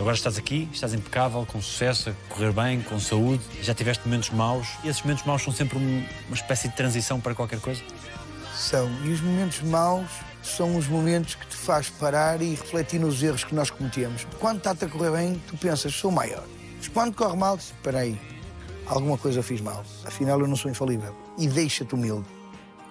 agora 0.00 0.16
estás 0.16 0.36
aqui, 0.36 0.68
estás 0.72 0.92
impecável, 0.94 1.46
com 1.46 1.62
sucesso, 1.62 2.10
a 2.10 2.12
correr 2.34 2.52
bem, 2.52 2.82
com 2.82 2.98
saúde, 2.98 3.42
já 3.62 3.72
tiveste 3.72 4.04
momentos 4.06 4.30
maus 4.30 4.66
e 4.82 4.88
esses 4.88 5.02
momentos 5.02 5.24
maus 5.24 5.42
são 5.42 5.52
sempre 5.52 5.78
um- 5.78 6.04
uma 6.26 6.34
espécie 6.34 6.68
de 6.68 6.74
transição 6.74 7.20
para 7.20 7.34
qualquer 7.34 7.60
coisa? 7.60 7.80
São. 8.56 8.90
E 9.04 9.10
os 9.10 9.20
momentos 9.20 9.60
maus 9.62 10.08
são 10.42 10.76
os 10.76 10.88
momentos 10.88 11.34
que 11.34 11.46
te 11.46 11.56
faz 11.56 11.88
parar 11.88 12.42
e 12.42 12.50
refletir 12.50 12.98
nos 12.98 13.22
erros 13.22 13.44
que 13.44 13.54
nós 13.54 13.70
cometemos. 13.70 14.26
Quando 14.38 14.58
está-te 14.58 14.84
a 14.84 14.88
correr 14.88 15.10
bem, 15.10 15.42
tu 15.46 15.56
pensas, 15.56 15.94
sou 15.94 16.10
maior. 16.10 16.44
Mas 16.78 16.88
quando 16.88 17.14
corre 17.14 17.36
mal, 17.36 17.56
espera 17.56 18.00
aí, 18.00 18.20
alguma 18.86 19.16
coisa 19.16 19.42
fiz 19.42 19.60
mal. 19.60 19.84
Afinal, 20.04 20.40
eu 20.40 20.48
não 20.48 20.56
sou 20.56 20.70
infalível. 20.70 21.14
E 21.38 21.46
deixa-te 21.46 21.94
humilde. 21.94 22.26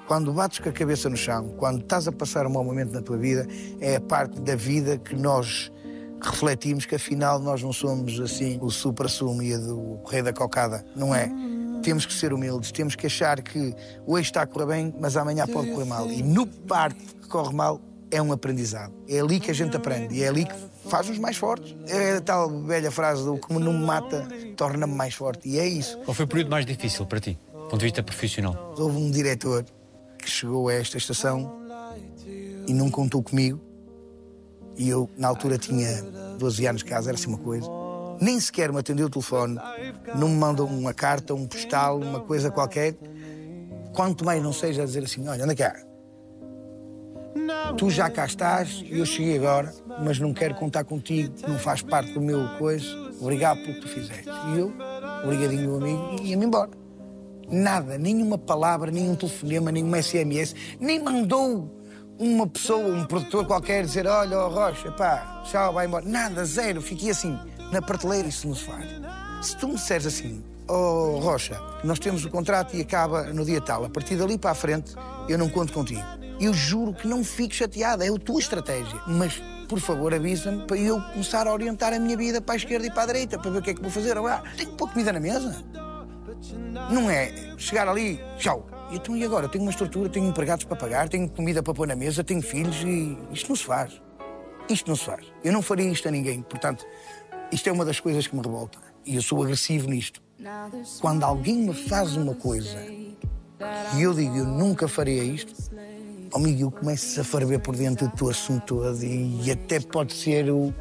Quando 0.08 0.34
bates 0.34 0.60
com 0.60 0.70
a 0.70 0.72
cabeça 0.72 1.10
no 1.10 1.16
chão, 1.16 1.54
quando 1.58 1.82
estás 1.82 2.08
a 2.08 2.12
passar 2.12 2.46
um 2.46 2.50
mau 2.50 2.64
momento 2.64 2.92
na 2.92 3.02
tua 3.02 3.18
vida, 3.18 3.48
é 3.80 3.96
a 3.96 4.02
parte 4.02 4.40
da 4.42 4.56
vida 4.56 4.98
que 4.98 5.16
nós 5.16 5.72
refletimos 6.22 6.86
que 6.86 6.96
afinal 6.96 7.40
nós 7.40 7.64
não 7.64 7.74
somos 7.74 8.20
assim 8.20 8.60
o 8.62 8.70
supra-sumo 8.70 9.42
e 9.42 9.56
o 9.56 10.04
rei 10.08 10.22
da 10.22 10.32
cocada. 10.32 10.86
Não 10.96 11.14
é. 11.16 11.32
Temos 11.82 12.06
que 12.06 12.14
ser 12.14 12.32
humildes, 12.32 12.72
temos 12.72 12.96
que 12.96 13.08
achar 13.08 13.42
que 13.42 13.74
hoje 14.06 14.30
está 14.30 14.44
a 14.44 14.46
correr 14.46 14.68
bem, 14.68 14.96
mas 15.00 15.18
amanhã 15.18 15.48
pode 15.48 15.72
correr 15.72 15.86
mal. 15.86 16.08
E 16.08 16.22
no 16.22 16.46
parte 16.46 17.04
corre 17.32 17.54
mal 17.54 17.82
é 18.12 18.22
um 18.22 18.32
aprendizado. 18.32 18.94
É 19.08 19.20
ali 19.20 19.40
que 19.40 19.50
a 19.50 19.54
gente 19.54 19.76
aprende 19.76 20.16
e 20.16 20.24
é 20.24 20.28
ali 20.28 20.46
que 20.46 20.54
faz-nos 20.90 21.18
mais 21.18 21.38
fortes. 21.38 21.76
É 21.88 22.18
a 22.18 22.22
tal 22.22 22.50
velha 22.64 22.92
frase 22.92 23.24
do 23.24 23.38
como 23.38 23.60
não 23.60 23.74
me 23.74 23.86
mata, 23.86 24.28
torna-me 24.58 24.94
mais 24.94 25.16
forte. 25.16 25.48
E 25.48 25.58
é 25.58 25.66
isso. 25.66 25.98
Qual 26.00 26.14
foi 26.14 26.26
o 26.26 26.28
período 26.28 26.52
mais 26.52 26.66
difícil 26.66 27.06
para 27.06 27.20
ti, 27.20 27.40
do 27.54 27.60
ponto 27.62 27.78
de 27.78 27.86
vista 27.86 28.04
profissional? 28.04 28.76
Houve 28.78 28.98
um 28.98 29.10
diretor 29.10 29.66
que 30.20 30.30
chegou 30.30 30.68
a 30.68 30.74
esta 30.74 30.98
estação 30.98 31.62
e 32.68 32.74
não 32.74 32.92
contou 32.92 33.24
comigo. 33.24 33.60
E 34.78 34.90
eu, 34.90 35.10
na 35.18 35.28
altura, 35.30 35.58
tinha 35.58 36.02
12 36.38 36.66
anos 36.66 36.84
de 36.84 36.90
casa, 36.90 37.10
era 37.10 37.18
assim 37.18 37.28
uma 37.28 37.38
coisa. 37.38 37.68
Nem 38.20 38.40
sequer 38.40 38.72
me 38.72 38.80
atendeu 38.80 39.08
o 39.08 39.10
telefone, 39.10 39.58
não 40.16 40.30
me 40.30 40.36
mandou 40.36 40.68
uma 40.68 40.94
carta, 40.94 41.34
um 41.34 41.48
postal, 41.48 42.00
uma 42.00 42.20
coisa 42.20 42.52
qualquer. 42.52 42.96
Quanto 43.94 44.24
mais 44.24 44.42
não 44.44 44.54
seja 44.54 44.84
a 44.84 44.86
dizer 44.86 45.04
assim: 45.04 45.28
olha, 45.28 45.44
anda 45.44 45.56
cá. 45.56 45.76
Tu 47.78 47.90
já 47.90 48.10
cá 48.10 48.26
estás 48.26 48.84
e 48.86 49.00
eu 49.00 49.06
cheguei 49.06 49.38
agora, 49.38 49.74
mas 50.04 50.20
não 50.20 50.34
quero 50.34 50.56
contar 50.56 50.84
contigo, 50.84 51.34
não 51.48 51.58
faz 51.58 51.82
parte 51.82 52.12
do 52.14 52.22
meu 52.22 52.48
coisa. 52.58 52.86
Obrigado 53.20 53.62
pelo 53.62 53.76
que 53.76 53.82
tu 53.82 53.88
fizeste. 53.88 54.30
E 54.54 54.60
eu, 54.60 54.74
obrigadinho, 55.24 55.62
meu 55.62 55.78
amigo, 55.78 56.24
ia-me 56.24 56.46
embora. 56.46 56.72
Nada, 57.50 57.98
nenhuma 57.98 58.38
palavra, 58.38 58.92
nenhum 58.92 59.16
telefonema, 59.16 59.72
nenhum 59.72 59.94
SMS, 60.02 60.56
nem 60.80 61.04
mandou 61.04 61.82
uma 62.18 62.48
pessoa, 62.48 62.96
um 62.96 63.06
produtor 63.06 63.46
qualquer 63.46 63.84
dizer: 63.84 64.08
Olha, 64.08 64.38
oh, 64.40 64.50
Rocha, 64.50 64.92
pá, 64.92 65.44
tchau, 65.46 65.74
vai 65.74 65.88
embora. 65.88 66.06
Nada, 66.06 66.46
zero. 66.46 66.82
Fiquei 66.82 67.10
assim, 67.10 67.38
na 67.72 67.82
prateleira, 67.82 68.28
isso 68.28 68.48
não 68.48 68.56
se 68.56 68.64
faz. 68.64 68.86
Se 69.42 69.58
tu 69.58 69.68
me 69.68 69.76
disseres 69.76 70.06
assim, 70.06 70.44
oh, 70.68 71.20
Rocha, 71.20 71.60
nós 71.84 72.00
temos 72.00 72.24
o 72.24 72.30
contrato 72.30 72.76
e 72.76 72.82
acaba 72.82 73.24
no 73.24 73.44
dia 73.44 73.60
tal, 73.60 73.86
a 73.86 73.90
partir 73.90 74.16
dali 74.16 74.38
para 74.38 74.52
a 74.52 74.56
frente, 74.56 74.94
eu 75.28 75.38
não 75.38 75.50
conto 75.50 75.74
contigo. 75.74 76.21
Eu 76.42 76.56
juro 76.56 76.92
que 76.92 77.08
não 77.08 77.24
fico 77.24 77.54
chateada, 77.54 78.04
é 78.04 78.10
a 78.10 78.18
tua 78.18 78.40
estratégia. 78.40 79.00
Mas, 79.08 79.40
por 79.70 79.80
favor, 79.80 80.12
avisa-me 80.12 80.66
para 80.66 80.76
eu 80.76 81.00
começar 81.00 81.46
a 81.46 81.54
orientar 81.54 81.94
a 81.94 82.00
minha 82.00 82.18
vida 82.18 82.42
para 82.42 82.56
a 82.56 82.58
esquerda 82.58 82.88
e 82.88 82.90
para 82.90 83.04
a 83.04 83.06
direita, 83.06 83.38
para 83.38 83.52
ver 83.52 83.60
o 83.60 83.62
que 83.62 83.70
é 83.70 83.74
que 83.76 83.82
vou 83.82 83.92
fazer. 83.92 84.18
Agora, 84.18 84.42
tenho 84.58 84.72
que 84.72 84.76
pôr 84.76 84.90
comida 84.90 85.14
na 85.14 85.20
mesa. 85.20 85.64
Não 86.90 87.12
é 87.12 87.32
chegar 87.60 87.88
ali, 87.88 88.20
tchau. 88.38 88.68
Então 88.92 89.16
e 89.16 89.24
agora? 89.24 89.48
Tenho 89.48 89.64
uma 89.64 89.70
estrutura, 89.70 90.10
tenho 90.10 90.28
empregados 90.28 90.66
para 90.66 90.76
pagar, 90.76 91.08
tenho 91.08 91.30
comida 91.30 91.62
para 91.62 91.76
pôr 91.76 91.88
na 91.88 91.96
mesa, 91.96 92.24
tenho 92.24 92.42
filhos 92.42 92.82
e 92.84 93.16
isto 93.32 93.50
não 93.50 93.56
se 93.56 93.64
faz. 93.64 94.02
Isto 94.68 94.90
não 94.90 94.96
se 94.96 95.06
faz. 95.06 95.24
Eu 95.44 95.54
não 95.54 95.62
faria 95.62 95.92
isto 95.92 96.08
a 96.08 96.12
ninguém. 96.12 96.42
Portanto, 96.42 96.84
isto 97.52 97.70
é 97.70 97.72
uma 97.72 97.86
das 97.86 98.00
coisas 98.00 98.26
que 98.26 98.36
me 98.36 98.42
revolta. 98.42 98.80
E 99.06 99.16
eu 99.16 99.22
sou 99.22 99.44
agressivo 99.44 99.88
nisto. 99.88 100.24
Quando 101.00 101.24
alguém 101.24 101.56
me 101.56 101.74
faz 101.74 102.18
uma 102.18 102.34
coisa 102.34 102.80
e 103.96 104.02
eu 104.02 104.14
digo, 104.14 104.36
eu 104.36 104.46
nunca 104.46 104.88
faria 104.88 105.24
isto, 105.24 105.54
amigo, 106.34 106.62
eu 106.62 106.72
começo 106.72 107.20
a 107.20 107.24
ferver 107.24 107.60
por 107.60 107.76
dentro 107.76 108.08
do 108.08 108.16
teu 108.16 108.30
assunto 108.30 108.66
todo 108.66 109.04
e, 109.04 109.42
e 109.44 109.52
até 109.52 109.80
pode 109.80 110.14
ser 110.14 110.50
o, 110.50 110.74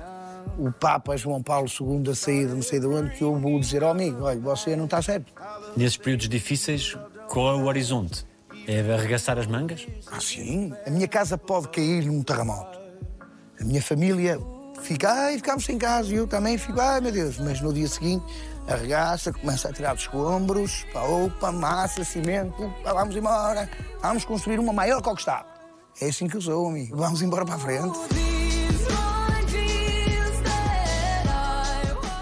o 0.59 0.73
Papa 0.73 1.17
João 1.17 1.43
Paulo 1.43 1.69
II 1.69 2.11
a 2.11 2.15
sair 2.15 2.47
de 2.47 2.55
não 2.55 2.63
sei 2.63 2.81
de 2.81 2.87
onde 2.87 3.11
que 3.11 3.23
eu 3.23 3.39
vou 3.39 3.59
dizer, 3.59 3.83
oh, 3.83 3.89
amigo, 3.89 4.25
olha, 4.25 4.41
você 4.41 4.77
não 4.77 4.85
está 4.85 5.03
certo. 5.03 5.33
Nesses 5.77 5.97
períodos 5.97 6.29
difíceis, 6.29 6.97
qual 7.29 7.59
é 7.59 7.63
o 7.63 7.67
horizonte? 7.67 8.25
É 8.67 8.81
arregaçar 8.81 9.39
as 9.39 9.47
mangas? 9.47 9.87
Ah, 10.11 10.21
sim. 10.21 10.73
A 10.87 10.91
minha 10.91 11.09
casa 11.09 11.37
pode 11.37 11.69
cair 11.69 12.05
num 12.05 12.23
terremoto. 12.23 12.79
A 13.61 13.65
minha 13.65 13.83
família 13.83 14.39
fica, 14.81 15.11
ai, 15.11 15.37
ficámos 15.37 15.65
sem 15.65 15.79
casa. 15.79 16.13
E 16.13 16.17
eu 16.17 16.27
também 16.27 16.59
fico, 16.59 16.81
ai, 16.81 17.01
meu 17.01 17.13
Deus. 17.13 17.39
Mas 17.39 17.61
no 17.61 17.73
dia 17.73 17.89
seguinte, 17.89 18.25
arregaça, 18.67 19.33
começa 19.33 19.69
a 19.69 19.73
tirar 19.73 19.95
dos 19.95 20.03
escombros, 20.03 20.85
pá, 20.93 21.03
opa, 21.03 21.53
massa, 21.53 22.05
cimento, 22.05 22.73
pá, 22.83 22.93
vamos 22.93 23.17
embora. 23.17 23.69
Vamos 24.03 24.25
construir 24.25 24.59
uma 24.59 24.73
maior 24.73 25.03
que 25.03 25.09
o 25.09 25.15
que 25.15 25.21
está. 25.21 25.45
É 26.01 26.09
assim 26.09 26.27
que 26.27 26.37
eu 26.37 26.41
sou, 26.41 26.69
amigo. 26.69 26.97
Vamos 26.97 27.23
embora 27.23 27.45
para 27.45 27.57
a 27.57 27.59
frente. 27.59 27.99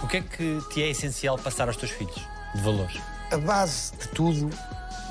O 0.02 0.06
que 0.08 0.16
é 0.16 0.20
que 0.22 0.58
te 0.70 0.82
é 0.82 0.88
essencial 0.88 1.38
passar 1.38 1.68
aos 1.68 1.76
teus 1.76 1.90
filhos, 1.90 2.26
de 2.54 2.62
valores? 2.62 2.98
A 3.30 3.36
base 3.36 3.92
de 3.92 4.08
tudo 4.08 4.48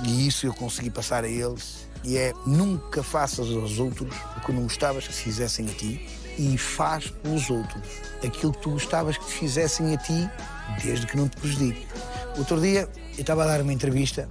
E 0.04 0.28
isso 0.28 0.48
eu 0.48 0.54
consegui 0.54 0.90
passar 0.90 1.24
a 1.24 1.28
eles. 1.28 1.88
E 2.04 2.18
é 2.18 2.34
nunca 2.46 3.04
faças 3.04 3.50
aos 3.52 3.80
outros 3.80 4.16
o 4.38 4.42
que 4.42 4.52
não 4.52 4.64
gostavas 4.64 5.08
que 5.08 5.14
se 5.14 5.24
fizessem 5.24 5.70
a 5.70 5.74
ti 5.74 6.17
e 6.38 6.58
faz 6.58 7.10
pelos 7.10 7.50
outros 7.50 7.82
aquilo 8.26 8.54
que 8.54 8.62
tu 8.62 8.72
gostavas 8.72 9.18
que 9.18 9.26
te 9.26 9.34
fizessem 9.34 9.94
a 9.94 9.98
ti, 9.98 10.30
desde 10.84 11.08
que 11.08 11.18
não 11.18 11.28
te 11.28 11.38
prejudique. 11.38 11.88
Outro 12.38 12.60
dia 12.60 12.90
eu 13.16 13.22
estava 13.22 13.44
a 13.44 13.48
dar 13.48 13.62
uma 13.62 13.74
entrevista 13.74 14.28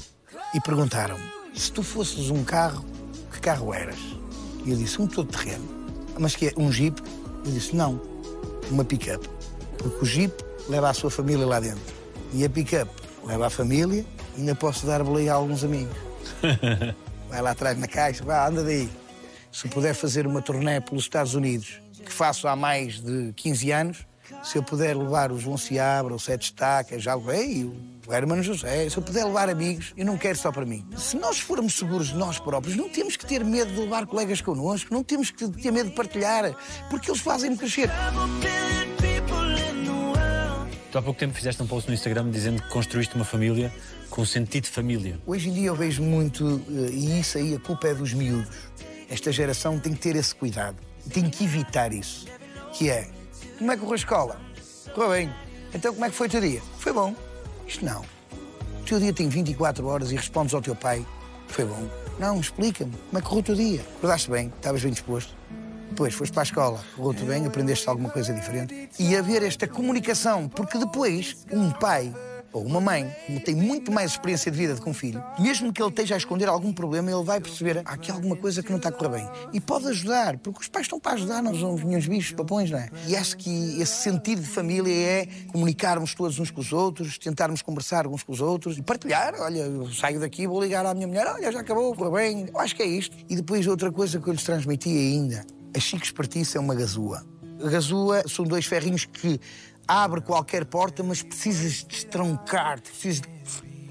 e 0.54 0.60
perguntaram-me 0.60 1.36
se 1.56 1.72
tu 1.72 1.82
fosses 1.82 2.30
um 2.30 2.44
carro, 2.44 2.84
que 3.32 3.40
carro 3.40 3.72
eras? 3.72 3.98
E 4.64 4.70
eu 4.70 4.76
disse, 4.76 5.00
um 5.00 5.06
todo 5.06 5.30
terreno. 5.32 5.66
Mas 6.18 6.36
que 6.36 6.48
é 6.48 6.52
um 6.56 6.70
jeep? 6.70 7.02
Eu 7.44 7.52
disse, 7.52 7.74
não, 7.74 8.00
uma 8.70 8.84
pick-up. 8.84 9.26
Porque 9.78 10.04
o 10.04 10.04
jeep 10.04 10.34
leva 10.68 10.90
a 10.90 10.94
sua 10.94 11.10
família 11.10 11.46
lá 11.46 11.58
dentro. 11.58 11.94
E 12.32 12.44
a 12.44 12.50
pick-up 12.50 12.90
leva 13.24 13.46
a 13.46 13.50
família 13.50 14.04
e 14.36 14.40
ainda 14.40 14.54
posso 14.54 14.86
dar 14.86 15.02
boleia 15.02 15.32
a 15.32 15.36
alguns 15.36 15.64
amigos. 15.64 15.96
Vai 17.30 17.40
lá 17.40 17.52
atrás 17.52 17.78
na 17.78 17.88
caixa, 17.88 18.24
vá, 18.24 18.46
anda 18.46 18.62
daí. 18.62 18.88
Se 19.50 19.66
puder 19.68 19.94
fazer 19.94 20.26
uma 20.26 20.40
turnê 20.40 20.80
pelos 20.80 21.04
Estados 21.04 21.34
Unidos, 21.34 21.80
que 22.06 22.12
faço 22.12 22.48
há 22.48 22.56
mais 22.56 23.00
de 23.00 23.32
15 23.34 23.70
anos, 23.70 24.06
se 24.42 24.56
eu 24.56 24.62
puder 24.62 24.96
levar 24.96 25.30
o 25.30 25.38
João 25.38 25.56
Seabra, 25.56 26.14
o 26.14 26.18
Sete 26.18 26.44
Estacas, 26.44 27.02
já 27.02 27.14
levei, 27.14 27.64
o 27.64 28.12
Hermano 28.12 28.42
José, 28.42 28.88
se 28.88 28.96
eu 28.96 29.02
puder 29.02 29.24
levar 29.24 29.48
amigos, 29.48 29.92
eu 29.96 30.04
não 30.04 30.16
quero 30.16 30.38
só 30.38 30.50
para 30.50 30.64
mim. 30.64 30.86
Se 30.96 31.16
nós 31.16 31.38
formos 31.38 31.74
seguros 31.74 32.08
de 32.08 32.16
nós 32.16 32.38
próprios, 32.38 32.76
não 32.76 32.88
temos 32.88 33.16
que 33.16 33.26
ter 33.26 33.44
medo 33.44 33.72
de 33.72 33.80
levar 33.80 34.06
colegas 34.06 34.40
connosco, 34.40 34.92
não 34.92 35.02
temos 35.02 35.30
que 35.30 35.48
ter 35.48 35.70
medo 35.70 35.90
de 35.90 35.96
partilhar, 35.96 36.54
porque 36.88 37.10
eles 37.10 37.20
fazem-me 37.20 37.56
crescer. 37.56 37.90
Tu 40.90 40.98
há 40.98 41.02
pouco 41.02 41.18
tempo 41.18 41.34
fizeste 41.34 41.62
um 41.62 41.66
post 41.66 41.88
no 41.88 41.94
Instagram 41.94 42.30
dizendo 42.30 42.62
que 42.62 42.68
construíste 42.68 43.14
uma 43.16 43.24
família 43.24 43.72
com 44.08 44.24
sentido 44.24 44.64
de 44.64 44.70
família. 44.70 45.18
Hoje 45.26 45.48
em 45.50 45.52
dia 45.52 45.68
eu 45.68 45.74
vejo 45.74 46.02
muito, 46.02 46.62
eh, 46.68 46.90
e 46.90 47.20
isso 47.20 47.36
aí 47.36 47.54
a 47.54 47.60
culpa 47.60 47.88
é 47.88 47.94
dos 47.94 48.14
miúdos. 48.14 48.48
Esta 49.10 49.30
geração 49.30 49.78
tem 49.78 49.92
que 49.92 50.00
ter 50.00 50.16
esse 50.16 50.34
cuidado, 50.34 50.76
tem 51.10 51.28
que 51.28 51.44
evitar 51.44 51.92
isso. 51.92 52.26
Que 52.72 52.90
é, 52.90 53.08
como 53.58 53.72
é 53.72 53.74
que 53.74 53.80
correu 53.80 53.94
a 53.94 53.96
escola? 53.96 54.40
Correu 54.94 55.10
bem. 55.10 55.34
Então 55.74 55.92
como 55.92 56.04
é 56.04 56.10
que 56.10 56.14
foi 56.14 56.26
o 56.26 56.30
teu 56.30 56.40
dia? 56.40 56.62
Foi 56.78 56.92
bom. 56.92 57.14
Isto 57.66 57.84
não. 57.84 58.02
O 58.80 58.84
teu 58.84 59.00
dia 59.00 59.12
tem 59.12 59.28
24 59.28 59.86
horas 59.86 60.12
e 60.12 60.16
respondes 60.16 60.54
ao 60.54 60.62
teu 60.62 60.76
pai, 60.76 61.04
foi 61.48 61.64
bom. 61.64 61.88
Não, 62.18 62.40
explica-me, 62.40 62.92
como 62.92 63.18
é 63.18 63.20
que 63.20 63.26
correu 63.26 63.40
o 63.40 63.42
teu 63.42 63.54
dia? 63.54 63.80
Acordaste 63.98 64.30
bem, 64.30 64.52
estavas 64.56 64.82
bem 64.82 64.92
disposto. 64.92 65.34
Depois 65.88 66.14
foste 66.14 66.32
para 66.32 66.42
a 66.42 66.44
escola, 66.44 66.84
correu-te 66.94 67.24
bem, 67.24 67.46
aprendeste 67.46 67.88
alguma 67.88 68.10
coisa 68.10 68.32
diferente. 68.32 68.88
E 68.98 69.16
haver 69.16 69.42
esta 69.42 69.66
comunicação, 69.66 70.48
porque 70.48 70.78
depois 70.78 71.36
um 71.50 71.70
pai 71.70 72.14
ou 72.52 72.64
uma 72.64 72.80
mãe, 72.80 73.14
como 73.26 73.40
tem 73.40 73.54
muito 73.54 73.92
mais 73.92 74.12
experiência 74.12 74.50
de 74.50 74.56
vida 74.56 74.74
do 74.74 74.82
que 74.82 74.88
um 74.88 74.94
filho, 74.94 75.22
mesmo 75.38 75.72
que 75.72 75.82
ele 75.82 75.90
esteja 75.90 76.14
a 76.14 76.18
esconder 76.18 76.48
algum 76.48 76.72
problema, 76.72 77.10
ele 77.10 77.22
vai 77.22 77.40
perceber 77.40 77.82
há 77.84 77.92
aqui 77.92 78.10
alguma 78.10 78.36
coisa 78.36 78.62
que 78.62 78.70
não 78.70 78.78
está 78.78 78.88
a 78.88 78.92
correr 78.92 79.20
bem. 79.20 79.28
E 79.52 79.60
pode 79.60 79.86
ajudar, 79.88 80.38
porque 80.38 80.60
os 80.60 80.68
pais 80.68 80.86
estão 80.86 80.98
para 80.98 81.12
ajudar, 81.12 81.42
não 81.42 81.54
somos 81.54 81.82
nenhum 81.82 82.00
bichos, 82.00 82.32
papões, 82.32 82.70
não 82.70 82.78
é? 82.78 82.90
E 83.06 83.16
acho 83.16 83.36
que 83.36 83.80
esse 83.80 84.02
sentido 84.02 84.40
de 84.42 84.48
família 84.48 84.92
é 84.92 85.26
comunicarmos 85.48 86.14
todos 86.14 86.38
uns 86.38 86.50
com 86.50 86.60
os 86.60 86.72
outros, 86.72 87.18
tentarmos 87.18 87.62
conversar 87.62 88.06
uns 88.06 88.22
com 88.22 88.32
os 88.32 88.40
outros 88.40 88.78
e 88.78 88.82
partilhar. 88.82 89.34
Olha, 89.38 89.60
eu 89.60 89.90
saio 89.92 90.20
daqui, 90.20 90.46
vou 90.46 90.62
ligar 90.62 90.84
à 90.86 90.94
minha 90.94 91.06
mulher, 91.06 91.26
olha, 91.26 91.50
já 91.50 91.60
acabou, 91.60 91.94
correu 91.94 92.12
bem. 92.12 92.46
Eu 92.52 92.60
acho 92.60 92.74
que 92.74 92.82
é 92.82 92.86
isto. 92.86 93.16
E 93.28 93.36
depois 93.36 93.66
outra 93.66 93.90
coisa 93.90 94.20
que 94.20 94.28
eu 94.28 94.32
lhes 94.32 94.44
transmiti 94.44 94.90
ainda, 94.90 95.44
a 95.74 95.80
Chico 95.80 96.04
Espartice 96.04 96.56
é 96.56 96.60
uma 96.60 96.74
gazua. 96.74 97.24
A 97.62 97.68
gazua 97.70 98.22
são 98.28 98.44
dois 98.44 98.66
ferrinhos 98.66 99.06
que 99.06 99.40
abre 99.86 100.20
qualquer 100.20 100.64
porta, 100.64 101.02
mas 101.02 101.22
precisas 101.22 101.84
de 101.84 101.94
estroncar, 101.94 102.80
precisas 102.80 103.20
de 103.20 103.28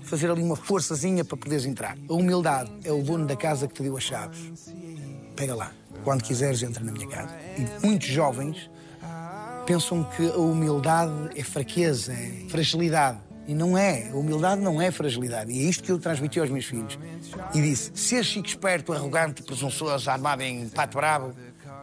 fazer 0.04 0.30
ali 0.30 0.42
uma 0.42 0.56
forçazinha 0.56 1.24
para 1.24 1.38
poderes 1.38 1.66
entrar. 1.66 1.98
A 2.10 2.14
humildade 2.14 2.72
é 2.84 2.92
o 2.92 3.02
dono 3.02 3.26
da 3.26 3.36
casa 3.36 3.68
que 3.68 3.74
te 3.74 3.84
deu 3.84 3.98
as 3.98 4.04
chaves. 4.04 4.72
Pega 5.36 5.56
lá. 5.56 5.72
Quando 6.04 6.24
quiseres, 6.24 6.62
entra 6.62 6.84
na 6.84 6.92
minha 6.92 7.08
casa. 7.08 7.34
E 7.58 7.86
muitos 7.86 8.08
jovens 8.08 8.70
pensam 9.66 10.04
que 10.04 10.28
a 10.30 10.38
humildade 10.38 11.32
é 11.36 11.44
fraqueza, 11.44 12.14
é 12.14 12.46
fragilidade. 12.50 13.20
E 13.48 13.54
não 13.54 13.78
é. 13.78 14.10
A 14.10 14.16
humildade 14.16 14.62
não 14.62 14.82
é 14.82 14.92
fragilidade. 14.92 15.52
E 15.52 15.66
é 15.66 15.70
isto 15.70 15.84
que 15.84 15.92
eu 15.92 16.00
transmiti 16.00 16.40
aos 16.40 16.50
meus 16.50 16.66
filhos. 16.66 16.98
E 17.54 17.62
disse: 17.62 17.92
ser 17.96 18.24
chico 18.24 18.48
esperto, 18.48 18.92
arrogante, 18.92 19.44
presunçoso, 19.44 20.10
armado 20.10 20.42
em 20.42 20.68
pato 20.70 20.98
bravo, 20.98 21.34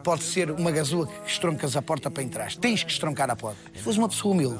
pode 0.03 0.23
ser 0.23 0.51
uma 0.51 0.71
gazua 0.71 1.07
que 1.07 1.31
estroncas 1.31 1.75
a 1.75 1.81
porta 1.81 2.11
para 2.11 2.21
entrar. 2.21 2.53
Tens 2.55 2.83
que 2.83 2.91
estroncar 2.91 3.29
a 3.29 3.35
porta. 3.35 3.59
Se 3.73 3.81
fores 3.81 3.97
uma 3.97 4.09
pessoa 4.09 4.33
humilde, 4.33 4.59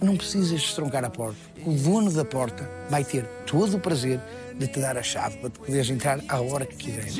não 0.00 0.16
precisas 0.16 0.60
de 0.60 0.66
estroncar 0.66 1.04
a 1.04 1.10
porta. 1.10 1.38
O 1.64 1.72
dono 1.72 2.10
da 2.10 2.24
porta 2.24 2.68
vai 2.88 3.04
ter 3.04 3.24
todo 3.46 3.76
o 3.76 3.80
prazer 3.80 4.20
de 4.58 4.66
te 4.68 4.80
dar 4.80 4.96
a 4.96 5.02
chave 5.02 5.36
para 5.38 5.50
tu 5.50 5.60
poderes 5.60 5.90
entrar 5.90 6.20
à 6.28 6.40
hora 6.40 6.64
que 6.64 6.76
quiseres. 6.76 7.16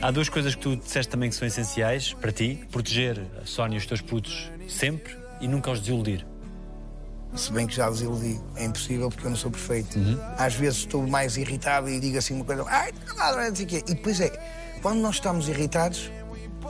Há 0.00 0.10
duas 0.12 0.28
coisas 0.28 0.54
que 0.54 0.60
tu 0.60 0.76
disseste 0.76 1.10
também 1.10 1.28
que 1.28 1.36
são 1.36 1.46
essenciais 1.46 2.14
para 2.14 2.30
ti: 2.30 2.60
proteger 2.70 3.20
a 3.42 3.46
Sónia 3.46 3.76
e 3.76 3.78
os 3.78 3.86
teus 3.86 4.00
putos 4.00 4.50
sempre 4.68 5.16
e 5.40 5.48
nunca 5.48 5.70
os 5.70 5.80
desiludir. 5.80 6.24
Se 7.34 7.52
bem 7.52 7.66
que 7.66 7.76
já 7.76 7.88
desiludi. 7.88 8.40
É 8.56 8.64
impossível 8.64 9.08
porque 9.10 9.26
eu 9.26 9.30
não 9.30 9.36
sou 9.36 9.50
perfeito. 9.50 9.98
Às 10.36 10.54
vezes 10.54 10.80
estou 10.80 11.06
mais 11.06 11.36
irritado 11.36 11.88
e 11.88 12.00
digo 12.00 12.18
assim 12.18 12.34
uma 12.34 12.44
coisa, 12.44 12.64
ai, 12.66 12.92
não 13.48 13.54
sei 13.54 13.64
o 13.64 13.68
quê. 13.68 13.84
E 13.86 13.94
depois 13.94 14.20
é, 14.20 14.30
quando 14.82 15.00
nós 15.00 15.16
estamos 15.16 15.48
irritados, 15.48 16.10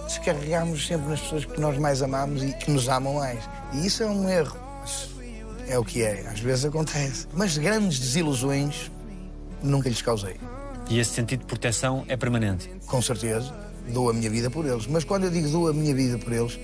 descarregamos 0.06 0.86
sempre 0.86 1.08
nas 1.08 1.20
pessoas 1.20 1.44
que 1.44 1.60
nós 1.60 1.78
mais 1.78 2.02
amamos 2.02 2.42
e 2.42 2.52
que 2.52 2.70
nos 2.70 2.88
amam 2.88 3.14
mais. 3.14 3.38
E 3.72 3.86
isso 3.86 4.02
é 4.02 4.06
um 4.06 4.28
erro. 4.28 4.56
Mas 4.80 5.08
é 5.68 5.78
o 5.78 5.84
que 5.84 6.02
é, 6.02 6.26
às 6.26 6.40
vezes 6.40 6.64
acontece. 6.64 7.26
Mas 7.32 7.56
grandes 7.56 7.98
desilusões 7.98 8.90
nunca 9.62 9.88
lhes 9.88 10.02
causei. 10.02 10.36
E 10.88 10.98
esse 10.98 11.12
sentido 11.12 11.40
de 11.40 11.46
proteção 11.46 12.04
é 12.08 12.16
permanente. 12.16 12.70
Com 12.86 13.02
certeza, 13.02 13.54
dou 13.88 14.08
a 14.08 14.14
minha 14.14 14.30
vida 14.30 14.50
por 14.50 14.64
eles. 14.64 14.86
Mas 14.86 15.04
quando 15.04 15.24
eu 15.24 15.30
digo 15.30 15.48
dou 15.48 15.68
a 15.68 15.72
minha 15.72 15.94
vida 15.94 16.16
por 16.16 16.32
eles, 16.32 16.58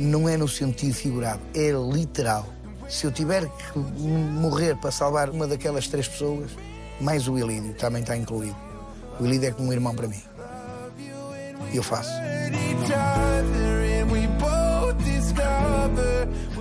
não 0.00 0.28
é 0.28 0.36
no 0.36 0.48
sentido 0.48 0.94
figurado, 0.94 1.40
é 1.54 1.70
literal. 1.70 2.46
Se 2.88 3.06
eu 3.06 3.12
tiver 3.12 3.46
que 3.46 3.78
morrer 3.78 4.74
para 4.76 4.90
salvar 4.90 5.28
uma 5.28 5.46
daquelas 5.46 5.86
três 5.88 6.08
pessoas, 6.08 6.50
mais 7.00 7.28
o 7.28 7.38
Ilídio 7.38 7.74
também 7.74 8.02
está 8.02 8.16
incluído. 8.16 8.56
O 9.20 9.26
Ilídio 9.26 9.48
é 9.48 9.52
como 9.52 9.68
um 9.68 9.72
irmão 9.72 9.94
para 9.94 10.08
mim. 10.08 10.22
E 11.72 11.76
eu 11.76 11.82
faço. 11.82 12.10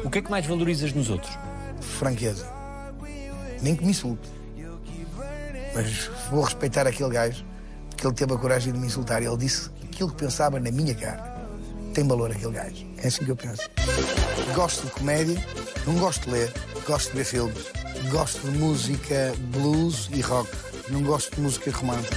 O 0.04 0.10
que 0.10 0.20
é 0.20 0.22
que 0.22 0.30
mais 0.30 0.46
valorizas 0.46 0.94
nos 0.94 1.10
outros? 1.10 1.38
Franqueza. 1.80 2.48
Nem 3.62 3.76
que 3.76 3.84
me 3.84 3.92
insulte. 3.92 4.30
Mas 5.74 6.10
vou 6.30 6.44
respeitar 6.44 6.86
aquele 6.88 7.10
gajo, 7.10 7.46
porque 7.90 8.06
ele 8.06 8.16
teve 8.16 8.34
a 8.34 8.38
coragem 8.38 8.74
de 8.74 8.80
me 8.80 8.88
insultar. 8.88 9.22
Ele 9.22 9.38
disse 9.38 9.70
aquilo 9.84 10.10
que 10.10 10.18
pensava 10.18 10.60
na 10.60 10.72
minha 10.72 10.94
cara. 10.94 11.38
Tem 11.94 12.08
valor 12.08 12.32
aquele 12.32 12.52
gajo. 12.52 12.86
É 12.98 13.08
assim 13.08 13.24
que 13.24 13.32
eu 13.32 13.36
penso. 13.36 13.62
Gosto 14.54 14.86
de 14.86 14.92
comédia, 14.92 15.44
não 15.88 15.96
gosto 15.96 16.26
de 16.26 16.32
ler, 16.32 16.54
gosto 16.86 17.12
de 17.12 17.18
ver 17.18 17.24
filmes. 17.24 17.66
Gosto 18.12 18.42
de 18.42 18.58
música 18.58 19.34
blues 19.40 20.10
e 20.14 20.20
rock. 20.20 20.52
Não 20.90 21.02
gosto 21.02 21.34
de 21.34 21.42
música 21.42 21.72
romântica. 21.72 22.16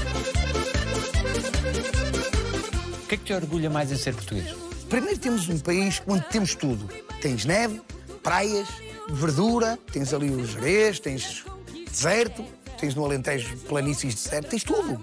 O 3.02 3.06
que 3.06 3.14
é 3.14 3.18
que 3.18 3.24
te 3.24 3.32
orgulha 3.32 3.70
mais 3.70 3.92
em 3.92 3.96
ser 3.96 4.14
português? 4.14 4.54
Primeiro 4.88 5.18
temos 5.18 5.48
um 5.48 5.58
país 5.58 6.02
onde 6.06 6.24
temos 6.30 6.56
tudo. 6.56 6.88
Tens 7.22 7.44
neve, 7.44 7.80
praias, 8.24 8.66
verdura, 9.08 9.78
tens 9.92 10.12
ali 10.12 10.30
os 10.30 10.50
jerez, 10.50 10.98
tens 10.98 11.44
deserto, 11.88 12.44
tens 12.76 12.96
no 12.96 13.04
Alentejo 13.04 13.56
planícies 13.68 14.16
de 14.16 14.24
deserto, 14.24 14.48
tens 14.48 14.64
tudo. 14.64 15.00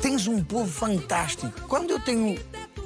Tens 0.00 0.26
um 0.26 0.42
povo 0.42 0.70
fantástico. 0.70 1.52
Quando 1.68 1.90
eu 1.90 2.00
tenho 2.00 2.38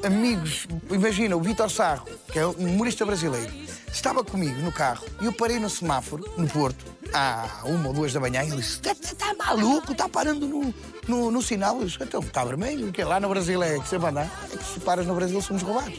amigos, 0.02 0.66
imagina 0.90 1.36
o 1.36 1.40
Vitor 1.40 1.70
Sarro, 1.70 2.08
que 2.32 2.38
é 2.38 2.46
um 2.46 2.52
humorista 2.52 3.06
brasileiro, 3.06 3.67
estava 3.92 4.22
comigo 4.24 4.60
no 4.60 4.72
carro 4.72 5.04
e 5.20 5.26
eu 5.26 5.32
parei 5.32 5.58
no 5.58 5.70
semáforo, 5.70 6.24
no 6.36 6.48
Porto, 6.48 6.84
à 7.12 7.62
uma 7.64 7.88
ou 7.88 7.94
duas 7.94 8.12
da 8.12 8.20
manhã, 8.20 8.42
e 8.42 8.48
ele 8.48 8.56
disse: 8.56 8.76
Está 8.76 8.94
tá 8.94 9.34
maluco, 9.34 9.92
está 9.92 10.08
parando 10.08 10.46
no, 10.46 10.74
no, 11.06 11.30
no 11.30 11.42
sinal. 11.42 11.80
Eu 11.80 11.86
disse: 11.86 12.02
Então, 12.02 12.20
está 12.20 12.44
vermelho, 12.44 12.92
que 12.92 13.02
lá 13.02 13.18
no 13.18 13.28
Brasil 13.28 13.62
é 13.62 13.78
que 13.78 13.88
sempre 13.88 14.08
andar. 14.08 14.30
É 14.52 14.56
que 14.56 14.64
se 14.64 14.80
paras 14.80 15.06
no 15.06 15.14
Brasil 15.14 15.40
somos 15.40 15.62
roubados. 15.62 15.98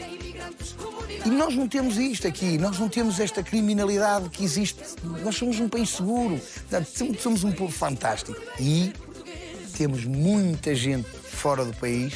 E 1.26 1.30
nós 1.30 1.56
não 1.56 1.68
temos 1.68 1.98
isto 1.98 2.28
aqui, 2.28 2.58
nós 2.58 2.80
não 2.80 2.88
temos 2.88 3.20
esta 3.20 3.44
criminalidade 3.44 4.30
que 4.30 4.44
existe. 4.44 4.80
Nós 5.24 5.36
somos 5.36 5.60
um 5.60 5.68
país 5.68 5.90
seguro, 5.90 6.40
somos 7.20 7.44
um 7.44 7.52
povo 7.52 7.72
fantástico. 7.72 8.40
E 8.60 8.94
temos 9.78 10.06
muita 10.06 10.74
gente 10.74 11.10
fora 11.10 11.66
do 11.66 11.74
país 11.74 12.14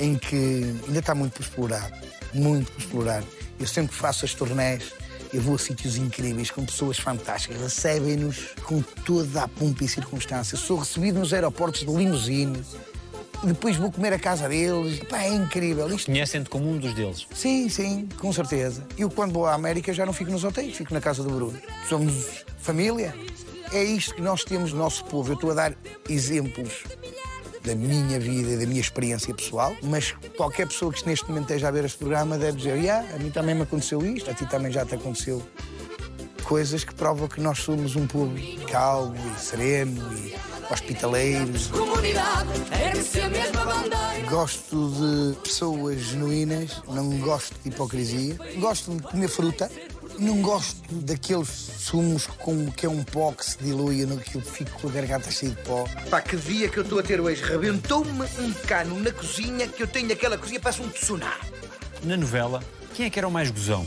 em 0.00 0.16
que 0.16 0.74
ainda 0.86 0.98
está 0.98 1.14
muito 1.14 1.34
por 1.34 1.42
explorar. 1.42 2.00
Muito 2.34 2.72
por 2.72 2.80
explorar. 2.80 3.24
Eu 3.60 3.66
sempre 3.66 3.94
faço 3.94 4.24
as 4.24 4.32
turnés, 4.32 4.90
eu 5.32 5.42
vou 5.42 5.54
a 5.54 5.58
sítios 5.58 5.96
incríveis, 5.96 6.50
com 6.50 6.64
pessoas 6.64 6.98
fantásticas, 6.98 7.60
recebem-nos 7.60 8.54
com 8.64 8.80
toda 9.04 9.42
a 9.44 9.48
pompa 9.48 9.84
e 9.84 9.88
circunstância. 9.88 10.56
Sou 10.56 10.78
recebido 10.78 11.20
nos 11.20 11.34
aeroportos 11.34 11.80
de 11.80 11.86
limusine, 11.86 12.60
Depois 13.44 13.76
vou 13.76 13.90
comer 13.90 14.12
a 14.12 14.18
casa 14.18 14.48
deles. 14.48 15.00
Pá, 15.00 15.22
é 15.22 15.28
incrível. 15.34 15.88
Isto 15.94 16.06
Conhecem-te 16.06 16.50
como 16.50 16.70
um 16.70 16.78
dos 16.78 16.94
deles. 16.94 17.26
Sim, 17.34 17.68
sim, 17.68 18.08
com 18.18 18.32
certeza. 18.32 18.86
Eu, 18.98 19.08
quando 19.10 19.32
vou 19.32 19.46
à 19.46 19.54
América, 19.54 19.94
já 19.94 20.04
não 20.04 20.12
fico 20.12 20.30
nos 20.30 20.44
hotéis, 20.44 20.76
fico 20.76 20.92
na 20.92 21.00
casa 21.00 21.22
do 21.22 21.30
Bruno. 21.30 21.58
Somos 21.88 22.44
família. 22.58 23.14
É 23.72 23.82
isto 23.82 24.14
que 24.14 24.20
nós 24.20 24.42
temos 24.44 24.72
no 24.72 24.78
nosso 24.78 25.04
povo. 25.04 25.30
Eu 25.30 25.34
estou 25.34 25.50
a 25.52 25.54
dar 25.54 25.74
exemplos 26.08 26.84
da 27.64 27.74
minha 27.74 28.18
vida 28.18 28.50
e 28.50 28.56
da 28.56 28.66
minha 28.66 28.80
experiência 28.80 29.34
pessoal, 29.34 29.76
mas 29.82 30.14
qualquer 30.36 30.66
pessoa 30.66 30.92
que 30.92 31.06
neste 31.06 31.28
momento 31.28 31.44
esteja 31.44 31.68
a 31.68 31.70
ver 31.70 31.84
este 31.84 31.98
programa 31.98 32.38
deve 32.38 32.58
dizer: 32.58 32.76
yeah, 32.76 33.14
a 33.14 33.18
mim 33.18 33.30
também 33.30 33.54
me 33.54 33.62
aconteceu 33.62 34.04
isto, 34.04 34.30
a 34.30 34.34
ti 34.34 34.46
também 34.46 34.72
já 34.72 34.84
te 34.84 34.94
aconteceu. 34.94 35.42
Coisas 36.44 36.82
que 36.82 36.94
provam 36.94 37.28
que 37.28 37.40
nós 37.40 37.60
somos 37.60 37.94
um 37.94 38.06
povo 38.06 38.34
calmo 38.66 39.14
e 39.36 39.40
sereno 39.40 40.12
e 40.16 40.34
hospitaleiros. 40.72 41.68
Comunidade, 41.68 42.48
ergue-se 42.72 43.20
a 43.20 43.28
mesma 43.28 43.64
bandeira. 43.64 44.30
Gosto 44.30 44.90
de 44.90 45.40
pessoas 45.40 46.00
genuínas, 46.00 46.82
não 46.88 47.18
gosto 47.18 47.54
de 47.62 47.68
hipocrisia. 47.68 48.36
Gosto 48.58 48.94
de 48.94 49.02
comer 49.02 49.28
fruta. 49.28 49.70
Não 50.20 50.42
gosto 50.42 50.76
daqueles 50.92 51.48
sumos 51.48 52.26
com 52.26 52.70
que 52.70 52.84
é 52.84 52.88
um 52.88 53.02
pó 53.02 53.32
que 53.32 53.44
se 53.44 53.56
dilui, 53.58 54.04
no 54.04 54.18
que 54.18 54.34
eu 54.36 54.42
fico 54.42 54.70
com 54.80 54.88
a 54.88 54.90
garganta 54.90 55.30
cheia 55.30 55.52
de 55.52 55.62
pó. 55.62 55.84
Pá, 56.10 56.20
que 56.20 56.36
dia 56.36 56.68
que 56.68 56.76
eu 56.78 56.82
estou 56.82 56.98
a 56.98 57.02
ter 57.02 57.18
hoje. 57.20 57.42
Rebentou-me 57.42 58.10
um 58.38 58.52
cano 58.66 59.00
na 59.00 59.10
cozinha 59.12 59.66
que 59.66 59.82
eu 59.82 59.86
tenho 59.86 60.12
aquela 60.12 60.36
cozinha, 60.36 60.60
parece 60.60 60.82
um 60.82 60.88
tsunami. 60.90 61.32
Na 62.04 62.16
novela, 62.18 62.62
quem 62.94 63.06
é 63.06 63.10
que 63.10 63.18
era 63.18 63.26
o 63.26 63.30
mais 63.30 63.50
gozão? 63.50 63.86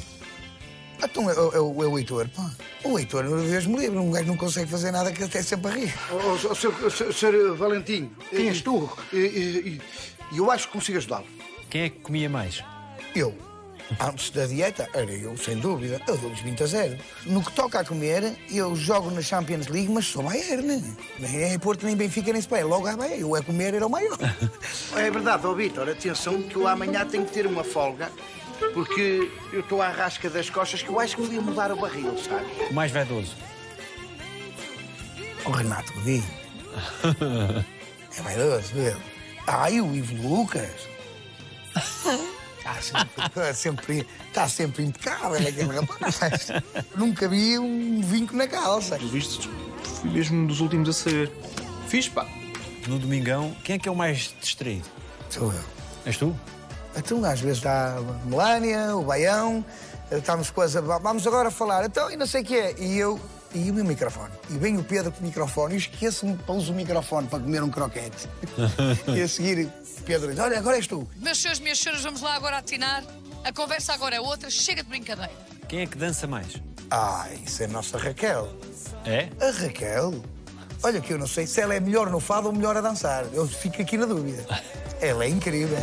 Então 1.03 1.29
é, 1.29 1.33
é, 1.33 1.37
é 1.57 1.59
o 1.59 1.97
Heitor, 1.99 2.27
pá. 2.29 2.49
O 2.83 2.97
Heitor, 2.97 3.23
Deus 3.25 3.67
me 3.67 3.77
livre, 3.77 3.97
um 3.99 4.09
gajo 4.11 4.27
não 4.27 4.37
consegue 4.37 4.71
fazer 4.71 4.89
nada 4.91 5.11
que 5.11 5.23
até 5.23 5.41
sempre 5.43 5.71
a 5.71 5.75
rir. 5.75 5.93
Oh, 6.11 6.33
oh, 6.49 6.55
senhor, 6.55 6.91
senhor- 6.91 7.13
senhor 7.13 7.55
Valentim, 7.57 8.09
quem 8.31 8.47
és 8.47 8.61
tu? 8.61 8.89
E, 9.11 9.17
e- 9.17 9.81
e 10.31 10.37
eu 10.37 10.49
acho 10.49 10.67
que 10.67 10.73
consigo 10.73 10.97
ajudá-lo. 10.97 11.25
Quem 11.69 11.81
é 11.83 11.89
que 11.89 11.99
comia 11.99 12.29
mais? 12.29 12.63
Eu, 13.15 13.37
antes 13.99 14.29
da 14.31 14.45
dieta, 14.45 14.89
era 14.93 15.11
eu, 15.11 15.37
sem 15.37 15.57
dúvida. 15.57 16.01
Eu 16.07 16.17
dou-lhes 16.17 16.39
20 16.39 16.63
a 16.63 16.65
0. 16.65 16.97
No 17.25 17.43
que 17.43 17.51
toca 17.53 17.79
a 17.79 17.85
comer, 17.85 18.35
eu 18.51 18.75
jogo 18.75 19.11
na 19.11 19.21
Champions 19.21 19.67
League, 19.67 19.91
mas 19.91 20.05
sou 20.05 20.23
Bayern. 20.23 20.83
Nem 21.19 21.53
é 21.53 21.57
Porto, 21.57 21.85
nem 21.85 21.95
Benfica, 21.95 22.31
nem 22.31 22.39
Espanha. 22.39 22.65
Logo 22.65 22.87
a 22.87 22.95
Bayern. 22.95 23.21
Eu 23.21 23.35
a 23.35 23.41
comer 23.43 23.73
era 23.73 23.85
o 23.85 23.89
maior. 23.89 24.17
É 24.95 25.09
verdade, 25.11 25.45
ó 25.45 25.53
Vitor, 25.53 25.89
atenção 25.89 26.41
que 26.43 26.55
eu 26.55 26.67
amanhã 26.67 27.05
tenho 27.05 27.25
que 27.25 27.31
ter 27.33 27.45
uma 27.45 27.63
folga, 27.63 28.11
porque 28.73 29.29
eu 29.51 29.59
estou 29.61 29.81
à 29.81 29.89
rasca 29.89 30.29
das 30.29 30.49
costas 30.49 30.81
que 30.81 30.89
eu 30.89 30.99
acho 30.99 31.15
que 31.15 31.23
podia 31.23 31.41
mudar 31.41 31.71
o 31.71 31.75
barril, 31.75 32.15
sabe? 32.17 32.45
O 32.69 32.73
mais 32.73 32.91
vaidoso? 32.91 33.35
O 35.45 35.51
Renato 35.51 35.91
Godinho. 35.93 36.23
É 38.15 38.21
vaidoso, 38.21 38.75
ele. 38.75 38.95
Ah, 39.47 39.71
e 39.71 39.81
o 39.81 39.95
Ivo 39.95 40.27
Lucas. 40.27 40.87
Está 42.63 42.81
sempre, 42.81 43.25
está 43.25 43.53
sempre, 43.53 44.07
está 44.29 44.47
sempre 44.47 44.83
impecável 44.85 45.37
aquele 45.37 45.79
rapaz. 45.79 46.47
Nunca 46.95 47.27
vi 47.27 47.59
um 47.59 48.01
vinco 48.01 48.33
na 48.37 48.47
calça. 48.47 48.97
Visto, 48.97 49.49
fui 49.99 50.09
mesmo 50.09 50.37
um 50.37 50.47
dos 50.47 50.61
últimos 50.61 50.87
a 50.87 50.93
saber. 50.93 51.29
Fiz, 51.89 52.07
pá. 52.07 52.25
No 52.87 52.97
Domingão, 52.97 53.53
quem 53.65 53.75
é 53.75 53.79
que 53.79 53.89
é 53.89 53.91
o 53.91 53.95
mais 53.95 54.33
distraído? 54.39 54.87
Sou 55.29 55.51
eu. 55.51 55.63
És 56.05 56.15
tu? 56.17 56.33
Então, 56.95 57.23
às 57.25 57.41
vezes 57.41 57.57
está 57.57 57.97
a 57.97 58.25
Melânia, 58.25 58.95
o 58.95 59.03
Baião, 59.03 59.65
estamos 60.09 60.49
coisa. 60.49 60.81
Vamos 60.81 61.27
agora 61.27 61.51
falar, 61.51 61.85
então, 61.85 62.09
e 62.11 62.15
não 62.15 62.25
sei 62.25 62.43
o 62.43 62.45
que 62.45 62.55
é. 62.55 62.75
E 62.79 62.97
eu. 62.97 63.19
E 63.53 63.69
o 63.69 63.73
meu 63.73 63.85
microfone. 63.85 64.33
E 64.49 64.57
vem 64.57 64.77
o 64.77 64.83
Pedro 64.83 65.11
com 65.11 65.19
o 65.19 65.23
microfone 65.23 65.75
e 65.75 65.77
esqueço-me, 65.77 66.35
pouso 66.37 66.71
o 66.71 66.75
microfone 66.75 67.27
para 67.27 67.39
comer 67.39 67.61
um 67.61 67.69
croquete. 67.69 68.27
e 69.15 69.21
a 69.21 69.27
seguir, 69.27 69.65
o 69.65 70.01
Pedro 70.03 70.29
diz: 70.31 70.39
Olha, 70.39 70.57
agora 70.57 70.77
és 70.77 70.87
tu. 70.87 71.07
Meus 71.17 71.39
senhores, 71.39 71.59
minhas 71.59 71.79
senhoras, 71.79 72.03
vamos 72.03 72.21
lá 72.21 72.33
agora 72.35 72.57
atinar. 72.57 73.03
A 73.43 73.51
conversa 73.51 73.93
agora 73.93 74.15
é 74.15 74.21
outra, 74.21 74.49
chega 74.49 74.81
de 74.81 74.89
brincadeira. 74.89 75.31
Quem 75.67 75.81
é 75.81 75.85
que 75.85 75.97
dança 75.97 76.25
mais? 76.25 76.61
Ah, 76.89 77.27
isso 77.45 77.61
é 77.63 77.65
a 77.65 77.69
nossa 77.69 77.97
Raquel. 77.97 78.49
É? 79.05 79.29
A 79.39 79.51
Raquel? 79.51 80.13
Olha 80.81 80.99
que 80.99 81.13
eu 81.13 81.17
não 81.17 81.27
sei 81.27 81.47
se 81.47 81.61
ela 81.61 81.73
é 81.73 81.79
melhor 81.79 82.09
no 82.09 82.19
fado 82.19 82.47
ou 82.47 82.53
melhor 82.53 82.75
a 82.75 82.81
dançar. 82.81 83.25
Eu 83.33 83.47
fico 83.47 83.81
aqui 83.81 83.97
na 83.97 84.05
dúvida. 84.05 84.45
Ela 85.01 85.25
é 85.25 85.29
incrível. 85.29 85.77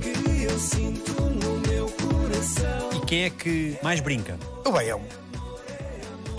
E 0.00 0.93
quem 3.14 3.24
é 3.26 3.30
que 3.30 3.78
mais 3.80 4.00
brinca? 4.00 4.36
O 4.64 4.72
Baião. 4.72 5.00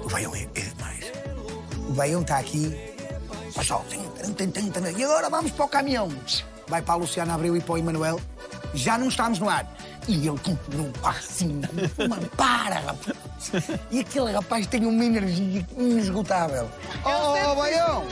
O 0.04 0.10
Baião 0.10 0.36
é, 0.36 0.42
é 0.56 0.60
demais. 0.60 1.06
O 1.88 1.94
Baião 1.94 2.22
está 2.22 2.38
aqui. 2.40 2.70
Tem, 4.36 4.94
E 4.98 5.04
agora 5.06 5.30
vamos 5.30 5.52
para 5.54 5.64
o 5.64 5.70
caminhão. 5.70 6.12
Vai 6.68 6.82
para 6.82 6.96
a 6.96 6.98
Luciana 6.98 7.34
Abreu 7.36 7.56
e 7.56 7.62
para 7.62 7.76
o 7.76 7.78
Emanuel. 7.78 8.20
Já 8.74 8.98
não 8.98 9.08
estamos 9.08 9.40
no 9.40 9.48
ar. 9.48 9.74
E 10.06 10.28
ele 10.28 10.38
continua 10.38 10.92
assim. 11.06 11.62
Mano, 12.10 12.28
para, 12.36 12.80
rapaz. 12.82 13.16
E 13.90 14.02
aquele 14.02 14.34
rapaz 14.34 14.68
tem 14.68 14.86
uma 14.86 15.06
energia 15.06 15.66
inesgotável. 15.78 16.70
Oh, 17.06 17.52
oh, 17.52 17.56
Baião! 17.56 18.06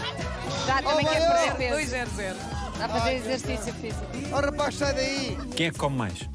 Já 0.65 0.81
também 0.81 1.05
Oh, 1.05 1.09
quer 1.09 1.19
Baião! 1.19 1.55
perder 1.57 1.75
peso. 1.75 1.95
2-0-0. 1.95 2.35
Está 2.71 2.85
a 2.85 2.89
fazer 2.89 3.13
exercício 3.15 3.73
físico. 3.73 4.05
Oh, 4.31 4.35
rapaz, 4.39 4.75
sai 4.75 4.93
daí! 4.93 5.37
Quem 5.53 5.67
é 5.67 5.71
que 5.71 5.77
come 5.77 5.97
mais? 5.97 6.29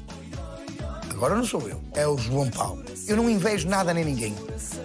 Agora 1.19 1.35
não 1.35 1.45
sou 1.45 1.67
eu, 1.67 1.81
é 1.95 2.07
o 2.07 2.17
João 2.17 2.49
Paulo. 2.49 2.81
Eu 3.05 3.17
não 3.17 3.29
invejo 3.29 3.67
nada 3.67 3.93
nem 3.93 4.05
ninguém, 4.05 4.33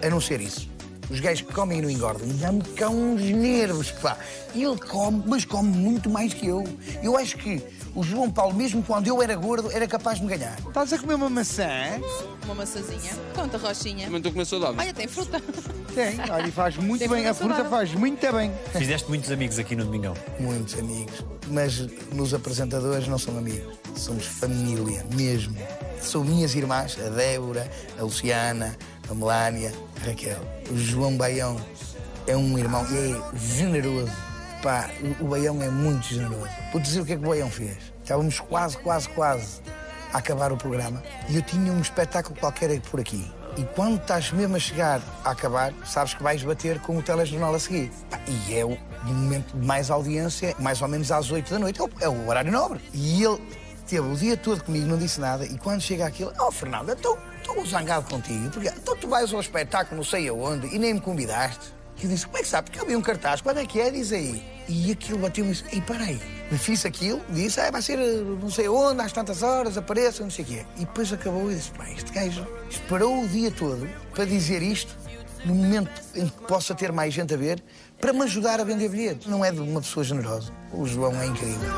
a 0.05 0.09
não 0.09 0.19
ser 0.19 0.41
isso. 0.41 0.67
Os 1.09 1.21
gajos 1.21 1.47
que 1.47 1.53
comem 1.53 1.79
e 1.79 1.81
não 1.81 1.89
engordam, 1.89 2.27
dá-me 2.41 2.61
cá 2.61 2.89
uns 2.89 3.21
nervos, 3.21 3.91
pá. 3.91 4.17
Ele 4.53 4.75
come, 4.77 5.23
mas 5.25 5.45
come 5.45 5.69
muito 5.69 6.09
mais 6.09 6.33
que 6.33 6.45
eu. 6.47 6.61
Eu 7.01 7.15
acho 7.15 7.37
que 7.37 7.63
o 7.95 8.03
João 8.03 8.29
Paulo, 8.29 8.53
mesmo 8.53 8.83
quando 8.83 9.07
eu 9.07 9.21
era 9.23 9.33
gordo, 9.33 9.71
era 9.71 9.87
capaz 9.87 10.17
de 10.19 10.25
me 10.25 10.35
ganhar. 10.35 10.57
Estás 10.59 10.91
a 10.91 10.97
comer 10.97 11.13
uma 11.13 11.29
maçã? 11.29 11.69
Uma 12.43 12.55
maçãzinha. 12.55 13.13
Conta, 13.33 13.57
Rochinha. 13.57 14.03
Também 14.03 14.17
estou 14.17 14.31
a 14.31 14.33
comer 14.33 14.45
saudável. 14.45 14.75
Olha, 14.77 14.93
tem 14.93 15.07
fruta. 15.07 15.41
Tem, 15.93 16.19
olha, 16.29 16.47
e 16.47 16.51
faz 16.51 16.75
muito 16.75 16.99
Tem 16.99 17.07
bem. 17.07 17.27
A 17.27 17.33
fruta 17.33 17.53
fruta 17.53 17.69
saudável. 17.69 17.77
faz 17.87 17.93
muito 17.97 18.33
bem. 18.33 18.51
Fizeste 18.73 19.07
muitos 19.07 19.31
amigos 19.31 19.57
aqui 19.57 19.73
no 19.73 19.85
Domingão. 19.85 20.13
Muitos 20.37 20.77
amigos. 20.77 21.23
Mas 21.47 21.77
nos 22.11 22.33
apresentadores 22.33 23.07
não 23.07 23.17
são 23.17 23.37
amigos. 23.37 23.73
Somos 23.95 24.25
família, 24.25 25.05
mesmo. 25.15 25.55
São 26.01 26.23
minhas 26.23 26.53
irmãs, 26.55 26.97
a 27.03 27.09
Débora, 27.09 27.69
a 27.99 28.03
Luciana, 28.03 28.77
a 29.09 29.13
Melânia, 29.13 29.71
a 30.01 30.07
Raquel. 30.07 30.39
O 30.69 30.77
João 30.77 31.17
Baião 31.17 31.57
é 32.27 32.35
um 32.35 32.57
irmão 32.57 32.85
e 32.91 33.13
é 33.13 33.37
generoso. 33.37 34.11
Pá, 34.61 34.89
o- 35.19 35.25
Baião 35.27 35.61
é 35.61 35.69
muito 35.69 36.05
generoso. 36.07 36.49
Vou 36.71 36.81
dizer 36.81 37.01
o 37.01 37.05
que 37.05 37.13
é 37.13 37.17
que 37.17 37.23
o 37.25 37.29
Baião 37.29 37.49
fez. 37.49 37.77
Estávamos 38.03 38.39
quase, 38.39 38.77
quase, 38.77 39.09
quase 39.09 39.61
a 40.13 40.17
acabar 40.19 40.51
o 40.51 40.57
programa 40.57 41.01
e 41.27 41.35
eu 41.35 41.41
tinha 41.41 41.71
um 41.71 41.81
espetáculo 41.81 42.39
qualquer 42.39 42.79
por 42.81 42.99
aqui. 42.99 43.29
E 43.57 43.63
quando 43.73 43.95
estás 44.01 44.31
mesmo 44.31 44.55
a 44.57 44.59
chegar 44.59 45.01
a 45.23 45.31
acabar, 45.31 45.73
sabes 45.85 46.13
que 46.13 46.21
vais 46.21 46.43
bater 46.43 46.79
com 46.81 46.97
o 46.97 47.01
telejornal 47.01 47.55
a 47.55 47.59
seguir. 47.59 47.89
E 48.27 48.53
é 48.53 48.65
o 48.65 48.77
momento 49.05 49.55
de 49.57 49.65
mais 49.65 49.89
audiência, 49.89 50.53
mais 50.59 50.81
ou 50.81 50.87
menos 50.89 51.09
às 51.11 51.31
8 51.31 51.49
da 51.51 51.59
noite. 51.59 51.79
É 51.81 52.05
é 52.05 52.09
o 52.09 52.27
horário 52.27 52.51
nobre. 52.51 52.81
E 52.93 53.23
ele 53.23 53.39
teve 53.87 54.07
o 54.07 54.15
dia 54.15 54.35
todo 54.35 54.63
comigo, 54.63 54.85
não 54.87 54.97
disse 54.97 55.19
nada. 55.19 55.45
E 55.45 55.57
quando 55.57 55.81
chega 55.81 56.05
aquilo, 56.05 56.33
oh 56.39 56.51
Fernando, 56.51 56.91
estou 56.91 57.17
estou 57.45 57.65
zangado 57.65 58.09
contigo. 58.09 58.49
Porque 58.49 58.67
então 58.69 58.95
tu 58.95 59.07
vais 59.07 59.33
ao 59.33 59.39
espetáculo 59.39 59.97
não 59.97 60.03
sei 60.03 60.27
aonde 60.27 60.67
e 60.73 60.79
nem 60.79 60.93
me 60.93 61.01
convidaste. 61.01 61.73
E 61.97 62.03
eu 62.03 62.09
disse, 62.09 62.25
como 62.25 62.37
é 62.37 62.41
que 62.41 62.47
sabe? 62.47 62.69
Porque 62.69 62.83
eu 62.83 62.87
vi 62.87 62.95
um 62.95 63.01
cartaz, 63.01 63.39
quando 63.39 63.59
é 63.59 63.65
que 63.65 63.79
é? 63.79 63.89
Diz 63.89 64.11
aí. 64.11 64.43
E 64.67 64.91
aquilo 64.91 65.19
bateu-me 65.19 65.51
e 65.51 65.53
disse, 65.53 65.81
peraí. 65.81 66.19
Fiz 66.59 66.85
aquilo, 66.85 67.21
disse, 67.29 67.59
ah, 67.59 67.71
vai 67.71 67.81
ser 67.81 67.97
eh, 67.97 68.21
não 68.39 68.51
sei 68.51 68.67
onde, 68.67 69.01
às 69.01 69.11
tantas 69.11 69.41
horas, 69.41 69.77
apareça, 69.77 70.21
não 70.21 70.29
sei 70.29 70.45
o 70.45 70.47
quê. 70.47 70.65
E 70.75 70.81
depois 70.81 71.11
acabou 71.11 71.51
e 71.51 71.55
disse, 71.55 71.71
pá, 71.71 71.89
este 71.89 72.11
gajo 72.11 72.45
esperou 72.69 73.23
o 73.23 73.27
dia 73.27 73.49
todo 73.49 73.89
para 74.13 74.25
dizer 74.25 74.61
isto, 74.61 74.95
no 75.43 75.55
momento 75.55 75.89
em 76.13 76.27
que 76.27 76.41
possa 76.43 76.75
ter 76.75 76.91
mais 76.91 77.13
gente 77.13 77.33
a 77.33 77.37
ver, 77.37 77.63
para 77.99 78.13
me 78.13 78.23
ajudar 78.23 78.59
a 78.59 78.63
vender 78.63 78.89
bilhetes. 78.89 79.27
Não 79.27 79.43
é 79.43 79.51
de 79.51 79.59
uma 79.59 79.81
pessoa 79.81 80.03
generosa. 80.03 80.51
O 80.71 80.85
João 80.85 81.19
é 81.19 81.25
incrível. 81.25 81.69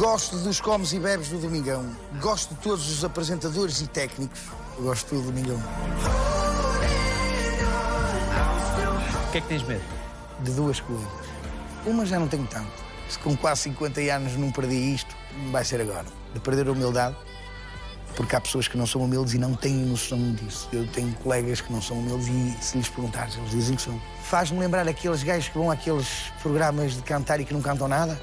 Gosto 0.00 0.38
dos 0.38 0.62
comes 0.62 0.94
e 0.94 0.98
bebes 0.98 1.28
do 1.28 1.36
Domingão. 1.36 1.84
Gosto 2.22 2.54
de 2.54 2.60
todos 2.62 2.90
os 2.90 3.04
apresentadores 3.04 3.82
e 3.82 3.86
técnicos. 3.86 4.40
Eu 4.78 4.84
gosto 4.84 5.14
do 5.14 5.20
Domingão. 5.20 5.62
O 9.28 9.30
que 9.30 9.36
é 9.36 9.40
que 9.42 9.46
tens 9.46 9.62
medo? 9.62 9.84
De 10.42 10.52
duas 10.52 10.80
coisas. 10.80 11.06
Uma 11.84 12.06
já 12.06 12.18
não 12.18 12.28
tenho 12.28 12.46
tanto. 12.46 12.72
Se 13.10 13.18
com 13.18 13.36
quase 13.36 13.60
50 13.64 14.00
anos 14.00 14.36
não 14.38 14.50
perdi 14.50 14.94
isto, 14.94 15.14
vai 15.52 15.66
ser 15.66 15.82
agora. 15.82 16.06
De 16.32 16.40
perder 16.40 16.66
a 16.68 16.72
humildade. 16.72 17.14
Porque 18.16 18.34
há 18.34 18.40
pessoas 18.40 18.66
que 18.66 18.78
não 18.78 18.86
são 18.86 19.02
humildes 19.02 19.34
e 19.34 19.38
não 19.38 19.54
têm 19.54 19.74
noção 19.74 20.32
disso. 20.32 20.66
Eu 20.72 20.86
tenho 20.86 21.12
colegas 21.16 21.60
que 21.60 21.70
não 21.70 21.82
são 21.82 21.98
humildes 21.98 22.26
e 22.26 22.64
se 22.64 22.78
lhes 22.78 22.88
perguntares, 22.88 23.36
eles 23.36 23.50
dizem 23.50 23.76
que 23.76 23.82
são. 23.82 24.00
Faz-me 24.22 24.58
lembrar 24.60 24.88
aqueles 24.88 25.22
gajos 25.22 25.50
que 25.50 25.58
vão 25.58 25.70
àqueles 25.70 26.08
programas 26.40 26.94
de 26.94 27.02
cantar 27.02 27.38
e 27.38 27.44
que 27.44 27.52
não 27.52 27.60
cantam 27.60 27.86
nada. 27.86 28.18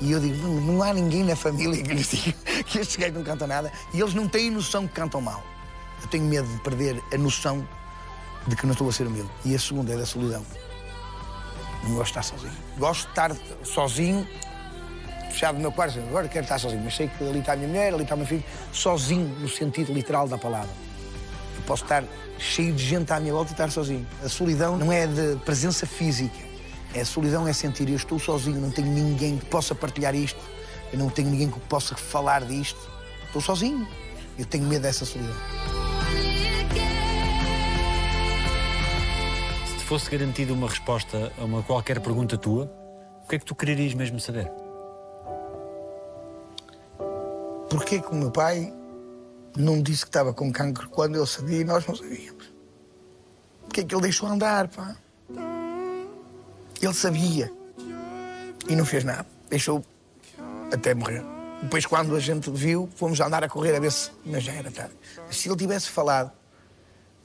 E 0.00 0.12
eu 0.12 0.20
digo, 0.20 0.36
não, 0.36 0.60
não 0.60 0.82
há 0.82 0.92
ninguém 0.92 1.24
na 1.24 1.36
família 1.36 1.82
que 1.82 1.92
lhes 1.92 2.10
diga 2.10 2.36
que 2.64 2.78
estes 2.78 2.96
gajos 2.96 3.14
não 3.14 3.22
cantam 3.22 3.46
nada. 3.46 3.72
E 3.92 4.00
eles 4.00 4.14
não 4.14 4.28
têm 4.28 4.50
noção 4.50 4.86
que 4.86 4.94
cantam 4.94 5.20
mal. 5.20 5.42
Eu 6.02 6.08
tenho 6.08 6.24
medo 6.24 6.48
de 6.48 6.60
perder 6.60 7.02
a 7.12 7.18
noção 7.18 7.66
de 8.46 8.56
que 8.56 8.66
não 8.66 8.72
estou 8.72 8.88
a 8.88 8.92
ser 8.92 9.06
humilde. 9.06 9.30
E 9.44 9.54
a 9.54 9.58
segunda 9.58 9.92
é 9.92 9.96
da 9.96 10.06
solidão. 10.06 10.44
Não 11.84 11.94
gosto 11.94 12.12
de 12.12 12.18
estar 12.18 12.22
sozinho. 12.22 12.56
Gosto 12.78 13.02
de 13.04 13.08
estar 13.10 13.36
sozinho, 13.62 14.28
fechado 15.30 15.54
no 15.54 15.60
meu 15.60 15.72
quarto, 15.72 15.98
agora 15.98 16.28
quero 16.28 16.44
estar 16.44 16.58
sozinho, 16.58 16.82
mas 16.82 16.94
sei 16.94 17.08
que 17.08 17.24
ali 17.24 17.40
está 17.40 17.52
a 17.52 17.56
minha 17.56 17.68
mulher, 17.68 17.92
ali 17.92 18.02
está 18.02 18.14
o 18.14 18.18
meu 18.18 18.26
filho, 18.26 18.44
sozinho 18.72 19.28
no 19.40 19.48
sentido 19.48 19.92
literal 19.92 20.28
da 20.28 20.38
palavra. 20.38 20.70
Eu 21.56 21.62
posso 21.66 21.82
estar 21.82 22.04
cheio 22.38 22.72
de 22.72 22.84
gente 22.84 23.12
à 23.12 23.20
minha 23.20 23.32
volta 23.32 23.50
e 23.50 23.54
estar 23.54 23.70
sozinho. 23.70 24.06
A 24.24 24.28
solidão 24.28 24.76
não 24.76 24.92
é 24.92 25.06
de 25.06 25.36
presença 25.44 25.86
física. 25.86 26.43
É 26.94 27.00
a 27.00 27.04
solidão 27.04 27.46
é 27.48 27.52
sentir 27.52 27.88
eu 27.88 27.96
estou 27.96 28.20
sozinho, 28.20 28.60
não 28.60 28.70
tenho 28.70 28.86
ninguém 28.86 29.36
que 29.36 29.46
possa 29.46 29.74
partilhar 29.74 30.14
isto, 30.14 30.38
eu 30.92 30.98
não 30.98 31.10
tenho 31.10 31.28
ninguém 31.28 31.50
que 31.50 31.58
possa 31.60 31.96
falar 31.96 32.44
disto. 32.44 32.78
Estou 33.26 33.42
sozinho. 33.42 33.86
Eu 34.38 34.46
tenho 34.46 34.64
medo 34.64 34.82
dessa 34.82 35.04
solidão. 35.04 35.34
Se 39.66 39.76
te 39.76 39.84
fosse 39.84 40.08
garantida 40.08 40.52
uma 40.52 40.68
resposta 40.68 41.32
a 41.36 41.44
uma 41.44 41.62
qualquer 41.64 42.00
pergunta 42.00 42.38
tua, 42.38 42.72
o 43.24 43.28
que 43.28 43.34
é 43.34 43.38
que 43.40 43.44
tu 43.44 43.56
quererias 43.56 43.92
mesmo 43.94 44.20
saber? 44.20 44.50
Porquê 47.68 48.00
que 48.00 48.08
o 48.08 48.14
meu 48.14 48.30
pai 48.30 48.72
não 49.56 49.82
disse 49.82 50.02
que 50.02 50.10
estava 50.10 50.32
com 50.32 50.52
cancro 50.52 50.88
quando 50.88 51.16
ele 51.16 51.26
sabia 51.26 51.60
e 51.60 51.64
nós 51.64 51.84
não 51.86 51.96
sabíamos? 51.96 52.52
Porquê 53.62 53.82
que 53.82 53.94
ele 53.94 54.02
deixou 54.02 54.28
andar, 54.28 54.68
pá? 54.68 54.96
Ele 56.80 56.94
sabia 56.94 57.50
e 58.68 58.76
não 58.76 58.84
fez 58.84 59.04
nada. 59.04 59.26
Deixou 59.48 59.84
até 60.72 60.94
morrer. 60.94 61.24
Depois, 61.62 61.86
quando 61.86 62.14
a 62.14 62.20
gente 62.20 62.50
viu, 62.50 62.88
fomos 62.96 63.18
andar 63.20 63.42
a 63.42 63.48
correr 63.48 63.74
a 63.74 63.80
ver 63.80 63.90
se. 63.90 64.10
Mas 64.24 64.44
já 64.44 64.52
era 64.52 64.70
tarde. 64.70 64.94
Se 65.30 65.48
ele 65.48 65.56
tivesse 65.56 65.88
falado 65.88 66.30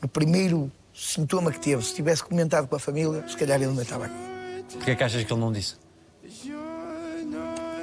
no 0.02 0.08
primeiro 0.08 0.72
sintoma 0.94 1.52
que 1.52 1.60
teve, 1.60 1.84
se 1.84 1.94
tivesse 1.94 2.24
comentado 2.24 2.68
com 2.68 2.76
a 2.76 2.80
família, 2.80 3.28
se 3.28 3.36
calhar 3.36 3.62
ele 3.62 3.72
não 3.72 3.82
estava 3.82 4.06
aqui. 4.06 4.16
Porquê 4.74 4.92
é 4.92 4.96
que 4.96 5.04
achas 5.04 5.24
que 5.24 5.34
ele 5.34 5.40
não 5.40 5.52
disse? 5.52 5.76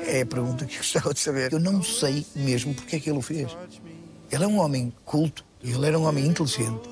É 0.06 0.20
a 0.20 0.26
pergunta 0.26 0.64
que 0.64 0.74
eu 0.74 0.78
gostava 0.78 1.12
de 1.12 1.20
saber. 1.20 1.52
Eu 1.52 1.58
não 1.58 1.82
sei 1.82 2.24
mesmo 2.34 2.74
porque 2.74 2.96
é 2.96 3.00
que 3.00 3.10
ele 3.10 3.18
o 3.18 3.22
fez. 3.22 3.56
Ele 4.30 4.44
é 4.44 4.46
um 4.46 4.58
homem 4.58 4.92
culto, 5.04 5.44
ele 5.62 5.86
era 5.86 5.98
um 5.98 6.04
homem 6.04 6.26
inteligente, 6.26 6.88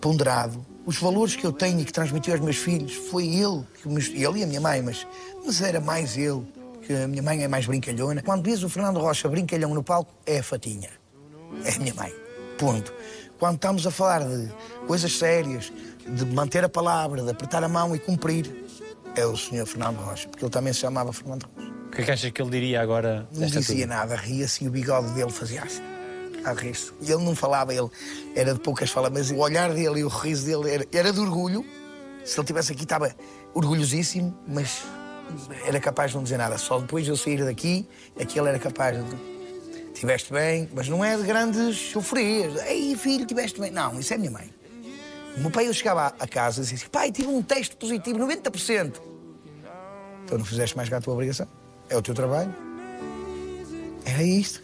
ponderado. 0.00 0.64
Os 0.90 0.98
valores 0.98 1.36
que 1.36 1.46
eu 1.46 1.52
tenho 1.52 1.78
e 1.78 1.84
que 1.84 1.92
transmitiu 1.92 2.32
aos 2.32 2.42
meus 2.42 2.56
filhos 2.56 2.92
foi 2.94 3.24
ele, 3.28 3.62
que 3.80 3.88
me- 3.88 4.02
ele 4.24 4.40
e 4.40 4.42
a 4.42 4.46
minha 4.48 4.60
mãe, 4.60 4.82
mas, 4.82 5.06
mas 5.46 5.60
era 5.62 5.80
mais 5.80 6.16
ele, 6.16 6.42
que 6.82 6.92
a 6.92 7.06
minha 7.06 7.22
mãe 7.22 7.44
é 7.44 7.46
mais 7.46 7.64
brincalhona. 7.64 8.20
Quando 8.22 8.42
diz 8.42 8.64
o 8.64 8.68
Fernando 8.68 8.98
Rocha 8.98 9.28
brincalhão 9.28 9.72
no 9.72 9.84
palco, 9.84 10.12
é 10.26 10.40
a 10.40 10.42
Fatinha. 10.42 10.90
É 11.64 11.76
a 11.76 11.78
minha 11.78 11.94
mãe. 11.94 12.12
Ponto. 12.58 12.92
Quando 13.38 13.54
estamos 13.54 13.86
a 13.86 13.90
falar 13.92 14.24
de 14.24 14.48
coisas 14.88 15.16
sérias, 15.16 15.72
de 16.08 16.24
manter 16.26 16.64
a 16.64 16.68
palavra, 16.68 17.22
de 17.22 17.30
apertar 17.30 17.62
a 17.62 17.68
mão 17.68 17.94
e 17.94 17.98
cumprir, 18.00 18.52
é 19.14 19.24
o 19.24 19.36
senhor 19.36 19.66
Fernando 19.66 19.98
Rocha, 19.98 20.28
porque 20.28 20.44
ele 20.44 20.50
também 20.50 20.72
se 20.72 20.80
chamava 20.80 21.12
Fernando 21.12 21.44
Rocha. 21.56 21.70
O 21.86 21.90
que 21.92 22.02
é 22.02 22.04
que 22.04 22.10
achas 22.10 22.30
que 22.32 22.42
ele 22.42 22.50
diria 22.50 22.80
agora? 22.82 23.28
Não 23.32 23.46
dizia 23.46 23.84
altura? 23.84 23.86
nada, 23.86 24.16
ria-se 24.16 24.64
e 24.64 24.66
o 24.66 24.72
bigode 24.72 25.12
dele 25.12 25.30
fazia 25.30 25.62
assim. 25.62 25.82
A 26.44 26.52
rir-se. 26.52 26.92
E 27.00 27.10
ele 27.10 27.22
não 27.22 27.34
falava, 27.34 27.74
ele 27.74 27.88
era 28.34 28.54
de 28.54 28.60
poucas 28.60 28.90
falas, 28.90 29.10
mas 29.12 29.30
o 29.30 29.36
olhar 29.36 29.72
dele 29.72 30.00
e 30.00 30.04
o 30.04 30.08
riso 30.08 30.46
dele 30.46 30.74
era, 30.74 30.86
era 30.92 31.12
de 31.12 31.20
orgulho. 31.20 31.64
Se 32.24 32.34
ele 32.34 32.42
estivesse 32.42 32.72
aqui, 32.72 32.84
estava 32.84 33.14
orgulhosíssimo, 33.54 34.36
mas 34.46 34.82
era 35.64 35.80
capaz 35.80 36.10
de 36.10 36.16
não 36.16 36.22
dizer 36.22 36.38
nada. 36.38 36.56
Só 36.58 36.78
depois 36.78 37.04
de 37.04 37.10
eu 37.10 37.16
sair 37.16 37.44
daqui 37.44 37.88
é 38.16 38.24
que 38.24 38.38
ele 38.38 38.48
era 38.48 38.58
capaz 38.58 38.96
de. 38.96 39.40
Tiveste 39.94 40.32
bem, 40.32 40.68
mas 40.72 40.88
não 40.88 41.04
é 41.04 41.16
de 41.16 41.24
grandes 41.24 41.76
sofrias. 41.76 42.54
Ei, 42.66 42.96
filho, 42.96 43.26
tiveste 43.26 43.60
bem. 43.60 43.70
Não, 43.70 43.98
isso 44.00 44.14
é 44.14 44.16
minha 44.16 44.30
mãe. 44.30 44.50
O 45.36 45.40
meu 45.40 45.50
pai, 45.50 45.68
eu 45.68 45.74
chegava 45.74 46.14
a 46.18 46.26
casa 46.26 46.60
e 46.60 46.62
dizia 46.62 46.78
assim, 46.78 46.86
pai, 46.88 47.12
tive 47.12 47.28
um 47.28 47.42
teste 47.42 47.76
positivo, 47.76 48.18
90%. 48.18 48.94
Então 50.24 50.38
não 50.38 50.44
fizeste 50.44 50.76
mais 50.76 50.88
que 50.88 50.94
a 50.94 51.00
tua 51.00 51.14
obrigação. 51.14 51.46
É 51.88 51.96
o 51.96 52.02
teu 52.02 52.14
trabalho. 52.14 52.54
Era 54.04 54.22
isto. 54.22 54.62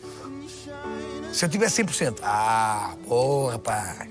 Se 1.37 1.45
eu 1.45 1.51
tivesse 1.51 1.85
100%, 1.85 2.21
ah, 2.23 2.95
porra, 3.07 3.53
rapaz. 3.53 4.09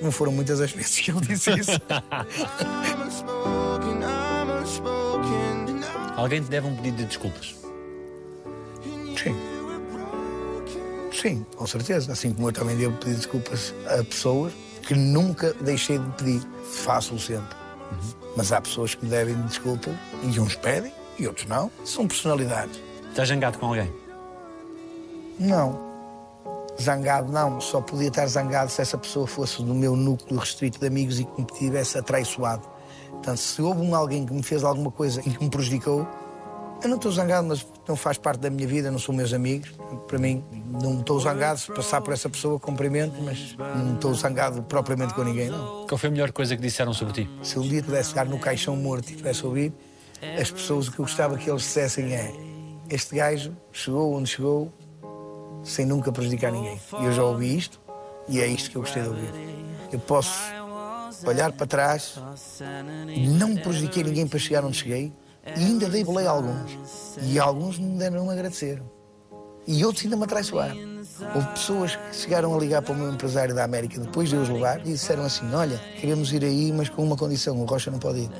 Não 0.00 0.12
foram 0.12 0.30
muitas 0.30 0.60
as 0.60 0.70
vezes 0.70 1.00
que 1.00 1.10
ele 1.10 1.20
disse 1.22 1.50
isso. 1.50 1.72
Alguém 6.16 6.40
te 6.40 6.48
deve 6.48 6.68
um 6.68 6.76
pedido 6.76 6.98
de 6.98 7.06
desculpas. 7.06 7.56
Sim. 9.20 9.34
Sim, 11.12 11.44
com 11.56 11.66
certeza. 11.66 12.12
Assim 12.12 12.32
como 12.32 12.46
eu 12.46 12.52
também 12.52 12.76
devo 12.76 12.96
pedir 12.98 13.16
desculpas 13.16 13.74
a 13.84 14.04
pessoas 14.04 14.52
que 14.86 14.94
nunca 14.94 15.52
deixei 15.54 15.98
de 15.98 16.08
pedir. 16.10 16.42
Faço-o 16.70 17.18
sempre. 17.18 17.56
Mas 18.36 18.52
há 18.52 18.60
pessoas 18.60 18.94
que 18.94 19.04
me 19.04 19.10
devem 19.10 19.34
desculpa 19.46 19.90
e 20.22 20.38
uns 20.38 20.54
pedem 20.54 20.92
e 21.18 21.26
outros 21.26 21.48
não. 21.48 21.72
São 21.84 22.06
personalidades. 22.06 22.80
Estás 23.08 23.30
zangado 23.30 23.58
com 23.58 23.66
alguém? 23.66 23.92
Não. 25.40 25.85
Zangado 26.80 27.32
não, 27.32 27.60
só 27.60 27.80
podia 27.80 28.08
estar 28.08 28.26
zangado 28.26 28.70
se 28.70 28.82
essa 28.82 28.98
pessoa 28.98 29.26
fosse 29.26 29.62
do 29.62 29.74
meu 29.74 29.96
núcleo 29.96 30.38
restrito 30.38 30.78
de 30.78 30.86
amigos 30.86 31.18
e 31.18 31.24
que 31.24 31.40
me 31.40 31.46
tivesse 31.46 31.96
atraiçoado. 31.98 32.62
Portanto, 33.10 33.38
se 33.38 33.62
houve 33.62 33.80
um 33.80 33.94
alguém 33.94 34.26
que 34.26 34.32
me 34.32 34.42
fez 34.42 34.62
alguma 34.62 34.90
coisa 34.90 35.20
e 35.20 35.30
que 35.30 35.42
me 35.42 35.48
prejudicou, 35.48 36.06
eu 36.82 36.88
não 36.90 36.96
estou 36.96 37.10
zangado, 37.10 37.48
mas 37.48 37.66
não 37.88 37.96
faz 37.96 38.18
parte 38.18 38.40
da 38.40 38.50
minha 38.50 38.68
vida, 38.68 38.90
não 38.90 38.98
são 38.98 39.14
meus 39.14 39.32
amigos. 39.32 39.72
Para 40.06 40.18
mim, 40.18 40.44
não 40.82 41.00
estou 41.00 41.18
zangado 41.18 41.58
se 41.58 41.72
passar 41.72 42.02
por 42.02 42.12
essa 42.12 42.28
pessoa, 42.28 42.60
cumprimento, 42.60 43.14
mas 43.22 43.56
não 43.58 43.94
estou 43.94 44.12
zangado 44.12 44.62
propriamente 44.62 45.14
com 45.14 45.24
ninguém, 45.24 45.48
não. 45.48 45.86
Qual 45.86 45.96
foi 45.96 46.08
a 46.08 46.12
melhor 46.12 46.32
coisa 46.32 46.54
que 46.54 46.62
disseram 46.62 46.92
sobre 46.92 47.14
ti? 47.24 47.30
Se 47.42 47.58
um 47.58 47.62
dia 47.62 47.82
pudesse 47.82 48.10
estar 48.10 48.26
no 48.26 48.38
caixão 48.38 48.76
morto 48.76 49.10
e 49.10 49.16
pudesse 49.16 49.44
ouvir, 49.46 49.72
as 50.38 50.50
pessoas 50.50 50.88
o 50.88 50.92
que 50.92 50.98
eu 50.98 51.04
gostava 51.04 51.38
que 51.38 51.48
eles 51.48 51.62
dissessem 51.62 52.14
é: 52.14 52.32
Este 52.90 53.16
gajo 53.16 53.56
chegou 53.72 54.14
onde 54.14 54.28
chegou 54.28 54.70
sem 55.66 55.84
nunca 55.84 56.12
prejudicar 56.12 56.52
ninguém. 56.52 56.80
E 57.00 57.04
eu 57.04 57.12
já 57.12 57.22
ouvi 57.22 57.56
isto 57.56 57.80
e 58.28 58.40
é 58.40 58.46
isto 58.46 58.70
que 58.70 58.76
eu 58.76 58.82
gostei 58.82 59.02
de 59.02 59.08
ouvir. 59.08 59.30
Eu 59.92 59.98
posso 59.98 60.32
olhar 61.24 61.52
para 61.52 61.66
trás 61.66 62.14
não 63.28 63.56
prejudiquei 63.56 64.02
ninguém 64.04 64.26
para 64.26 64.38
chegar 64.38 64.64
onde 64.64 64.76
cheguei 64.76 65.12
e 65.44 65.64
ainda 65.64 65.88
dei 65.88 66.04
boleia 66.04 66.30
a 66.30 66.32
alguns. 66.32 66.78
E 67.22 67.38
alguns 67.38 67.78
me 67.78 67.98
deram 67.98 68.30
agradecer. 68.30 68.82
E 69.66 69.84
outros 69.84 70.04
ainda 70.04 70.16
me 70.16 70.24
atraiçoaram. 70.24 70.76
Houve 71.34 71.48
pessoas 71.48 71.96
que 71.96 72.16
chegaram 72.16 72.54
a 72.54 72.58
ligar 72.58 72.82
para 72.82 72.92
o 72.92 72.96
meu 72.96 73.12
empresário 73.12 73.54
da 73.54 73.64
América 73.64 74.00
depois 74.00 74.28
de 74.28 74.36
eu 74.36 74.42
os 74.42 74.48
levar 74.48 74.80
e 74.80 74.92
disseram 74.92 75.24
assim: 75.24 75.52
Olha, 75.54 75.78
queremos 76.00 76.32
ir 76.32 76.44
aí, 76.44 76.72
mas 76.72 76.88
com 76.88 77.02
uma 77.02 77.16
condição: 77.16 77.60
o 77.60 77.64
Rocha 77.64 77.90
não 77.90 77.98
pode 77.98 78.20
ir. 78.20 78.30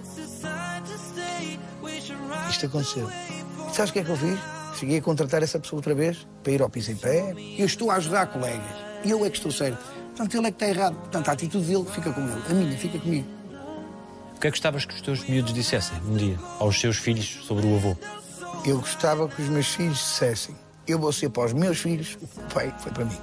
Isto 2.49 2.66
aconteceu. 2.66 3.11
E 3.11 3.74
sabes 3.74 3.91
o 3.91 3.93
que 3.93 3.99
é 4.01 4.05
que 4.05 4.11
eu 4.11 4.16
fiz? 4.16 4.56
Cheguei 4.79 4.99
a 4.99 5.03
contratar 5.03 5.43
essa 5.43 5.59
pessoa 5.59 5.79
outra 5.79 5.95
vez 5.95 6.27
para 6.43 6.53
ir 6.53 6.61
ao 6.61 6.68
piso 6.68 6.93
em 6.93 6.97
pé. 6.97 7.35
Eu 7.59 7.64
estou 7.64 7.91
a 7.91 7.95
ajudar 7.95 8.27
colegas. 8.27 8.66
E 9.03 9.11
eu 9.11 9.24
é 9.24 9.31
que 9.31 9.37
estou 9.39 9.51
certo. 9.51 9.83
Portanto, 10.09 10.37
ele 10.37 10.47
é 10.47 10.51
que 10.51 10.57
está 10.57 10.68
errado. 10.68 10.97
Portanto, 10.97 11.29
a 11.29 11.33
atitude 11.33 11.66
dele 11.66 11.87
fica 11.91 12.12
com 12.12 12.20
ele. 12.20 12.43
A 12.51 12.53
minha 12.53 12.79
fica 12.79 12.99
comigo. 12.99 13.27
O 14.35 14.41
que 14.41 14.49
é 14.49 14.51
que 14.51 14.57
gostavas 14.57 14.85
que 14.85 14.95
os 14.95 15.01
teus 15.01 15.27
miúdos 15.27 15.55
dissessem 15.55 15.97
um 16.07 16.14
dia 16.14 16.39
aos 16.59 16.79
seus 16.79 16.99
filhos 16.99 17.41
sobre 17.47 17.66
o 17.66 17.77
avô? 17.77 17.97
Eu 18.66 18.79
gostava 18.79 19.27
que 19.29 19.41
os 19.41 19.49
meus 19.49 19.68
filhos 19.68 19.97
dissessem: 19.97 20.55
Eu 20.87 20.99
vou 20.99 21.11
ser 21.11 21.31
para 21.31 21.47
os 21.47 21.55
meus 21.55 21.79
filhos 21.79 22.14
o 22.20 22.27
que 22.27 22.39
o 22.39 22.43
pai 22.53 22.74
foi 22.79 22.93
para 22.93 23.07
mim. 23.07 23.18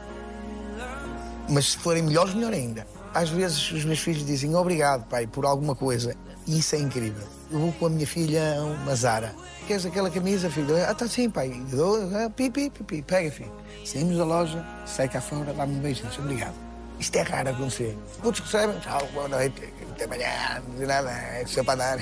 Mas 1.50 1.72
se 1.72 1.78
forem 1.78 2.02
melhores, 2.02 2.34
melhor 2.34 2.54
ainda. 2.54 2.88
Às 3.14 3.30
vezes 3.30 3.72
os 3.72 3.86
meus 3.86 4.00
filhos 4.00 4.26
dizem 4.26 4.56
obrigado, 4.56 5.08
pai, 5.08 5.28
por 5.28 5.46
alguma 5.46 5.76
coisa. 5.76 6.16
E 6.48 6.58
isso 6.58 6.76
é 6.76 6.80
incrível. 6.80 7.28
Vou 7.54 7.72
com 7.74 7.86
a 7.86 7.90
minha 7.90 8.08
filha 8.08 8.58
uma 8.64 8.96
Zara. 8.96 9.32
Queres 9.68 9.86
aquela 9.86 10.10
camisa, 10.10 10.50
filho? 10.50 10.76
Ah, 10.90 10.94
tá 10.96 11.08
sim, 11.08 11.30
pai. 11.30 11.50
Dou, 11.72 12.10
ah, 12.16 12.28
pi, 12.28 12.50
pi, 12.50 12.68
pi, 12.72 12.84
pi. 12.84 13.02
Pega, 13.04 13.30
filho. 13.30 13.52
Saímos 13.86 14.18
da 14.18 14.26
loja, 14.26 14.66
sai 14.88 15.08
cá 15.08 15.22
fora, 15.22 15.54
dá-me 15.54 15.76
um 15.76 15.80
beijo. 15.80 16.04
Obrigado. 16.18 16.56
Isto 17.00 17.16
é 17.18 17.22
raro 17.22 17.50
acontecer. 17.50 17.96
Outros 18.24 18.44
recebem, 18.44 18.80
tchau, 18.80 19.08
boa 19.14 19.28
noite, 19.28 19.72
até 19.92 20.06
amanhã, 20.06 20.64
não 20.68 20.78
diz 20.80 20.88
nada, 20.88 21.12
é 21.12 21.46
só 21.46 21.64
para 21.64 21.76
dar. 21.76 22.00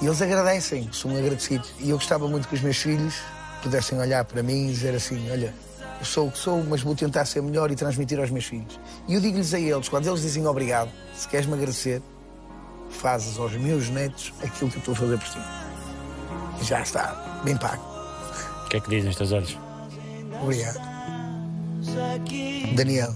E 0.00 0.06
eles 0.06 0.22
agradecem, 0.22 0.88
são 0.92 1.16
agradecidos. 1.16 1.72
E 1.80 1.90
eu 1.90 1.96
gostava 1.96 2.28
muito 2.28 2.46
que 2.46 2.54
os 2.54 2.60
meus 2.60 2.76
filhos 2.76 3.16
pudessem 3.64 3.98
olhar 3.98 4.24
para 4.24 4.40
mim 4.40 4.68
e 4.68 4.72
dizer 4.72 4.94
assim: 4.94 5.30
olha, 5.32 5.52
eu 5.98 6.04
sou 6.04 6.28
o 6.28 6.30
que 6.30 6.38
sou, 6.38 6.62
mas 6.62 6.80
vou 6.80 6.94
tentar 6.94 7.24
ser 7.24 7.42
melhor 7.42 7.72
e 7.72 7.74
transmitir 7.74 8.20
aos 8.20 8.30
meus 8.30 8.44
filhos. 8.44 8.78
E 9.08 9.14
eu 9.14 9.20
digo-lhes 9.20 9.52
a 9.52 9.58
eles, 9.58 9.88
quando 9.88 10.06
eles 10.06 10.22
dizem 10.22 10.46
obrigado, 10.46 10.90
se 11.14 11.26
queres 11.26 11.46
me 11.46 11.54
agradecer, 11.54 12.00
fazes 12.90 13.38
aos 13.38 13.52
meus 13.52 13.88
netos 13.88 14.32
aquilo 14.42 14.70
que 14.70 14.76
eu 14.76 14.80
estou 14.80 14.94
a 14.94 14.96
fazer 14.96 15.18
por 15.18 15.28
ti. 15.28 15.38
E 16.60 16.64
já 16.64 16.80
está, 16.82 17.40
bem 17.44 17.56
pago. 17.56 17.82
O 18.64 18.68
que 18.68 18.76
é 18.76 18.80
que 18.80 18.90
dizem 18.90 19.10
os 19.10 19.16
teus 19.16 19.32
olhos? 19.32 19.58
Obrigado. 20.42 20.78
Daniel, 22.74 23.14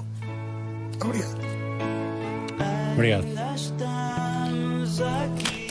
obrigado. 1.03 1.39
Obrigado. 2.95 3.27
Estamos 3.55 5.01
aqui. 5.01 5.64